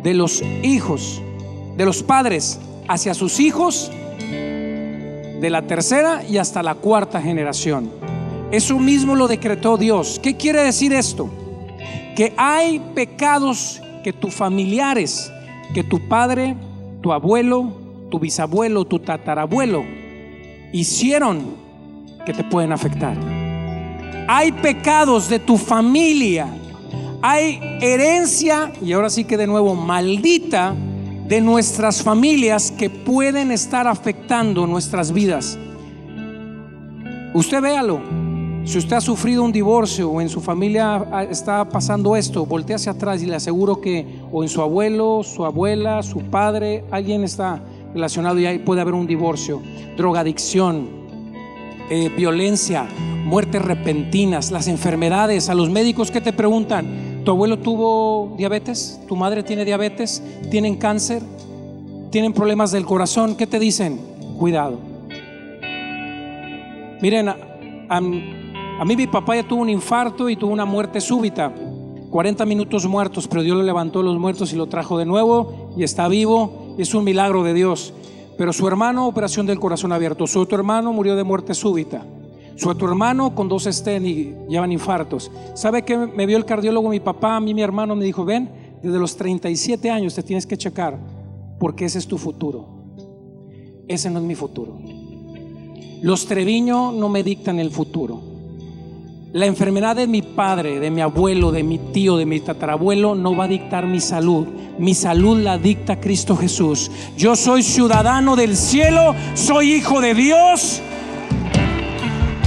de 0.03 0.15
los 0.15 0.43
hijos, 0.63 1.21
de 1.77 1.85
los 1.85 2.03
padres 2.03 2.59
hacia 2.89 3.15
sus 3.15 3.39
hijos, 3.39 3.91
de 4.29 5.49
la 5.51 5.63
tercera 5.67 6.23
y 6.29 6.39
hasta 6.39 6.63
la 6.63 6.75
cuarta 6.75 7.21
generación. 7.21 7.91
Eso 8.51 8.79
mismo 8.79 9.15
lo 9.15 9.29
decretó 9.29 9.77
Dios. 9.77 10.19
¿Qué 10.23 10.37
quiere 10.37 10.63
decir 10.63 10.93
esto? 10.93 11.29
Que 12.17 12.33
hay 12.37 12.81
pecados 12.95 13.83
que 14.03 14.13
tus 14.13 14.33
familiares, 14.33 15.31
que 15.75 15.83
tu 15.83 16.09
padre, 16.09 16.57
tu 17.03 17.13
abuelo, 17.13 17.73
tu 18.11 18.19
bisabuelo, 18.19 18.85
tu 18.85 19.01
tatarabuelo, 19.01 19.85
hicieron 20.73 21.57
que 22.25 22.33
te 22.33 22.45
pueden 22.45 22.73
afectar. 22.73 23.17
Hay 24.29 24.53
pecados 24.53 25.29
de 25.29 25.39
tu 25.39 25.59
familia, 25.59 26.47
hay 27.27 27.59
herencia, 27.81 28.71
y 28.83 28.93
ahora 28.93 29.09
sí 29.09 29.25
que 29.25 29.39
de 29.39 29.47
nuevo, 29.47 29.75
maldita 29.75 30.75
de 31.27 31.41
nuestras 31.41 32.03
familias 32.03 32.71
que 32.71 32.91
pueden 32.91 33.51
estar 33.51 33.89
afectando 33.89 34.67
nuestras 34.67 35.11
vidas. 35.11 35.59
Usted 37.33 37.63
véalo. 37.63 38.03
Si 38.67 38.77
usted 38.77 38.97
ha 38.97 39.01
sufrido 39.01 39.43
un 39.43 39.53
divorcio 39.53 40.11
o 40.11 40.21
en 40.21 40.29
su 40.29 40.43
familia 40.43 41.27
está 41.31 41.67
pasando 41.67 42.15
esto, 42.15 42.45
voltea 42.45 42.77
hacia 42.77 42.93
atrás 42.93 43.23
y 43.23 43.27
le 43.27 43.37
aseguro 43.37 43.81
que 43.81 44.07
o 44.31 44.43
en 44.43 44.51
su 44.51 44.61
abuelo, 44.61 45.23
su 45.23 45.47
abuela, 45.47 46.03
su 46.03 46.21
padre, 46.25 46.85
alguien 46.91 47.25
está 47.25 47.63
relacionado 47.95 48.39
y 48.39 48.45
ahí 48.45 48.59
puede 48.59 48.83
haber 48.83 48.93
un 48.93 49.07
divorcio, 49.07 49.63
drogadicción, 49.97 50.89
eh, 51.89 52.11
violencia, 52.15 52.87
muertes 53.25 53.63
repentinas, 53.63 54.51
las 54.51 54.69
enfermedades, 54.69 55.49
a 55.49 55.55
los 55.55 55.71
médicos 55.71 56.11
que 56.11 56.21
te 56.21 56.35
preguntan, 56.35 57.14
¿tu 57.25 57.31
abuelo 57.31 57.59
tuvo 57.59 58.35
diabetes? 58.37 59.01
¿Tu 59.09 59.17
madre 59.17 59.43
tiene 59.43 59.65
diabetes? 59.65 60.23
¿Tienen 60.51 60.77
cáncer? 60.77 61.23
¿Tienen 62.11 62.33
problemas 62.33 62.71
del 62.71 62.85
corazón? 62.85 63.35
¿Qué 63.35 63.47
te 63.47 63.59
dicen? 63.59 63.99
Cuidado. 64.39 64.79
Miren, 67.01 67.29
a, 67.29 68.01
mí 68.01 68.97
mi 68.97 69.07
papá 69.07 69.37
ya 69.37 69.43
tuvo 69.43 69.63
un 69.63 69.69
infarto 69.69 70.29
y 70.29 70.37
tuvo 70.37 70.53
una 70.53 70.65
muerte 70.65 71.01
súbita. 71.01 71.53
40 72.11 72.47
minutos 72.47 72.87
muertos, 72.87 73.27
pero 73.27 73.43
Dios 73.43 73.57
lo 73.57 73.65
levantó 73.65 73.99
de 73.99 74.05
los 74.05 74.19
muertos 74.19 74.53
y 74.53 74.57
lo 74.57 74.67
trajo 74.67 74.99
de 74.99 75.05
nuevo 75.05 75.73
y 75.77 75.83
está 75.83 76.07
vivo. 76.07 76.77
Es 76.79 76.95
un 76.95 77.05
milagro 77.05 77.43
de 77.43 77.55
Dios. 77.55 77.93
Pero 78.39 78.53
su 78.53 78.67
hermano, 78.69 79.07
operación 79.07 79.47
del 79.47 79.59
corazón 79.59 79.93
abierto. 79.93 80.27
Su 80.27 80.41
otro 80.41 80.59
hermano 80.59 80.93
murió 80.93 81.17
de 81.17 81.25
muerte 81.25 81.55
súbita. 81.55 82.05
Su 82.57 82.69
otro 82.69 82.89
hermano 82.89 83.35
con 83.35 83.49
dos 83.49 83.67
estén 83.67 84.07
y 84.07 84.33
llevan 84.49 84.71
infartos. 84.71 85.31
¿Sabe 85.55 85.83
que 85.83 85.97
me 85.97 86.27
vio 86.27 86.37
el 86.37 86.45
cardiólogo 86.45 86.89
mi 86.89 87.01
papá? 87.01 87.37
A 87.37 87.41
mí 87.41 87.53
mi 87.53 87.63
hermano 87.63 87.97
me 87.97 88.05
dijo, 88.05 88.25
ven, 88.25 88.49
desde 88.83 88.99
los 88.99 89.17
37 89.17 89.91
años 89.91 90.15
te 90.15 90.23
tienes 90.23 90.47
que 90.47 90.57
checar 90.57 90.99
porque 91.59 91.87
ese 91.87 91.99
es 91.99 92.07
tu 92.07 92.17
futuro. 92.17 92.69
Ese 93.89 94.09
no 94.11 94.21
es 94.21 94.25
mi 94.25 94.35
futuro. 94.35 94.79
Los 96.03 96.27
Treviño 96.27 96.93
no 96.93 97.09
me 97.09 97.23
dictan 97.23 97.59
el 97.59 97.71
futuro. 97.71 98.21
La 99.33 99.47
enfermedad 99.47 99.97
de 99.97 100.07
mi 100.07 100.23
padre, 100.23 100.79
de 100.79 100.93
mi 100.93 101.01
abuelo, 101.01 101.51
de 101.51 101.65
mi 101.65 101.79
tío, 101.79 102.17
de 102.17 102.25
mi 102.25 102.39
tatarabuelo 102.39 103.17
no 103.17 103.35
va 103.35 103.45
a 103.45 103.49
dictar 103.49 103.87
mi 103.87 103.99
salud. 103.99 104.47
Mi 104.79 104.95
salud 104.95 105.39
la 105.39 105.59
dicta 105.59 105.99
Cristo 105.99 106.37
Jesús. 106.37 106.91
Yo 107.17 107.35
soy 107.35 107.65
ciudadano 107.65 108.37
del 108.37 108.57
cielo, 108.57 109.15
soy 109.35 109.73
hijo 109.73 110.01
de 110.01 110.15
Dios 110.15 110.83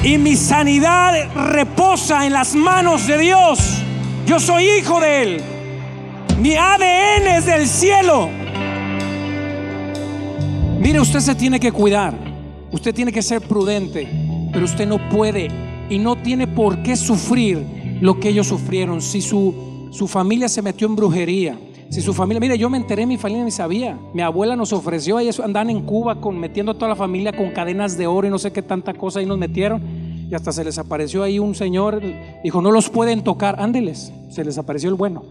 y 0.03 0.17
mi 0.17 0.35
sanidad 0.35 1.33
reposa 1.51 2.25
en 2.25 2.33
las 2.33 2.55
manos 2.55 3.07
de 3.07 3.17
Dios. 3.17 3.59
Yo 4.25 4.39
soy 4.39 4.65
hijo 4.79 4.99
de 4.99 5.23
Él. 5.23 5.41
Mi 6.39 6.55
ADN 6.55 7.27
es 7.27 7.45
del 7.45 7.67
cielo. 7.67 8.29
Mire, 10.79 10.99
usted 10.99 11.19
se 11.19 11.35
tiene 11.35 11.59
que 11.59 11.71
cuidar. 11.71 12.13
Usted 12.71 12.93
tiene 12.93 13.11
que 13.11 13.21
ser 13.21 13.41
prudente. 13.41 14.07
Pero 14.51 14.65
usted 14.65 14.87
no 14.87 15.09
puede 15.09 15.49
y 15.89 15.97
no 15.97 16.15
tiene 16.15 16.47
por 16.47 16.81
qué 16.83 16.95
sufrir 16.95 17.65
lo 18.01 18.19
que 18.19 18.29
ellos 18.29 18.47
sufrieron. 18.47 19.01
Si 19.01 19.21
su, 19.21 19.89
su 19.91 20.07
familia 20.07 20.47
se 20.47 20.61
metió 20.61 20.87
en 20.87 20.95
brujería, 20.95 21.57
si 21.89 22.01
su 22.01 22.13
familia, 22.13 22.41
mire, 22.41 22.57
yo 22.57 22.69
me 22.69 22.77
enteré, 22.77 23.05
mi 23.05 23.17
familia 23.17 23.45
ni 23.45 23.51
sabía. 23.51 23.97
Mi 24.13 24.21
abuela 24.21 24.55
nos 24.55 24.73
ofreció, 24.73 25.19
ellos 25.19 25.39
andan 25.39 25.69
en 25.69 25.83
Cuba 25.83 26.15
metiendo 26.15 26.73
a 26.73 26.75
toda 26.75 26.89
la 26.89 26.95
familia 26.95 27.31
con 27.31 27.51
cadenas 27.51 27.97
de 27.97 28.07
oro 28.07 28.27
y 28.27 28.29
no 28.29 28.38
sé 28.38 28.51
qué 28.51 28.61
tanta 28.61 28.93
cosa 28.93 29.19
ahí 29.19 29.25
nos 29.25 29.38
metieron. 29.38 29.81
Y 30.29 30.35
hasta 30.35 30.51
se 30.51 30.65
les 30.65 30.77
apareció 30.77 31.23
ahí 31.23 31.39
un 31.39 31.55
señor, 31.55 32.01
dijo, 32.43 32.61
no 32.61 32.71
los 32.71 32.89
pueden 32.89 33.23
tocar, 33.23 33.61
ándeles. 33.61 34.11
Se 34.29 34.43
les 34.43 34.57
apareció 34.57 34.89
el 34.89 34.95
bueno, 34.95 35.23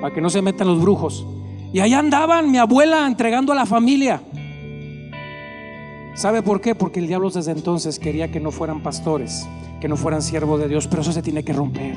para 0.00 0.14
que 0.14 0.20
no 0.20 0.30
se 0.30 0.40
metan 0.42 0.68
los 0.68 0.80
brujos. 0.80 1.26
Y 1.72 1.80
ahí 1.80 1.92
andaban 1.92 2.50
mi 2.50 2.58
abuela 2.58 3.06
entregando 3.06 3.52
a 3.52 3.56
la 3.56 3.66
familia. 3.66 4.22
¿Sabe 6.14 6.42
por 6.42 6.60
qué? 6.60 6.76
Porque 6.76 7.00
el 7.00 7.08
diablo 7.08 7.30
desde 7.30 7.50
entonces 7.50 7.98
quería 7.98 8.30
que 8.30 8.38
no 8.38 8.52
fueran 8.52 8.82
pastores, 8.82 9.48
que 9.80 9.88
no 9.88 9.96
fueran 9.96 10.22
siervos 10.22 10.60
de 10.60 10.68
Dios, 10.68 10.86
pero 10.86 11.02
eso 11.02 11.12
se 11.12 11.22
tiene 11.22 11.42
que 11.42 11.52
romper. 11.52 11.96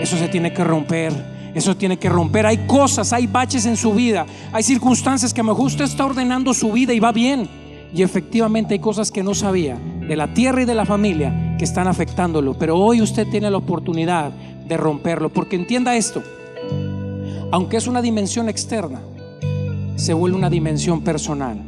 Eso 0.00 0.16
se 0.16 0.28
tiene 0.28 0.54
que 0.54 0.64
romper. 0.64 1.35
Eso 1.56 1.74
tiene 1.74 1.96
que 1.96 2.10
romper. 2.10 2.44
Hay 2.44 2.66
cosas, 2.66 3.14
hay 3.14 3.26
baches 3.26 3.64
en 3.64 3.78
su 3.78 3.94
vida, 3.94 4.26
hay 4.52 4.62
circunstancias 4.62 5.32
que 5.32 5.40
a 5.40 5.44
lo 5.44 5.54
mejor 5.54 5.68
usted 5.68 5.86
está 5.86 6.04
ordenando 6.04 6.52
su 6.52 6.70
vida 6.70 6.92
y 6.92 7.00
va 7.00 7.12
bien. 7.12 7.48
Y 7.94 8.02
efectivamente 8.02 8.74
hay 8.74 8.78
cosas 8.78 9.10
que 9.10 9.22
no 9.22 9.32
sabía 9.32 9.78
de 10.06 10.16
la 10.16 10.34
tierra 10.34 10.60
y 10.60 10.64
de 10.66 10.74
la 10.74 10.84
familia 10.84 11.56
que 11.58 11.64
están 11.64 11.88
afectándolo. 11.88 12.58
Pero 12.58 12.76
hoy 12.76 13.00
usted 13.00 13.26
tiene 13.28 13.50
la 13.50 13.56
oportunidad 13.56 14.32
de 14.32 14.76
romperlo. 14.76 15.30
Porque 15.30 15.56
entienda 15.56 15.96
esto, 15.96 16.22
aunque 17.50 17.78
es 17.78 17.86
una 17.86 18.02
dimensión 18.02 18.50
externa, 18.50 19.00
se 19.94 20.12
vuelve 20.12 20.36
una 20.36 20.50
dimensión 20.50 21.00
personal. 21.00 21.58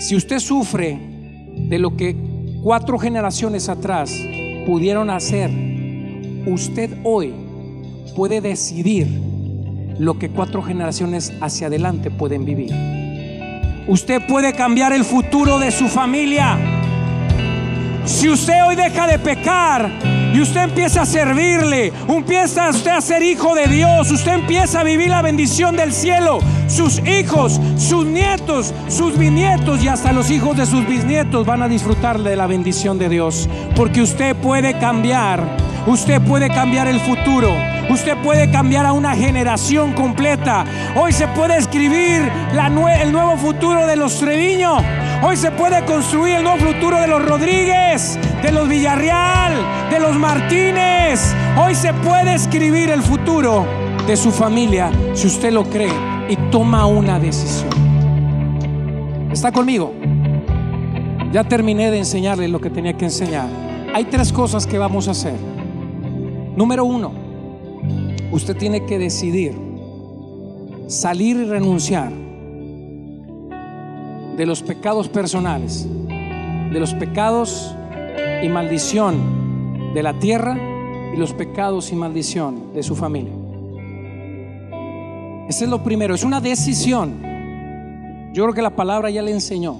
Si 0.00 0.16
usted 0.16 0.38
sufre 0.38 1.00
de 1.56 1.78
lo 1.78 1.96
que 1.96 2.14
cuatro 2.62 2.98
generaciones 2.98 3.70
atrás 3.70 4.12
pudieron 4.66 5.08
hacer, 5.08 5.50
usted 6.46 6.90
hoy 7.04 7.47
puede 8.14 8.40
decidir 8.40 9.06
lo 9.98 10.18
que 10.18 10.30
cuatro 10.30 10.62
generaciones 10.62 11.32
hacia 11.40 11.66
adelante 11.66 12.10
pueden 12.10 12.44
vivir. 12.44 12.72
Usted 13.88 14.20
puede 14.26 14.52
cambiar 14.52 14.92
el 14.92 15.04
futuro 15.04 15.58
de 15.58 15.70
su 15.70 15.88
familia. 15.88 16.58
Si 18.04 18.28
usted 18.28 18.64
hoy 18.64 18.76
deja 18.76 19.06
de 19.06 19.18
pecar 19.18 19.90
y 20.32 20.40
usted 20.40 20.62
empieza 20.62 21.02
a 21.02 21.06
servirle, 21.06 21.92
empieza 22.08 22.70
usted 22.70 22.90
a 22.90 23.00
ser 23.00 23.22
hijo 23.22 23.54
de 23.54 23.66
Dios, 23.66 24.10
usted 24.10 24.32
empieza 24.32 24.80
a 24.80 24.84
vivir 24.84 25.08
la 25.08 25.20
bendición 25.20 25.76
del 25.76 25.92
cielo, 25.92 26.38
sus 26.68 27.00
hijos, 27.06 27.60
sus 27.76 28.06
nietos, 28.06 28.72
sus 28.88 29.18
bisnietos 29.18 29.82
y 29.82 29.88
hasta 29.88 30.12
los 30.12 30.30
hijos 30.30 30.56
de 30.56 30.66
sus 30.66 30.86
bisnietos 30.86 31.44
van 31.46 31.62
a 31.62 31.68
disfrutar 31.68 32.22
de 32.22 32.36
la 32.36 32.46
bendición 32.46 32.98
de 32.98 33.08
Dios, 33.08 33.48
porque 33.76 34.00
usted 34.00 34.36
puede 34.36 34.78
cambiar, 34.78 35.44
usted 35.86 36.20
puede 36.22 36.48
cambiar 36.48 36.88
el 36.88 37.00
futuro. 37.00 37.77
Usted 37.90 38.16
puede 38.18 38.50
cambiar 38.50 38.84
a 38.84 38.92
una 38.92 39.16
generación 39.16 39.94
completa. 39.94 40.64
Hoy 40.94 41.12
se 41.12 41.26
puede 41.28 41.56
escribir 41.56 42.30
el 42.52 43.12
nuevo 43.12 43.36
futuro 43.36 43.86
de 43.86 43.96
los 43.96 44.18
Treviño. 44.18 44.76
Hoy 45.22 45.36
se 45.36 45.50
puede 45.50 45.84
construir 45.84 46.36
el 46.36 46.42
nuevo 46.44 46.58
futuro 46.58 47.00
de 47.00 47.06
los 47.06 47.24
Rodríguez, 47.24 48.18
de 48.42 48.52
los 48.52 48.68
Villarreal, 48.68 49.54
de 49.90 50.00
los 50.00 50.16
Martínez. 50.16 51.34
Hoy 51.56 51.74
se 51.74 51.94
puede 51.94 52.34
escribir 52.34 52.90
el 52.90 53.02
futuro 53.02 53.66
de 54.06 54.16
su 54.16 54.30
familia 54.30 54.90
si 55.14 55.26
usted 55.26 55.50
lo 55.50 55.64
cree 55.64 55.92
y 56.28 56.36
toma 56.50 56.86
una 56.86 57.18
decisión. 57.18 57.70
¿Está 59.32 59.50
conmigo? 59.50 59.94
Ya 61.32 61.44
terminé 61.44 61.90
de 61.90 61.98
enseñarle 61.98 62.48
lo 62.48 62.60
que 62.60 62.70
tenía 62.70 62.92
que 62.92 63.06
enseñar. 63.06 63.46
Hay 63.94 64.04
tres 64.04 64.32
cosas 64.32 64.66
que 64.66 64.78
vamos 64.78 65.08
a 65.08 65.12
hacer. 65.12 65.34
Número 66.56 66.84
uno, 66.84 67.12
usted 68.30 68.56
tiene 68.56 68.84
que 68.84 68.98
decidir 68.98 69.54
salir 70.88 71.36
y 71.36 71.44
renunciar 71.44 72.10
de 74.36 74.46
los 74.46 74.62
pecados 74.62 75.08
personales, 75.08 75.86
de 76.72 76.80
los 76.80 76.94
pecados 76.94 77.74
y 78.42 78.48
maldición 78.48 79.92
de 79.94 80.02
la 80.02 80.18
tierra 80.18 80.56
y 81.12 81.16
los 81.16 81.32
pecados 81.32 81.92
y 81.92 81.96
maldición 81.96 82.72
de 82.74 82.82
su 82.82 82.94
familia. 82.94 83.32
Ese 85.48 85.64
es 85.64 85.70
lo 85.70 85.82
primero, 85.82 86.14
es 86.14 86.24
una 86.24 86.40
decisión. 86.40 87.22
Yo 88.32 88.44
creo 88.44 88.54
que 88.54 88.62
la 88.62 88.76
palabra 88.76 89.10
ya 89.10 89.22
le 89.22 89.32
enseñó. 89.32 89.76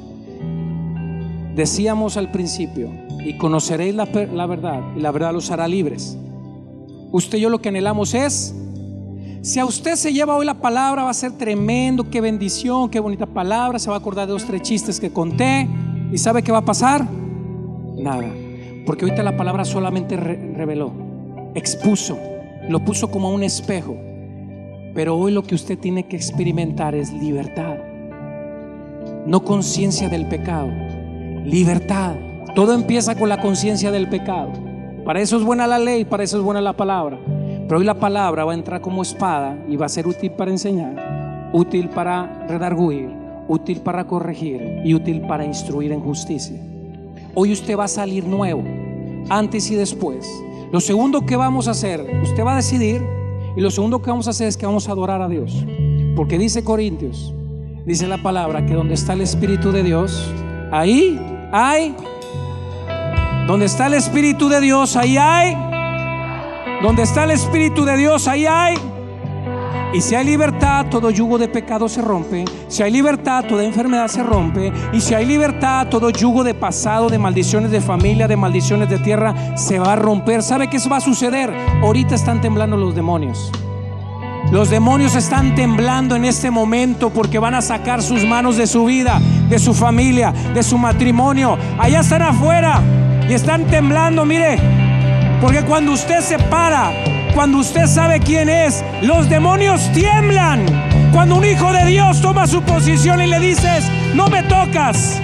Decíamos 1.54 2.16
al 2.16 2.30
principio, 2.30 2.90
y 3.24 3.36
conoceréis 3.36 3.94
la, 3.94 4.06
la 4.06 4.46
verdad, 4.46 4.82
y 4.96 5.00
la 5.00 5.10
verdad 5.10 5.32
los 5.32 5.50
hará 5.50 5.68
libres. 5.68 6.16
Usted 7.10 7.38
y 7.38 7.40
yo 7.42 7.50
lo 7.50 7.60
que 7.60 7.70
anhelamos 7.70 8.14
es, 8.14 8.54
si 9.40 9.58
a 9.58 9.64
usted 9.64 9.94
se 9.94 10.12
lleva 10.12 10.36
hoy 10.36 10.44
la 10.44 10.54
palabra, 10.54 11.04
va 11.04 11.10
a 11.10 11.14
ser 11.14 11.32
tremendo, 11.32 12.10
qué 12.10 12.20
bendición, 12.20 12.90
qué 12.90 13.00
bonita 13.00 13.24
palabra, 13.24 13.78
se 13.78 13.88
va 13.88 13.96
a 13.96 13.98
acordar 13.98 14.26
de 14.26 14.34
los 14.34 14.44
tres 14.44 14.62
chistes 14.62 15.00
que 15.00 15.10
conté, 15.10 15.68
y 16.12 16.18
¿sabe 16.18 16.42
qué 16.42 16.52
va 16.52 16.58
a 16.58 16.64
pasar? 16.64 17.06
Nada, 17.96 18.28
porque 18.84 19.04
ahorita 19.04 19.22
la 19.22 19.36
palabra 19.36 19.64
solamente 19.64 20.16
reveló, 20.16 20.92
expuso, 21.54 22.18
lo 22.68 22.84
puso 22.84 23.10
como 23.10 23.32
un 23.32 23.42
espejo, 23.42 23.96
pero 24.94 25.16
hoy 25.16 25.32
lo 25.32 25.42
que 25.42 25.54
usted 25.54 25.78
tiene 25.78 26.06
que 26.06 26.16
experimentar 26.16 26.94
es 26.94 27.12
libertad, 27.12 27.76
no 29.24 29.44
conciencia 29.44 30.08
del 30.08 30.26
pecado, 30.26 30.70
libertad. 31.44 32.16
Todo 32.54 32.74
empieza 32.74 33.14
con 33.14 33.28
la 33.28 33.40
conciencia 33.40 33.90
del 33.90 34.08
pecado. 34.08 34.67
Para 35.08 35.22
eso 35.22 35.38
es 35.38 35.42
buena 35.42 35.66
la 35.66 35.78
ley, 35.78 36.04
para 36.04 36.22
eso 36.22 36.36
es 36.36 36.44
buena 36.44 36.60
la 36.60 36.74
palabra. 36.74 37.18
Pero 37.66 37.78
hoy 37.78 37.84
la 37.86 37.98
palabra 37.98 38.44
va 38.44 38.52
a 38.52 38.54
entrar 38.54 38.82
como 38.82 39.00
espada 39.00 39.56
y 39.66 39.74
va 39.74 39.86
a 39.86 39.88
ser 39.88 40.06
útil 40.06 40.32
para 40.32 40.50
enseñar, 40.50 41.48
útil 41.54 41.88
para 41.88 42.46
redarguir, 42.46 43.08
útil 43.48 43.80
para 43.80 44.06
corregir 44.06 44.82
y 44.84 44.92
útil 44.92 45.22
para 45.22 45.46
instruir 45.46 45.92
en 45.92 46.02
justicia. 46.02 46.60
Hoy 47.34 47.52
usted 47.52 47.74
va 47.74 47.84
a 47.84 47.88
salir 47.88 48.26
nuevo, 48.26 48.62
antes 49.30 49.70
y 49.70 49.76
después. 49.76 50.30
Lo 50.72 50.78
segundo 50.78 51.24
que 51.24 51.36
vamos 51.36 51.68
a 51.68 51.70
hacer, 51.70 52.04
usted 52.22 52.44
va 52.44 52.52
a 52.52 52.56
decidir, 52.56 53.02
y 53.56 53.62
lo 53.62 53.70
segundo 53.70 54.02
que 54.02 54.10
vamos 54.10 54.26
a 54.26 54.30
hacer 54.32 54.48
es 54.48 54.58
que 54.58 54.66
vamos 54.66 54.90
a 54.90 54.92
adorar 54.92 55.22
a 55.22 55.28
Dios. 55.28 55.64
Porque 56.16 56.36
dice 56.36 56.62
Corintios, 56.62 57.32
dice 57.86 58.06
la 58.06 58.18
palabra, 58.18 58.66
que 58.66 58.74
donde 58.74 58.92
está 58.92 59.14
el 59.14 59.22
Espíritu 59.22 59.72
de 59.72 59.84
Dios, 59.84 60.30
ahí 60.70 61.18
hay 61.50 61.94
donde 63.48 63.64
está 63.64 63.86
el 63.86 63.94
Espíritu 63.94 64.50
de 64.50 64.60
Dios, 64.60 64.94
ahí 64.94 65.16
hay. 65.16 65.56
Donde 66.82 67.02
está 67.02 67.24
el 67.24 67.30
Espíritu 67.30 67.82
de 67.86 67.96
Dios, 67.96 68.28
ahí 68.28 68.44
hay. 68.44 68.76
Y 69.94 70.02
si 70.02 70.14
hay 70.14 70.26
libertad, 70.26 70.84
todo 70.90 71.10
yugo 71.10 71.38
de 71.38 71.48
pecado 71.48 71.88
se 71.88 72.02
rompe. 72.02 72.44
Si 72.68 72.82
hay 72.82 72.92
libertad, 72.92 73.46
toda 73.48 73.64
enfermedad 73.64 74.08
se 74.08 74.22
rompe. 74.22 74.70
Y 74.92 75.00
si 75.00 75.14
hay 75.14 75.24
libertad, 75.24 75.86
todo 75.88 76.10
yugo 76.10 76.44
de 76.44 76.52
pasado, 76.52 77.08
de 77.08 77.18
maldiciones 77.18 77.70
de 77.70 77.80
familia, 77.80 78.28
de 78.28 78.36
maldiciones 78.36 78.90
de 78.90 78.98
tierra, 78.98 79.56
se 79.56 79.78
va 79.78 79.94
a 79.94 79.96
romper. 79.96 80.42
¿Sabe 80.42 80.68
qué 80.68 80.78
va 80.86 80.98
a 80.98 81.00
suceder? 81.00 81.50
Ahorita 81.80 82.16
están 82.16 82.42
temblando 82.42 82.76
los 82.76 82.94
demonios. 82.94 83.50
Los 84.52 84.68
demonios 84.68 85.14
están 85.14 85.54
temblando 85.54 86.16
en 86.16 86.26
este 86.26 86.50
momento 86.50 87.08
porque 87.08 87.38
van 87.38 87.54
a 87.54 87.62
sacar 87.62 88.02
sus 88.02 88.26
manos 88.26 88.58
de 88.58 88.66
su 88.66 88.84
vida, 88.84 89.22
de 89.48 89.58
su 89.58 89.72
familia, 89.72 90.34
de 90.52 90.62
su 90.62 90.76
matrimonio. 90.76 91.56
Allá 91.78 92.00
están 92.00 92.20
afuera 92.20 92.82
y 93.28 93.34
están 93.34 93.66
temblando, 93.66 94.24
mire, 94.24 94.58
porque 95.40 95.62
cuando 95.62 95.92
usted 95.92 96.20
se 96.20 96.38
para, 96.38 96.90
cuando 97.34 97.58
usted 97.58 97.86
sabe 97.86 98.20
quién 98.20 98.48
es, 98.48 98.82
los 99.02 99.28
demonios 99.28 99.92
tiemblan. 99.92 100.64
Cuando 101.12 101.36
un 101.36 101.44
hijo 101.44 101.72
de 101.72 101.84
Dios 101.86 102.20
toma 102.20 102.46
su 102.46 102.62
posición 102.62 103.20
y 103.20 103.26
le 103.26 103.38
dices, 103.38 103.84
no 104.14 104.28
me 104.28 104.42
tocas, 104.44 105.20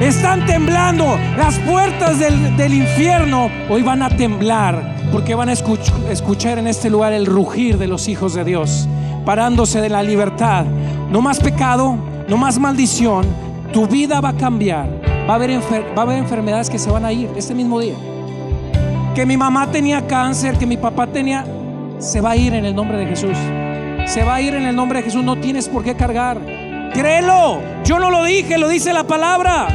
están 0.00 0.46
temblando. 0.46 1.18
Las 1.36 1.58
puertas 1.58 2.18
del, 2.18 2.72
infierno 2.72 3.50
hoy 3.68 3.82
van 3.82 4.02
a 4.02 4.10
temblar 4.10 4.96
porque 5.12 5.34
van 5.34 5.48
a 5.48 5.52
escuchar 5.52 6.58
en 6.58 6.68
este 6.68 6.88
lugar 6.88 7.12
el 7.12 7.26
rugir 7.26 7.78
de 7.78 7.88
los 7.88 8.08
hijos 8.08 8.34
de 8.34 8.44
Dios, 8.44 8.88
parándose 9.24 9.80
de 9.80 9.88
la 9.88 10.02
libertad. 10.02 10.64
No 11.10 11.20
más 11.20 11.40
pecado, 11.40 11.96
no 12.28 12.36
más 12.36 12.58
maldición. 12.58 13.26
Tu 13.72 13.86
vida 13.86 14.20
va 14.20 14.30
a 14.30 14.36
cambiar. 14.36 15.09
Va 15.28 15.32
a 15.32 15.36
haber, 15.36 15.50
enfermedades 15.50 16.68
que 16.68 16.78
se 16.78 16.90
van 16.90 17.04
a 17.04 17.12
ir 17.12 17.30
este 17.36 17.54
mismo 17.54 17.78
día. 17.80 17.94
Que 19.14 19.26
mi 19.26 19.36
mamá 19.36 19.70
tenía 19.70 20.06
cáncer, 20.06 20.56
que 20.58 20.66
mi 20.66 20.76
papá 20.76 21.06
tenía, 21.06 21.44
se 21.98 22.20
va 22.20 22.32
a 22.32 22.36
ir 22.36 22.54
en 22.54 22.64
el 22.64 22.74
nombre 22.74 22.98
de 22.98 23.06
Jesús. 23.06 23.36
Se 24.06 24.24
va 24.24 24.36
a 24.36 24.40
ir 24.40 24.54
en 24.54 24.66
el 24.66 24.74
nombre 24.74 24.98
de 24.98 25.04
Jesús. 25.04 25.22
No 25.22 25.36
tienes 25.36 25.68
por 25.68 25.84
qué 25.84 25.94
cargar. 25.94 26.40
Créelo. 26.92 27.60
Yo 27.84 27.98
no 27.98 28.10
lo 28.10 28.24
dije, 28.24 28.58
lo 28.58 28.68
dice 28.68 28.92
la 28.92 29.04
palabra. 29.04 29.68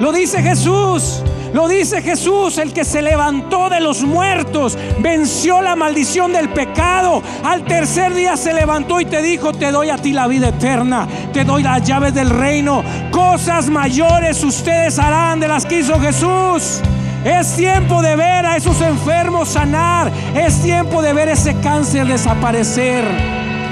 Lo 0.00 0.12
dice 0.12 0.42
Jesús. 0.42 1.22
Lo 1.52 1.68
dice 1.68 2.02
Jesús, 2.02 2.58
el 2.58 2.72
que 2.72 2.84
se 2.84 3.02
levantó 3.02 3.68
de 3.70 3.80
los 3.80 4.02
muertos, 4.02 4.76
venció 4.98 5.62
la 5.62 5.76
maldición 5.76 6.32
del 6.32 6.50
pecado. 6.50 7.22
Al 7.44 7.64
tercer 7.64 8.14
día 8.14 8.36
se 8.36 8.52
levantó 8.52 9.00
y 9.00 9.06
te 9.06 9.22
dijo, 9.22 9.52
te 9.52 9.70
doy 9.70 9.90
a 9.90 9.96
ti 9.96 10.12
la 10.12 10.26
vida 10.26 10.48
eterna, 10.48 11.08
te 11.32 11.44
doy 11.44 11.62
las 11.62 11.82
llaves 11.82 12.14
del 12.14 12.30
reino. 12.30 12.82
Cosas 13.10 13.68
mayores 13.68 14.44
ustedes 14.44 14.98
harán 14.98 15.40
de 15.40 15.48
las 15.48 15.64
que 15.64 15.80
hizo 15.80 15.98
Jesús. 16.00 16.80
Es 17.24 17.56
tiempo 17.56 18.00
de 18.00 18.16
ver 18.16 18.46
a 18.46 18.56
esos 18.56 18.80
enfermos 18.80 19.48
sanar. 19.48 20.12
Es 20.34 20.62
tiempo 20.62 21.02
de 21.02 21.12
ver 21.12 21.28
ese 21.28 21.54
cáncer 21.60 22.06
desaparecer. 22.06 23.04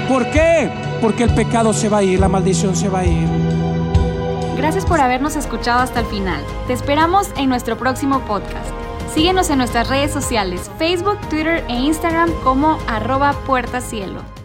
¿Por 0.07 0.29
qué? 0.31 0.69
Porque 1.01 1.23
el 1.23 1.33
pecado 1.33 1.73
se 1.73 1.89
va 1.89 1.99
a 1.99 2.03
ir, 2.03 2.19
la 2.19 2.27
maldición 2.27 2.75
se 2.75 2.89
va 2.89 2.99
a 2.99 3.05
ir. 3.05 3.56
Gracias 4.57 4.87
por 4.87 4.99
habernos 4.99 5.35
escuchado 5.35 5.81
hasta 5.81 5.99
el 5.99 6.07
final. 6.07 6.43
Te 6.65 6.73
esperamos 6.73 7.29
en 7.37 7.47
nuestro 7.47 7.77
próximo 7.77 8.21
podcast. 8.21 8.71
Síguenos 9.13 9.51
en 9.51 9.59
nuestras 9.59 9.87
redes 9.87 10.11
sociales, 10.11 10.71
Facebook, 10.79 11.19
Twitter 11.29 11.63
e 11.67 11.73
Instagram 11.73 12.31
como 12.43 12.79
arroba 12.87 13.33
puertacielo. 13.45 14.36